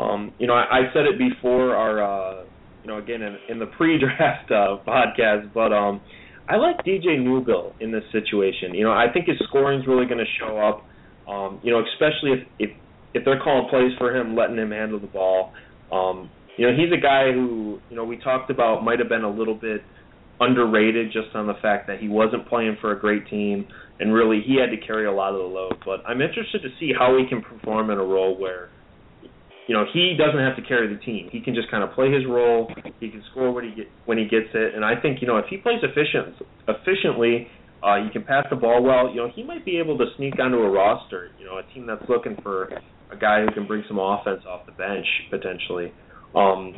um, 0.00 0.32
you 0.38 0.46
know, 0.46 0.54
I, 0.54 0.62
I 0.62 0.80
said 0.92 1.06
it 1.06 1.18
before 1.18 1.74
our 1.74 2.02
uh 2.02 2.44
you 2.84 2.90
know, 2.90 2.98
again 2.98 3.22
in, 3.22 3.36
in 3.48 3.58
the 3.58 3.66
pre-draft 3.66 4.50
uh, 4.50 4.76
podcast, 4.86 5.52
but 5.52 5.72
um, 5.72 6.00
I 6.48 6.56
like 6.56 6.76
DJ 6.84 7.18
Newbill 7.18 7.72
in 7.80 7.90
this 7.90 8.04
situation. 8.12 8.74
You 8.74 8.84
know, 8.84 8.92
I 8.92 9.06
think 9.12 9.26
his 9.26 9.38
scoring's 9.48 9.86
really 9.86 10.06
going 10.06 10.18
to 10.18 10.30
show 10.38 10.58
up. 10.58 10.84
Um, 11.26 11.60
you 11.62 11.72
know, 11.72 11.82
especially 11.94 12.32
if 12.32 12.48
if 12.58 12.70
if 13.14 13.24
they're 13.24 13.40
calling 13.40 13.68
plays 13.70 13.92
for 13.96 14.14
him, 14.14 14.36
letting 14.36 14.56
him 14.56 14.70
handle 14.70 15.00
the 15.00 15.06
ball. 15.06 15.52
Um, 15.90 16.30
you 16.58 16.66
know, 16.66 16.76
he's 16.76 16.92
a 16.92 17.00
guy 17.00 17.32
who 17.32 17.80
you 17.88 17.96
know 17.96 18.04
we 18.04 18.18
talked 18.18 18.50
about 18.50 18.84
might 18.84 18.98
have 18.98 19.08
been 19.08 19.24
a 19.24 19.30
little 19.30 19.54
bit 19.54 19.80
underrated 20.40 21.12
just 21.12 21.34
on 21.34 21.46
the 21.46 21.54
fact 21.62 21.86
that 21.86 22.00
he 22.00 22.08
wasn't 22.08 22.46
playing 22.48 22.76
for 22.80 22.92
a 22.92 22.98
great 22.98 23.26
team 23.28 23.66
and 24.00 24.12
really 24.12 24.42
he 24.44 24.58
had 24.60 24.70
to 24.74 24.86
carry 24.86 25.06
a 25.06 25.12
lot 25.12 25.32
of 25.32 25.38
the 25.38 25.46
load. 25.46 25.74
But 25.84 26.04
I'm 26.06 26.20
interested 26.20 26.62
to 26.62 26.68
see 26.80 26.92
how 26.96 27.16
he 27.16 27.28
can 27.28 27.40
perform 27.40 27.90
in 27.90 27.98
a 27.98 28.04
role 28.04 28.38
where 28.38 28.68
you 29.66 29.74
know 29.74 29.84
he 29.92 30.14
doesn't 30.16 30.40
have 30.40 30.56
to 30.56 30.62
carry 30.62 30.92
the 30.92 31.00
team. 31.00 31.28
He 31.32 31.40
can 31.40 31.54
just 31.54 31.70
kind 31.70 31.82
of 31.82 31.92
play 31.92 32.12
his 32.12 32.24
role. 32.28 32.70
He 33.00 33.10
can 33.10 33.22
score 33.30 33.52
when 33.52 33.64
he 33.64 33.74
get 33.74 33.86
when 34.04 34.18
he 34.18 34.24
gets 34.24 34.48
it. 34.52 34.74
And 34.74 34.84
I 34.84 35.00
think 35.00 35.20
you 35.20 35.28
know 35.28 35.38
if 35.38 35.46
he 35.48 35.56
plays 35.56 35.80
efficient 35.82 36.36
efficiently, 36.68 37.48
uh, 37.82 37.96
he 38.04 38.10
can 38.10 38.24
pass 38.24 38.44
the 38.50 38.56
ball 38.56 38.82
well. 38.82 39.08
You 39.08 39.22
know 39.22 39.30
he 39.34 39.42
might 39.42 39.64
be 39.64 39.78
able 39.78 39.96
to 39.98 40.06
sneak 40.16 40.38
onto 40.38 40.58
a 40.58 40.70
roster. 40.70 41.30
You 41.38 41.46
know 41.46 41.58
a 41.58 41.74
team 41.74 41.86
that's 41.86 42.04
looking 42.08 42.36
for 42.42 42.64
a 43.10 43.16
guy 43.16 43.42
who 43.42 43.50
can 43.52 43.66
bring 43.66 43.84
some 43.88 43.98
offense 43.98 44.42
off 44.48 44.66
the 44.66 44.72
bench 44.72 45.06
potentially. 45.30 45.92
Um, 46.34 46.74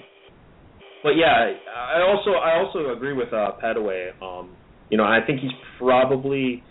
but 1.02 1.12
yeah, 1.16 1.52
I 1.74 2.02
also 2.02 2.38
I 2.38 2.58
also 2.58 2.92
agree 2.92 3.14
with 3.14 3.32
uh, 3.32 3.52
Petteway. 3.62 4.10
Um, 4.22 4.54
you 4.90 4.96
know 4.96 5.04
I 5.04 5.18
think 5.26 5.40
he's 5.40 5.52
probably 5.78 6.62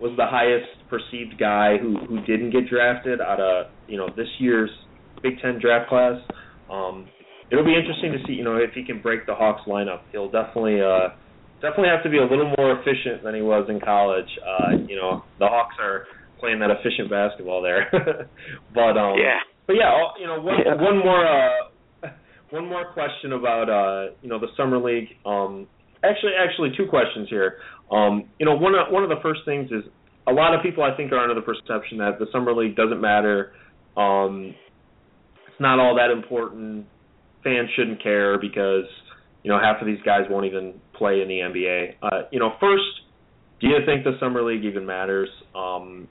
was 0.00 0.12
the 0.16 0.26
highest 0.26 0.88
perceived 0.88 1.38
guy 1.38 1.76
who 1.76 1.96
who 2.06 2.20
didn't 2.24 2.50
get 2.50 2.68
drafted 2.68 3.20
out 3.20 3.40
of 3.40 3.66
you 3.88 3.96
know 3.96 4.08
this 4.16 4.28
year's 4.38 4.70
Big 5.22 5.40
Ten 5.40 5.58
draft 5.60 5.88
class. 5.88 6.20
Um, 6.70 7.08
it'll 7.50 7.64
be 7.64 7.74
interesting 7.74 8.12
to 8.12 8.18
see, 8.26 8.34
you 8.34 8.44
know, 8.44 8.56
if 8.56 8.72
he 8.74 8.84
can 8.84 9.02
break 9.02 9.26
the 9.26 9.34
Hawks 9.34 9.62
lineup. 9.66 10.02
He'll 10.12 10.30
definitely 10.30 10.80
uh, 10.80 11.10
definitely 11.60 11.88
have 11.88 12.02
to 12.04 12.10
be 12.10 12.18
a 12.18 12.22
little 12.22 12.52
more 12.56 12.78
efficient 12.80 13.22
than 13.24 13.34
he 13.34 13.42
was 13.42 13.68
in 13.68 13.80
college. 13.80 14.28
Uh, 14.40 14.76
you 14.86 14.96
know, 14.96 15.24
the 15.38 15.46
Hawks 15.46 15.74
are 15.80 16.06
playing 16.38 16.58
that 16.60 16.70
efficient 16.70 17.10
basketball 17.10 17.62
there. 17.62 17.90
but 18.74 18.96
um, 18.96 19.16
yeah. 19.18 19.40
But 19.66 19.76
yeah, 19.76 19.92
you 20.18 20.26
know, 20.26 20.40
one, 20.40 20.56
yeah. 20.64 20.74
one 20.74 20.98
more 20.98 21.26
uh, 21.26 22.08
one 22.50 22.68
more 22.68 22.92
question 22.92 23.32
about 23.32 23.68
uh, 23.70 24.14
you 24.22 24.28
know 24.28 24.38
the 24.38 24.48
summer 24.56 24.78
league. 24.78 25.08
Um, 25.24 25.66
actually, 26.02 26.32
actually, 26.38 26.70
two 26.76 26.86
questions 26.88 27.28
here. 27.28 27.58
Um, 27.90 28.24
you 28.38 28.46
know, 28.46 28.56
one 28.56 28.74
of 28.74 28.92
one 28.92 29.02
of 29.02 29.10
the 29.10 29.20
first 29.22 29.40
things 29.44 29.70
is 29.70 29.84
a 30.26 30.32
lot 30.32 30.54
of 30.54 30.62
people 30.62 30.82
I 30.82 30.96
think 30.96 31.12
are 31.12 31.18
under 31.18 31.34
the 31.34 31.42
perception 31.42 31.98
that 31.98 32.18
the 32.18 32.26
summer 32.32 32.54
league 32.54 32.76
doesn't 32.76 33.00
matter. 33.00 33.52
Um, 33.96 34.54
not 35.60 35.78
all 35.78 35.94
that 35.96 36.10
important. 36.10 36.86
Fans 37.44 37.68
shouldn't 37.76 38.02
care 38.02 38.38
because 38.38 38.84
you 39.42 39.50
know 39.50 39.58
half 39.60 39.80
of 39.80 39.86
these 39.86 40.00
guys 40.04 40.22
won't 40.28 40.46
even 40.46 40.74
play 40.94 41.22
in 41.22 41.28
the 41.28 41.38
NBA. 41.38 41.94
Uh, 42.02 42.28
you 42.30 42.38
know, 42.38 42.52
first, 42.60 42.84
do 43.60 43.68
you 43.68 43.78
think 43.86 44.04
the 44.04 44.16
summer 44.18 44.42
league 44.42 44.64
even 44.64 44.84
matters? 44.84 45.28
Um, 45.54 46.08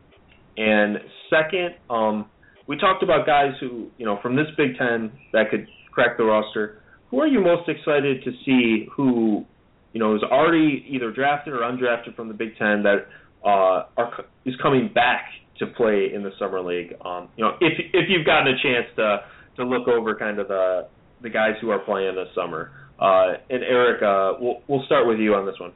and 0.58 0.98
second, 1.30 1.76
um, 1.90 2.30
we 2.68 2.78
talked 2.78 3.04
about 3.04 3.26
guys 3.26 3.54
who 3.60 3.90
you 3.98 4.06
know 4.06 4.20
from 4.22 4.36
this 4.36 4.48
Big 4.58 4.78
Ten 4.78 5.12
that 5.34 5.50
could 5.50 5.68
crack 5.92 6.18
the 6.18 6.24
roster. 6.24 6.82
Who 7.10 7.20
are 7.20 7.28
you 7.28 7.42
most 7.42 7.68
excited 7.68 8.24
to 8.24 8.32
see 8.46 8.88
who 8.96 9.46
you 9.94 10.00
know 10.00 10.16
is 10.16 10.22
already 10.24 10.86
either 10.90 11.12
drafted 11.12 11.54
or 11.54 11.60
undrafted 11.60 12.16
from 12.16 12.28
the 12.28 12.34
Big 12.34 12.58
Ten 12.58 12.84
that 12.84 13.08
uh, 13.44 13.86
are 13.98 14.26
is 14.46 14.56
coming 14.62 14.92
back 14.94 15.26
to 15.60 15.68
play 15.68 16.12
in 16.14 16.24
the 16.24 16.32
summer 16.38 16.62
league? 16.62 16.94
Um, 17.04 17.30
you 17.36 17.44
know, 17.44 17.56
if 17.62 17.74
if 17.94 18.06
you've 18.10 18.26
gotten 18.26 18.48
a 18.54 18.58
chance 18.62 18.86
to 18.98 19.18
to 19.60 19.66
look 19.66 19.88
over 19.88 20.16
kind 20.16 20.40
of 20.40 20.48
the 20.48 20.88
the 21.22 21.30
guys 21.30 21.54
who 21.62 21.70
are 21.70 21.80
playing 21.80 22.16
this 22.16 22.28
summer. 22.34 22.72
Uh, 23.00 23.34
and 23.50 23.64
Eric, 23.64 24.02
uh, 24.02 24.34
we'll 24.40 24.62
we'll 24.68 24.86
start 24.86 25.08
with 25.08 25.20
you 25.20 25.36
on 25.36 25.46
this 25.46 25.56
one. 25.60 25.74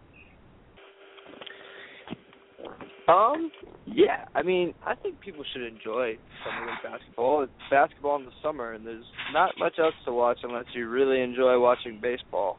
Um, 3.07 3.51
yeah, 3.85 4.25
I 4.33 4.43
mean, 4.43 4.73
I 4.85 4.95
think 4.95 5.19
people 5.19 5.43
should 5.51 5.63
enjoy 5.63 6.17
summer 6.45 6.67
league 6.67 6.83
basketball. 6.83 7.43
It's 7.43 7.51
basketball 7.69 8.15
in 8.17 8.25
the 8.25 8.31
summer, 8.41 8.73
and 8.73 8.85
there's 8.85 9.03
not 9.33 9.51
much 9.57 9.73
else 9.77 9.93
to 10.05 10.13
watch 10.13 10.39
unless 10.43 10.65
you 10.73 10.87
really 10.87 11.21
enjoy 11.21 11.59
watching 11.59 11.99
baseball. 12.01 12.57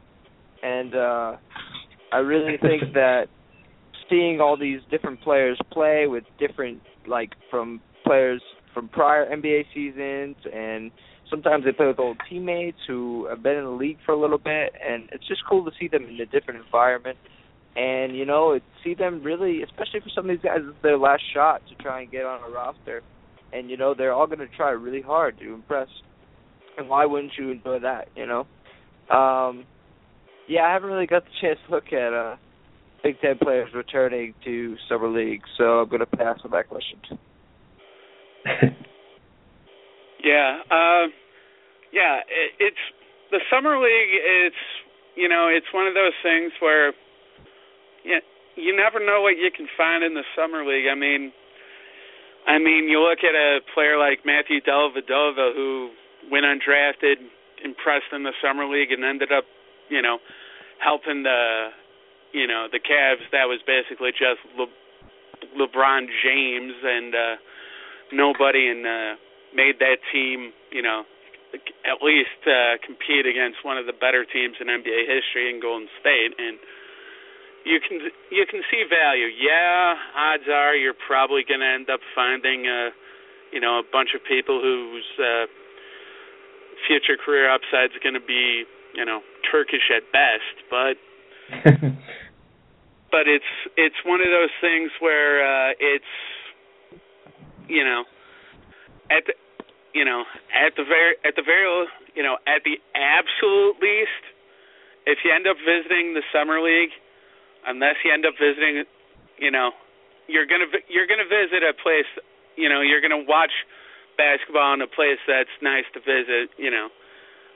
And 0.62 0.94
uh 0.94 1.36
I 2.12 2.18
really 2.18 2.58
think 2.62 2.92
that 2.94 3.26
seeing 4.08 4.40
all 4.40 4.56
these 4.56 4.80
different 4.90 5.20
players 5.22 5.58
play 5.72 6.06
with 6.06 6.24
different, 6.38 6.80
like 7.06 7.30
from 7.50 7.80
players 8.06 8.42
from 8.74 8.88
prior 8.88 9.26
NBA 9.34 9.64
seasons, 9.72 10.36
and 10.52 10.90
sometimes 11.34 11.64
they 11.64 11.72
play 11.72 11.86
with 11.86 11.98
old 11.98 12.18
teammates 12.30 12.78
who 12.86 13.26
have 13.26 13.42
been 13.42 13.56
in 13.56 13.64
the 13.64 13.70
league 13.70 13.98
for 14.06 14.12
a 14.12 14.20
little 14.20 14.38
bit, 14.38 14.72
and 14.86 15.08
it's 15.12 15.26
just 15.26 15.42
cool 15.48 15.64
to 15.64 15.72
see 15.80 15.88
them 15.88 16.04
in 16.04 16.20
a 16.20 16.26
different 16.26 16.64
environment 16.64 17.18
and 17.76 18.16
you 18.16 18.24
know, 18.24 18.58
see 18.82 18.94
them 18.94 19.22
really, 19.22 19.62
especially 19.62 20.00
for 20.00 20.10
some 20.14 20.30
of 20.30 20.36
these 20.36 20.44
guys, 20.44 20.60
it's 20.62 20.76
their 20.82 20.98
last 20.98 21.22
shot 21.32 21.62
to 21.68 21.74
try 21.82 22.02
and 22.02 22.10
get 22.10 22.24
on 22.24 22.40
a 22.48 22.52
roster, 22.52 23.02
and 23.52 23.68
you 23.68 23.76
know 23.76 23.94
they're 23.96 24.12
all 24.12 24.26
going 24.26 24.38
to 24.38 24.48
try 24.48 24.70
really 24.70 25.02
hard 25.02 25.38
to 25.38 25.54
impress. 25.54 25.88
And 26.76 26.88
why 26.88 27.06
wouldn't 27.06 27.32
you 27.38 27.50
enjoy 27.50 27.80
that? 27.80 28.08
You 28.16 28.26
know, 28.26 28.40
um, 29.14 29.64
yeah, 30.48 30.62
I 30.62 30.72
haven't 30.72 30.90
really 30.90 31.06
got 31.06 31.24
the 31.24 31.30
chance 31.40 31.58
to 31.66 31.74
look 31.74 31.92
at 31.92 32.12
uh, 32.12 32.36
Big 33.02 33.20
Ten 33.20 33.38
players 33.42 33.70
returning 33.74 34.34
to 34.44 34.76
summer 34.88 35.08
league, 35.08 35.42
so 35.58 35.80
I'm 35.80 35.88
going 35.88 36.00
to 36.00 36.06
pass 36.06 36.38
on 36.44 36.52
that 36.52 36.68
question. 36.68 37.00
yeah, 40.22 40.60
uh, 40.70 41.06
yeah, 41.94 42.26
it, 42.26 42.50
it's 42.58 42.84
the 43.30 43.40
summer 43.48 43.78
league. 43.78 44.12
It's 44.18 44.64
you 45.14 45.28
know, 45.30 45.46
it's 45.46 45.70
one 45.72 45.86
of 45.86 45.94
those 45.94 46.14
things 46.22 46.50
where 46.58 46.92
yeah, 48.04 48.20
you 48.56 48.76
never 48.76 48.98
know 48.98 49.22
what 49.22 49.38
you 49.38 49.50
can 49.54 49.66
find 49.78 50.02
in 50.02 50.14
the 50.14 50.26
summer 50.36 50.66
league. 50.66 50.90
I 50.90 50.94
mean, 50.94 51.32
I 52.46 52.58
mean, 52.58 52.90
you 52.90 53.00
look 53.00 53.24
at 53.24 53.34
a 53.34 53.60
player 53.72 53.96
like 53.96 54.26
Matthew 54.26 54.60
Dellavedova 54.60 55.54
who 55.54 55.90
went 56.30 56.44
undrafted, 56.44 57.16
impressed 57.64 58.12
in 58.12 58.22
the 58.22 58.34
summer 58.42 58.66
league, 58.66 58.92
and 58.92 59.04
ended 59.04 59.32
up, 59.32 59.44
you 59.88 60.02
know, 60.02 60.18
helping 60.82 61.22
the, 61.22 61.70
you 62.32 62.46
know, 62.46 62.66
the 62.70 62.78
Cavs. 62.78 63.24
That 63.32 63.48
was 63.48 63.60
basically 63.66 64.10
just 64.12 64.42
Le- 64.58 64.76
LeBron 65.56 66.06
James 66.22 66.74
and 66.84 67.14
uh, 67.14 67.36
nobody, 68.12 68.68
and 68.68 68.86
uh, 68.86 69.14
made 69.54 69.78
that 69.80 70.04
team, 70.12 70.52
you 70.70 70.82
know, 70.82 71.04
at 71.84 72.02
least 72.02 72.40
uh, 72.46 72.76
compete 72.84 73.26
against 73.26 73.64
one 73.64 73.78
of 73.78 73.86
the 73.86 73.92
better 73.92 74.24
teams 74.24 74.56
in 74.60 74.66
NBA 74.66 75.06
history 75.06 75.50
in 75.50 75.60
Golden 75.60 75.88
State, 76.00 76.34
and 76.38 76.58
you 77.64 77.80
can 77.80 78.10
you 78.30 78.44
can 78.46 78.62
see 78.70 78.84
value. 78.88 79.26
Yeah, 79.26 79.94
odds 80.16 80.44
are 80.50 80.76
you're 80.76 80.94
probably 80.94 81.42
going 81.46 81.60
to 81.60 81.66
end 81.66 81.88
up 81.90 82.00
finding 82.14 82.66
a 82.66 82.90
you 83.52 83.60
know 83.60 83.78
a 83.80 83.86
bunch 83.90 84.10
of 84.14 84.20
people 84.24 84.60
whose 84.60 85.08
uh, 85.18 85.46
future 86.86 87.16
career 87.16 87.50
upside 87.50 87.90
is 87.90 87.98
going 88.02 88.14
to 88.14 88.24
be 88.24 88.64
you 88.94 89.04
know 89.04 89.20
Turkish 89.50 89.90
at 89.94 90.04
best, 90.12 90.56
but 90.70 90.96
but 93.10 93.24
it's 93.26 93.52
it's 93.76 93.96
one 94.04 94.20
of 94.20 94.28
those 94.28 94.52
things 94.60 94.90
where 95.00 95.40
uh, 95.40 95.72
it's 95.78 96.12
you 97.68 97.84
know 97.84 98.04
at 99.10 99.24
the 99.26 99.34
you 99.94 100.04
know 100.04 100.24
at 100.52 100.74
the 100.76 100.84
very 100.84 101.16
at 101.24 101.34
the 101.36 101.42
very 101.42 101.86
you 102.14 102.22
know 102.22 102.36
at 102.46 102.62
the 102.66 102.76
absolute 102.94 103.78
least 103.80 104.24
if 105.06 105.20
you 105.24 105.30
end 105.32 105.46
up 105.46 105.56
visiting 105.60 106.14
the 106.14 106.22
summer 106.32 106.60
league 106.60 106.92
unless 107.66 107.96
you 108.04 108.12
end 108.12 108.24
up 108.24 108.36
visiting, 108.36 108.84
you 109.40 109.50
know, 109.50 109.72
you're 110.28 110.48
gonna 110.48 110.68
you're 110.88 111.08
gonna 111.08 111.28
visit 111.28 111.64
a 111.64 111.76
place, 111.76 112.08
you 112.56 112.68
know, 112.68 112.80
you're 112.80 113.00
gonna 113.00 113.24
watch 113.28 113.52
basketball 114.16 114.72
in 114.72 114.80
a 114.80 114.88
place 114.88 115.20
that's 115.28 115.52
nice 115.60 115.84
to 115.92 116.00
visit, 116.00 116.52
you 116.56 116.70
know. 116.70 116.88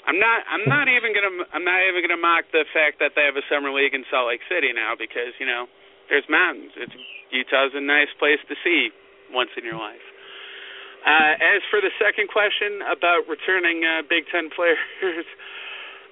I'm 0.05 0.19
not 0.21 0.45
I'm 0.49 0.65
not 0.69 0.89
even 0.89 1.13
gonna 1.13 1.45
I'm 1.53 1.65
not 1.65 1.81
even 1.89 2.05
gonna 2.05 2.21
mock 2.21 2.49
the 2.53 2.65
fact 2.73 3.01
that 3.01 3.13
they 3.17 3.25
have 3.25 3.37
a 3.37 3.45
summer 3.49 3.73
league 3.73 3.95
in 3.97 4.05
Salt 4.11 4.29
Lake 4.29 4.45
City 4.49 4.73
now 4.73 4.93
because 4.97 5.33
you 5.41 5.47
know 5.47 5.69
there's 6.09 6.29
mountains. 6.29 6.73
It's 6.77 6.93
Utah's 7.33 7.73
a 7.77 7.81
nice 7.81 8.13
place 8.21 8.41
to 8.49 8.57
see 8.65 8.93
once 9.33 9.53
in 9.57 9.65
your 9.65 9.77
life. 9.77 10.05
Uh, 11.07 11.35
as 11.39 11.63
for 11.71 11.81
the 11.81 11.95
second 11.97 12.29
question 12.29 12.83
about 12.91 13.25
returning 13.31 13.87
uh, 13.87 14.03
Big 14.09 14.27
Ten 14.31 14.51
players, 14.51 14.79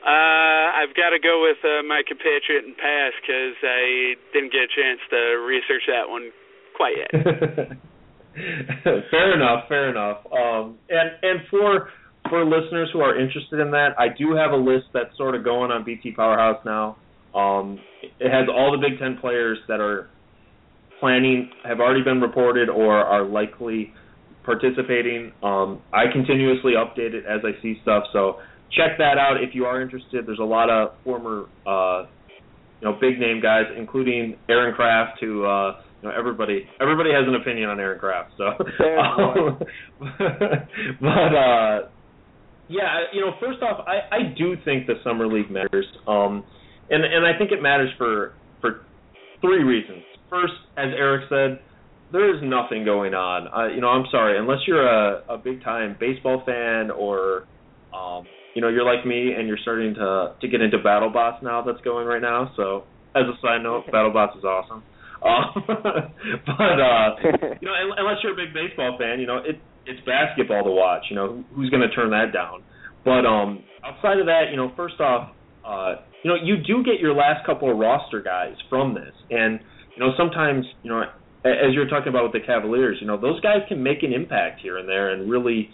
uh, 0.07 0.79
I've 0.79 0.95
got 0.95 1.11
to 1.11 1.19
go 1.19 1.43
with 1.43 1.59
uh, 1.65 1.83
my 1.83 2.03
compatriot 2.07 2.65
and 2.65 2.77
pass 2.77 3.13
because 3.21 3.59
I 3.63 4.15
didn't 4.33 4.53
get 4.53 4.67
a 4.67 4.73
chance 4.73 5.01
to 5.11 5.43
research 5.43 5.91
that 5.91 6.09
one 6.09 6.31
quite 6.77 6.97
yet. 6.97 7.11
fair 9.11 9.35
enough, 9.35 9.69
fair 9.69 9.91
enough. 9.91 10.19
Um, 10.31 10.79
and 10.89 11.11
and 11.23 11.41
for 11.51 11.91
for 12.29 12.45
listeners 12.45 12.91
who 12.93 13.01
are 13.01 13.19
interested 13.19 13.61
in 13.61 13.71
that, 13.73 13.91
I 13.99 14.09
do 14.09 14.35
have 14.35 14.53
a 14.53 14.57
list 14.57 14.87
that's 14.93 15.17
sort 15.17 15.35
of 15.35 15.45
going 15.45 15.71
on 15.71 15.85
BT 15.85 16.13
Powerhouse 16.13 16.65
now. 16.65 16.97
Um, 17.35 17.79
it 18.03 18.31
has 18.31 18.49
all 18.49 18.73
the 18.73 18.79
Big 18.79 18.99
Ten 18.99 19.19
players 19.21 19.59
that 19.69 19.81
are 19.81 20.09
planning, 21.01 21.51
have 21.65 21.81
already 21.81 22.03
been 22.03 22.21
reported, 22.21 22.69
or 22.69 22.97
are 22.97 23.25
likely 23.25 23.93
participating. 24.47 25.33
Um, 25.43 25.83
I 25.93 26.05
continuously 26.11 26.73
update 26.79 27.13
it 27.13 27.25
as 27.27 27.41
I 27.45 27.61
see 27.61 27.79
stuff, 27.83 28.05
so 28.13 28.39
check 28.73 28.99
that 28.99 29.19
out 29.19 29.43
if 29.43 29.55
you 29.55 29.65
are 29.65 29.83
interested. 29.83 30.27
There's 30.27 30.39
a 30.39 30.45
lot 30.45 30.71
of 30.71 30.93
former, 31.05 31.47
uh, 31.67 32.07
you 32.81 32.89
know, 32.89 32.97
big 33.01 33.19
name 33.19 33.41
guys, 33.43 33.65
including 33.77 34.37
Aaron 34.49 34.75
Craft, 34.75 35.19
who, 35.21 35.45
uh, 35.45 35.81
you 36.03 36.09
know, 36.09 36.15
everybody 36.17 36.69
everybody 36.81 37.11
has 37.11 37.27
an 37.27 37.35
opinion 37.35 37.71
on 37.71 37.81
Aaron 37.81 37.99
Craft. 37.99 38.33
So, 38.37 38.45
um, 38.47 39.59
but 41.01 41.35
uh, 41.35 41.89
yeah, 42.69 43.05
you 43.13 43.21
know, 43.21 43.33
first 43.41 43.63
off, 43.63 43.85
I 43.87 44.15
I 44.15 44.19
do 44.37 44.55
think 44.65 44.87
the 44.87 44.95
summer 45.05 45.27
league 45.27 45.51
matters, 45.51 45.87
um, 46.07 46.45
and 46.91 47.05
and 47.05 47.27
I 47.27 47.37
think 47.39 47.53
it 47.53 47.63
matters 47.63 47.91
for 47.99 48.35
for 48.61 48.81
three 49.41 49.63
reasons. 49.63 50.03
First, 50.29 50.55
as 50.77 50.89
Eric 50.97 51.29
said, 51.29 51.61
there 52.13 52.35
is 52.35 52.41
nothing 52.43 52.85
going 52.85 53.15
on. 53.15 53.49
Uh, 53.49 53.75
you 53.75 53.81
know, 53.81 53.89
I'm 53.89 54.07
sorry, 54.11 54.39
unless 54.39 54.59
you're 54.67 54.87
a, 54.87 55.23
a 55.29 55.39
big 55.39 55.63
time 55.63 55.97
baseball 55.99 56.43
fan 56.47 56.91
or 56.91 57.45
um, 57.93 58.25
you 58.55 58.63
know, 58.63 58.69
you're 58.69 58.85
like 58.85 59.05
me 59.07 59.33
and 59.37 59.47
you're 59.49 59.59
starting 59.61 59.95
to 59.95 60.35
to 60.41 60.49
get 60.49 60.61
into 60.61 60.79
BattleBots 60.79 61.43
now. 61.43 61.63
That's 61.63 61.81
going 61.83 62.07
right 62.07 62.23
now. 62.23 62.53
So 62.57 62.85
as 63.15 63.25
a 63.25 63.37
side 63.41 63.63
note, 63.63 63.85
BattleBots 63.93 64.39
is 64.39 64.45
awesome. 64.45 64.83
Um, 65.25 65.65
but 65.67 66.79
uh, 66.81 67.17
you 67.61 67.69
know, 67.69 67.75
unless 67.97 68.17
you're 68.23 68.33
a 68.33 68.37
big 68.37 68.55
baseball 68.55 68.97
fan, 68.99 69.21
you 69.21 69.27
know, 69.27 69.39
it 69.39 69.61
it's 69.87 70.01
basketball 70.07 70.65
to 70.65 70.71
watch. 70.71 71.05
You 71.11 71.17
know, 71.17 71.45
who's 71.55 71.71
going 71.71 71.83
to 71.83 71.95
turn 71.95 72.11
that 72.11 72.33
down? 72.33 72.63
But 73.05 73.25
um, 73.25 73.63
outside 73.85 74.19
of 74.19 74.27
that, 74.27 74.51
you 74.51 74.57
know, 74.57 74.73
first 74.77 75.01
off, 75.01 75.31
uh, 75.65 76.03
you 76.23 76.31
know, 76.31 76.37
you 76.43 76.57
do 76.57 76.83
get 76.83 77.01
your 77.01 77.15
last 77.15 77.47
couple 77.47 77.71
of 77.71 77.79
roster 77.79 78.21
guys 78.21 78.55
from 78.69 78.95
this, 78.95 79.15
and 79.31 79.61
you 79.97 80.01
know, 80.01 80.13
sometimes, 80.17 80.67
you 80.83 80.91
know, 80.91 81.03
as 81.51 81.75
you're 81.75 81.89
talking 81.89 82.09
about 82.09 82.25
with 82.25 82.33
the 82.33 82.47
Cavaliers, 82.47 82.99
you 83.01 83.07
know, 83.07 83.21
those 83.21 83.41
guys 83.41 83.59
can 83.69 83.83
make 83.83 84.03
an 84.03 84.13
impact 84.13 84.61
here 84.61 84.79
and 84.79 84.89
there 84.89 85.11
and 85.11 85.31
really, 85.31 85.71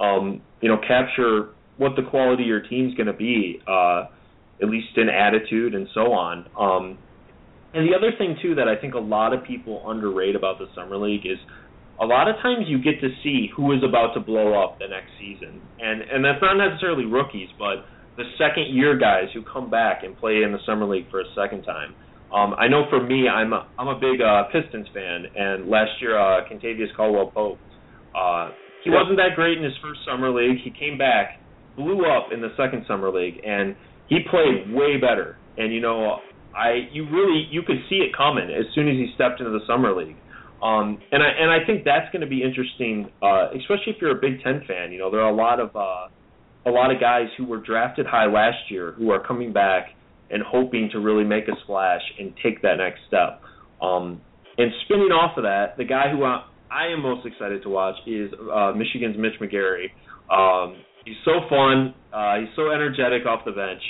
um, 0.00 0.42
you 0.60 0.68
know, 0.68 0.78
capture 0.86 1.50
what 1.76 1.92
the 1.96 2.02
quality 2.02 2.44
of 2.44 2.48
your 2.48 2.60
team's 2.60 2.94
going 2.94 3.06
to 3.06 3.12
be, 3.12 3.60
uh, 3.66 4.04
at 4.62 4.68
least 4.68 4.96
in 4.96 5.08
attitude 5.08 5.74
and 5.74 5.88
so 5.94 6.12
on. 6.12 6.46
Um, 6.58 6.98
and 7.74 7.86
the 7.86 7.96
other 7.96 8.10
thing 8.16 8.36
too 8.40 8.54
that 8.54 8.68
I 8.68 8.76
think 8.80 8.94
a 8.94 8.98
lot 8.98 9.34
of 9.34 9.44
people 9.44 9.82
underrate 9.88 10.34
about 10.34 10.58
the 10.58 10.66
summer 10.74 10.96
league 10.96 11.26
is 11.26 11.38
a 12.00 12.06
lot 12.06 12.28
of 12.28 12.36
times 12.36 12.66
you 12.68 12.78
get 12.78 13.00
to 13.00 13.08
see 13.22 13.48
who 13.54 13.72
is 13.72 13.80
about 13.86 14.14
to 14.14 14.20
blow 14.20 14.62
up 14.62 14.78
the 14.78 14.88
next 14.88 15.10
season, 15.18 15.60
and 15.78 16.02
and 16.02 16.24
that's 16.24 16.40
not 16.40 16.56
necessarily 16.56 17.04
rookies, 17.04 17.48
but 17.58 17.84
the 18.16 18.24
second 18.38 18.74
year 18.74 18.98
guys 18.98 19.28
who 19.34 19.42
come 19.42 19.70
back 19.70 20.04
and 20.04 20.16
play 20.16 20.42
in 20.42 20.52
the 20.52 20.58
summer 20.66 20.86
league 20.86 21.10
for 21.10 21.20
a 21.20 21.28
second 21.34 21.62
time. 21.62 21.94
Um, 22.34 22.54
I 22.58 22.66
know 22.68 22.84
for 22.90 23.02
me, 23.02 23.28
I'm 23.28 23.52
a 23.52 23.66
I'm 23.78 23.88
a 23.88 23.98
big 23.98 24.20
uh, 24.20 24.44
Pistons 24.50 24.88
fan, 24.92 25.26
and 25.34 25.68
last 25.68 25.90
year 26.00 26.18
uh, 26.18 26.42
Kentavious 26.50 26.94
Caldwell 26.96 27.30
Pope, 27.30 27.58
uh, 28.14 28.50
he 28.82 28.90
wasn't 28.90 29.16
that 29.18 29.36
great 29.36 29.58
in 29.58 29.64
his 29.64 29.74
first 29.82 30.00
summer 30.04 30.30
league. 30.30 30.58
He 30.62 30.70
came 30.70 30.98
back, 30.98 31.40
blew 31.76 32.04
up 32.06 32.32
in 32.32 32.40
the 32.40 32.50
second 32.56 32.84
summer 32.88 33.12
league, 33.12 33.40
and 33.46 33.76
he 34.08 34.20
played 34.28 34.72
way 34.74 34.96
better. 34.96 35.38
And 35.56 35.72
you 35.72 35.80
know, 35.80 36.18
I 36.54 36.88
you 36.92 37.08
really 37.10 37.46
you 37.50 37.62
could 37.62 37.78
see 37.88 37.96
it 37.96 38.16
coming 38.16 38.50
as 38.50 38.66
soon 38.74 38.88
as 38.88 38.94
he 38.94 39.12
stepped 39.14 39.40
into 39.40 39.52
the 39.52 39.64
summer 39.66 39.94
league. 39.94 40.16
Um, 40.62 40.98
and 41.12 41.22
I 41.22 41.28
and 41.28 41.50
I 41.50 41.64
think 41.64 41.84
that's 41.84 42.10
going 42.12 42.22
to 42.22 42.26
be 42.26 42.42
interesting, 42.42 43.10
uh, 43.22 43.50
especially 43.54 43.94
if 43.94 43.96
you're 44.00 44.16
a 44.16 44.20
Big 44.20 44.42
Ten 44.42 44.62
fan. 44.66 44.90
You 44.90 44.98
know, 44.98 45.10
there 45.10 45.20
are 45.20 45.30
a 45.30 45.34
lot 45.34 45.60
of 45.60 45.70
uh, 45.76 46.08
a 46.66 46.70
lot 46.70 46.90
of 46.90 47.00
guys 47.00 47.28
who 47.38 47.44
were 47.44 47.60
drafted 47.60 48.06
high 48.06 48.26
last 48.26 48.70
year 48.70 48.92
who 48.92 49.10
are 49.10 49.24
coming 49.24 49.52
back 49.52 49.90
and 50.30 50.42
hoping 50.42 50.88
to 50.92 50.98
really 51.00 51.24
make 51.24 51.48
a 51.48 51.52
splash 51.62 52.02
and 52.18 52.32
take 52.42 52.62
that 52.62 52.76
next 52.78 53.00
step. 53.06 53.40
Um, 53.80 54.20
and 54.58 54.72
spinning 54.84 55.12
off 55.12 55.36
of 55.36 55.44
that, 55.44 55.76
the 55.76 55.84
guy 55.84 56.10
who 56.10 56.24
I, 56.24 56.44
I 56.70 56.86
am 56.88 57.02
most 57.02 57.26
excited 57.26 57.62
to 57.62 57.68
watch 57.68 57.96
is 58.06 58.30
uh, 58.52 58.72
Michigan's 58.72 59.16
Mitch 59.18 59.38
McGary. 59.40 59.92
Um, 60.30 60.82
he's 61.04 61.16
so 61.24 61.46
fun. 61.48 61.94
Uh, 62.12 62.40
he's 62.40 62.48
so 62.56 62.70
energetic 62.70 63.26
off 63.26 63.44
the 63.44 63.52
bench, 63.52 63.82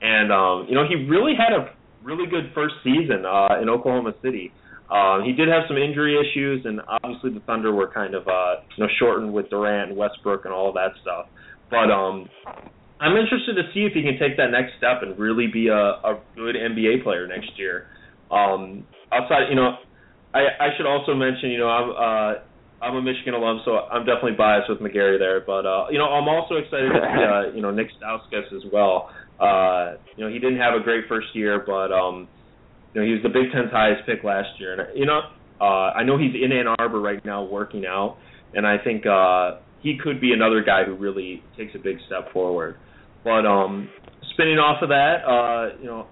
and 0.00 0.32
um, 0.32 0.66
you 0.68 0.74
know 0.74 0.84
he 0.88 1.06
really 1.06 1.34
had 1.36 1.52
a 1.52 1.70
really 2.02 2.28
good 2.28 2.50
first 2.54 2.74
season 2.82 3.24
uh, 3.26 3.60
in 3.60 3.68
Oklahoma 3.68 4.12
City. 4.22 4.52
Um, 4.90 5.22
he 5.24 5.32
did 5.32 5.48
have 5.48 5.64
some 5.66 5.76
injury 5.76 6.14
issues, 6.14 6.64
and 6.64 6.80
obviously 7.02 7.30
the 7.30 7.40
Thunder 7.40 7.72
were 7.72 7.88
kind 7.88 8.14
of 8.14 8.26
uh, 8.26 8.62
you 8.76 8.84
know 8.84 8.90
shortened 8.98 9.32
with 9.32 9.50
Durant 9.50 9.90
and 9.90 9.98
Westbrook 9.98 10.44
and 10.44 10.54
all 10.54 10.68
of 10.68 10.74
that 10.74 10.92
stuff. 11.02 11.26
But 11.70 11.90
um, 11.90 12.28
I'm 13.00 13.16
interested 13.16 13.54
to 13.56 13.62
see 13.74 13.84
if 13.84 13.92
he 13.92 14.02
can 14.02 14.18
take 14.18 14.36
that 14.38 14.50
next 14.50 14.78
step 14.78 15.02
and 15.02 15.18
really 15.18 15.46
be 15.46 15.68
a, 15.68 16.00
a 16.00 16.20
good 16.34 16.56
NBA 16.56 17.02
player 17.02 17.26
next 17.26 17.58
year. 17.58 17.86
Um, 18.30 18.86
outside, 19.12 19.48
you 19.50 19.54
know, 19.56 19.76
I, 20.32 20.40
I 20.60 20.68
should 20.76 20.86
also 20.86 21.14
mention, 21.14 21.50
you 21.50 21.58
know, 21.58 21.68
I'm 21.68 21.90
uh, 21.90 22.40
I'm 22.82 22.94
a 22.96 23.02
Michigan 23.02 23.34
alum, 23.34 23.62
so 23.64 23.76
I'm 23.76 24.04
definitely 24.04 24.36
biased 24.36 24.68
with 24.68 24.80
McGary 24.80 25.18
there. 25.18 25.40
But 25.40 25.64
uh, 25.64 25.86
you 25.90 25.98
know, 25.98 26.06
I'm 26.06 26.28
also 26.28 26.56
excited 26.56 26.88
to 26.88 27.00
see 27.00 27.24
uh, 27.24 27.54
you 27.54 27.62
know 27.62 27.70
Nick 27.70 27.88
Stauskas 28.00 28.52
as 28.54 28.62
well. 28.72 29.10
Uh, 29.40 29.96
you 30.16 30.24
know, 30.24 30.32
he 30.32 30.38
didn't 30.38 30.58
have 30.58 30.74
a 30.74 30.82
great 30.82 31.04
first 31.08 31.28
year, 31.34 31.62
but 31.66 31.92
um, 31.92 32.28
you 32.92 33.00
know, 33.00 33.06
he 33.06 33.12
was 33.12 33.22
the 33.22 33.28
Big 33.28 33.52
Ten's 33.52 33.70
highest 33.70 34.06
pick 34.06 34.24
last 34.24 34.48
year, 34.58 34.78
and 34.78 34.98
you 34.98 35.06
know, 35.06 35.20
uh, 35.60 35.92
I 35.92 36.04
know 36.04 36.18
he's 36.18 36.34
in 36.34 36.52
Ann 36.52 36.66
Arbor 36.78 37.00
right 37.00 37.22
now 37.24 37.44
working 37.44 37.86
out, 37.86 38.18
and 38.52 38.66
I 38.66 38.76
think 38.82 39.06
uh, 39.06 39.58
he 39.80 39.98
could 40.02 40.20
be 40.20 40.32
another 40.32 40.62
guy 40.62 40.84
who 40.84 40.94
really 40.94 41.42
takes 41.56 41.74
a 41.74 41.78
big 41.78 41.96
step 42.06 42.32
forward. 42.32 42.76
But 43.26 43.44
um, 43.44 43.88
spinning 44.34 44.58
off 44.58 44.80
of 44.86 44.90
that, 44.90 45.26
uh, 45.26 45.82
you 45.82 45.86
know, 45.86 46.06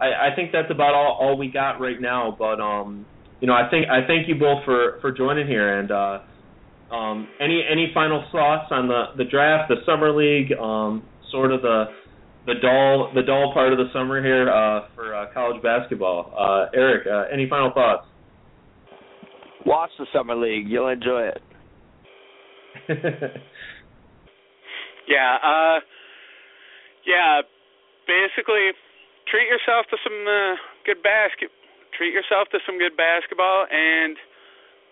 I, 0.00 0.32
I 0.32 0.34
think 0.34 0.52
that's 0.52 0.70
about 0.70 0.94
all, 0.94 1.18
all 1.20 1.36
we 1.36 1.48
got 1.48 1.78
right 1.80 2.00
now. 2.00 2.34
But 2.38 2.60
um, 2.64 3.04
you 3.40 3.46
know, 3.46 3.52
I 3.52 3.68
think 3.68 3.88
I 3.90 4.06
thank 4.06 4.26
you 4.26 4.36
both 4.36 4.64
for 4.64 4.96
for 5.02 5.12
joining 5.12 5.46
here. 5.46 5.78
And 5.78 5.92
uh, 5.92 6.94
um, 6.94 7.28
any 7.42 7.62
any 7.70 7.90
final 7.92 8.24
thoughts 8.32 8.68
on 8.70 8.88
the 8.88 9.04
the 9.18 9.24
draft, 9.24 9.68
the 9.68 9.84
summer 9.84 10.16
league, 10.16 10.50
um, 10.58 11.02
sort 11.30 11.52
of 11.52 11.60
the 11.60 11.92
the 12.46 12.54
dull 12.62 13.12
the 13.14 13.20
dull 13.22 13.52
part 13.52 13.72
of 13.72 13.78
the 13.78 13.92
summer 13.92 14.24
here 14.24 14.48
uh, 14.48 14.88
for 14.94 15.14
uh, 15.14 15.26
college 15.34 15.62
basketball. 15.62 16.32
Uh, 16.32 16.70
Eric, 16.74 17.06
uh, 17.06 17.24
any 17.30 17.50
final 17.50 17.70
thoughts? 17.74 18.06
Watch 19.66 19.90
the 19.98 20.06
summer 20.10 20.34
league; 20.34 20.68
you'll 20.68 20.88
enjoy 20.88 21.28
it. 21.28 21.42
yeah. 25.06 25.36
Uh, 25.44 25.80
yeah, 27.06 27.42
basically, 28.06 28.74
treat 29.30 29.46
yourself 29.46 29.86
to 29.94 29.96
some 30.02 30.26
uh, 30.26 30.58
good 30.84 31.02
basket. 31.02 31.54
Treat 31.96 32.12
yourself 32.12 32.50
to 32.52 32.58
some 32.66 32.76
good 32.76 32.98
basketball, 32.98 33.64
and 33.70 34.18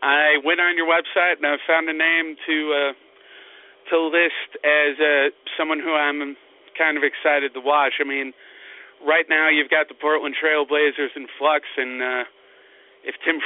I 0.01 0.41
went 0.45 0.61
on 0.61 0.77
your 0.77 0.87
website 0.89 1.37
and 1.37 1.47
I 1.47 1.57
found 1.67 1.89
a 1.89 1.97
name 1.97 2.37
to 2.47 2.57
uh, 2.73 2.93
to 3.91 3.97
list 4.09 4.57
as 4.65 4.97
uh, 4.97 5.29
someone 5.59 5.81
who 5.81 5.93
I'm 5.93 6.37
kind 6.79 6.97
of 6.97 7.05
excited 7.05 7.53
to 7.53 7.61
watch. 7.61 8.01
I 8.01 8.05
mean, 8.05 8.33
right 9.05 9.27
now 9.29 9.49
you've 9.49 9.71
got 9.71 9.89
the 9.89 9.95
Portland 9.95 10.35
Trailblazers 10.37 11.13
in 11.17 11.27
flux, 11.37 11.65
and 11.77 12.01
uh, 12.01 12.25
if 13.05 13.17
Tim, 13.25 13.41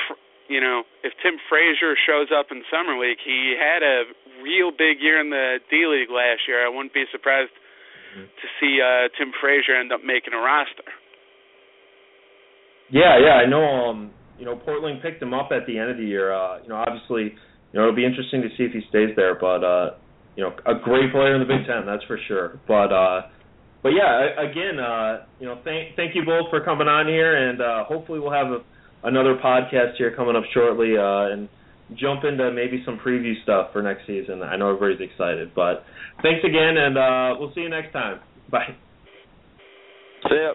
you 0.46 0.60
know, 0.60 0.82
if 1.02 1.14
Tim 1.22 1.38
Frazier 1.48 1.94
shows 1.98 2.30
up 2.30 2.50
in 2.50 2.62
summer 2.70 2.98
league, 2.98 3.18
he 3.24 3.58
had 3.58 3.82
a 3.82 4.06
real 4.42 4.70
big 4.70 5.02
year 5.02 5.18
in 5.18 5.30
the 5.30 5.58
D 5.70 5.86
League 5.86 6.10
last 6.10 6.46
year. 6.46 6.64
I 6.64 6.68
wouldn't 6.68 6.94
be 6.94 7.04
surprised 7.10 7.50
to 8.16 8.46
see 8.60 8.80
uh, 8.80 9.08
Tim 9.18 9.32
Frazier 9.40 9.76
end 9.78 9.92
up 9.92 10.00
making 10.04 10.32
a 10.34 10.40
roster. 10.40 10.86
Yeah, 12.90 13.18
yeah, 13.20 13.34
I 13.34 13.46
know. 13.46 13.64
Um, 13.64 14.10
you 14.38 14.44
know, 14.44 14.56
Portland 14.56 15.02
picked 15.02 15.22
him 15.22 15.34
up 15.34 15.50
at 15.52 15.66
the 15.66 15.78
end 15.78 15.90
of 15.90 15.96
the 15.96 16.04
year. 16.04 16.32
Uh, 16.32 16.62
you 16.62 16.68
know, 16.68 16.76
obviously, 16.76 17.34
you 17.72 17.74
know, 17.74 17.82
it'll 17.82 17.96
be 17.96 18.06
interesting 18.06 18.42
to 18.42 18.48
see 18.56 18.64
if 18.64 18.72
he 18.72 18.80
stays 18.88 19.10
there. 19.16 19.34
But 19.34 19.64
uh, 19.64 19.90
you 20.36 20.44
know, 20.44 20.54
a 20.66 20.78
great 20.78 21.10
player 21.12 21.34
in 21.34 21.40
the 21.40 21.46
Big 21.46 21.66
Ten, 21.66 21.84
that's 21.84 22.04
for 22.04 22.18
sure. 22.28 22.60
But 22.66 22.92
uh, 22.92 23.28
but 23.82 23.90
yeah, 23.90 24.38
again, 24.38 24.78
uh, 24.78 25.26
you 25.40 25.46
know, 25.46 25.60
thank 25.64 25.96
thank 25.96 26.14
you 26.14 26.24
both 26.24 26.50
for 26.50 26.64
coming 26.64 26.88
on 26.88 27.06
here, 27.06 27.48
and 27.48 27.60
uh, 27.60 27.84
hopefully 27.84 28.20
we'll 28.20 28.32
have 28.32 28.48
a, 28.48 28.60
another 29.04 29.36
podcast 29.42 29.96
here 29.98 30.14
coming 30.14 30.36
up 30.36 30.44
shortly, 30.54 30.96
uh, 30.96 31.34
and 31.34 31.48
jump 31.96 32.24
into 32.24 32.50
maybe 32.52 32.82
some 32.84 32.98
preview 32.98 33.40
stuff 33.42 33.72
for 33.72 33.82
next 33.82 34.06
season. 34.06 34.42
I 34.42 34.56
know 34.56 34.74
everybody's 34.74 35.10
excited, 35.10 35.54
but 35.54 35.84
thanks 36.22 36.44
again, 36.44 36.76
and 36.76 36.98
uh, 36.98 37.36
we'll 37.38 37.52
see 37.54 37.62
you 37.62 37.70
next 37.70 37.92
time. 37.92 38.20
Bye. 38.50 38.76
See 40.28 40.36
ya. 40.36 40.52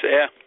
See 0.00 0.08
ya. 0.10 0.41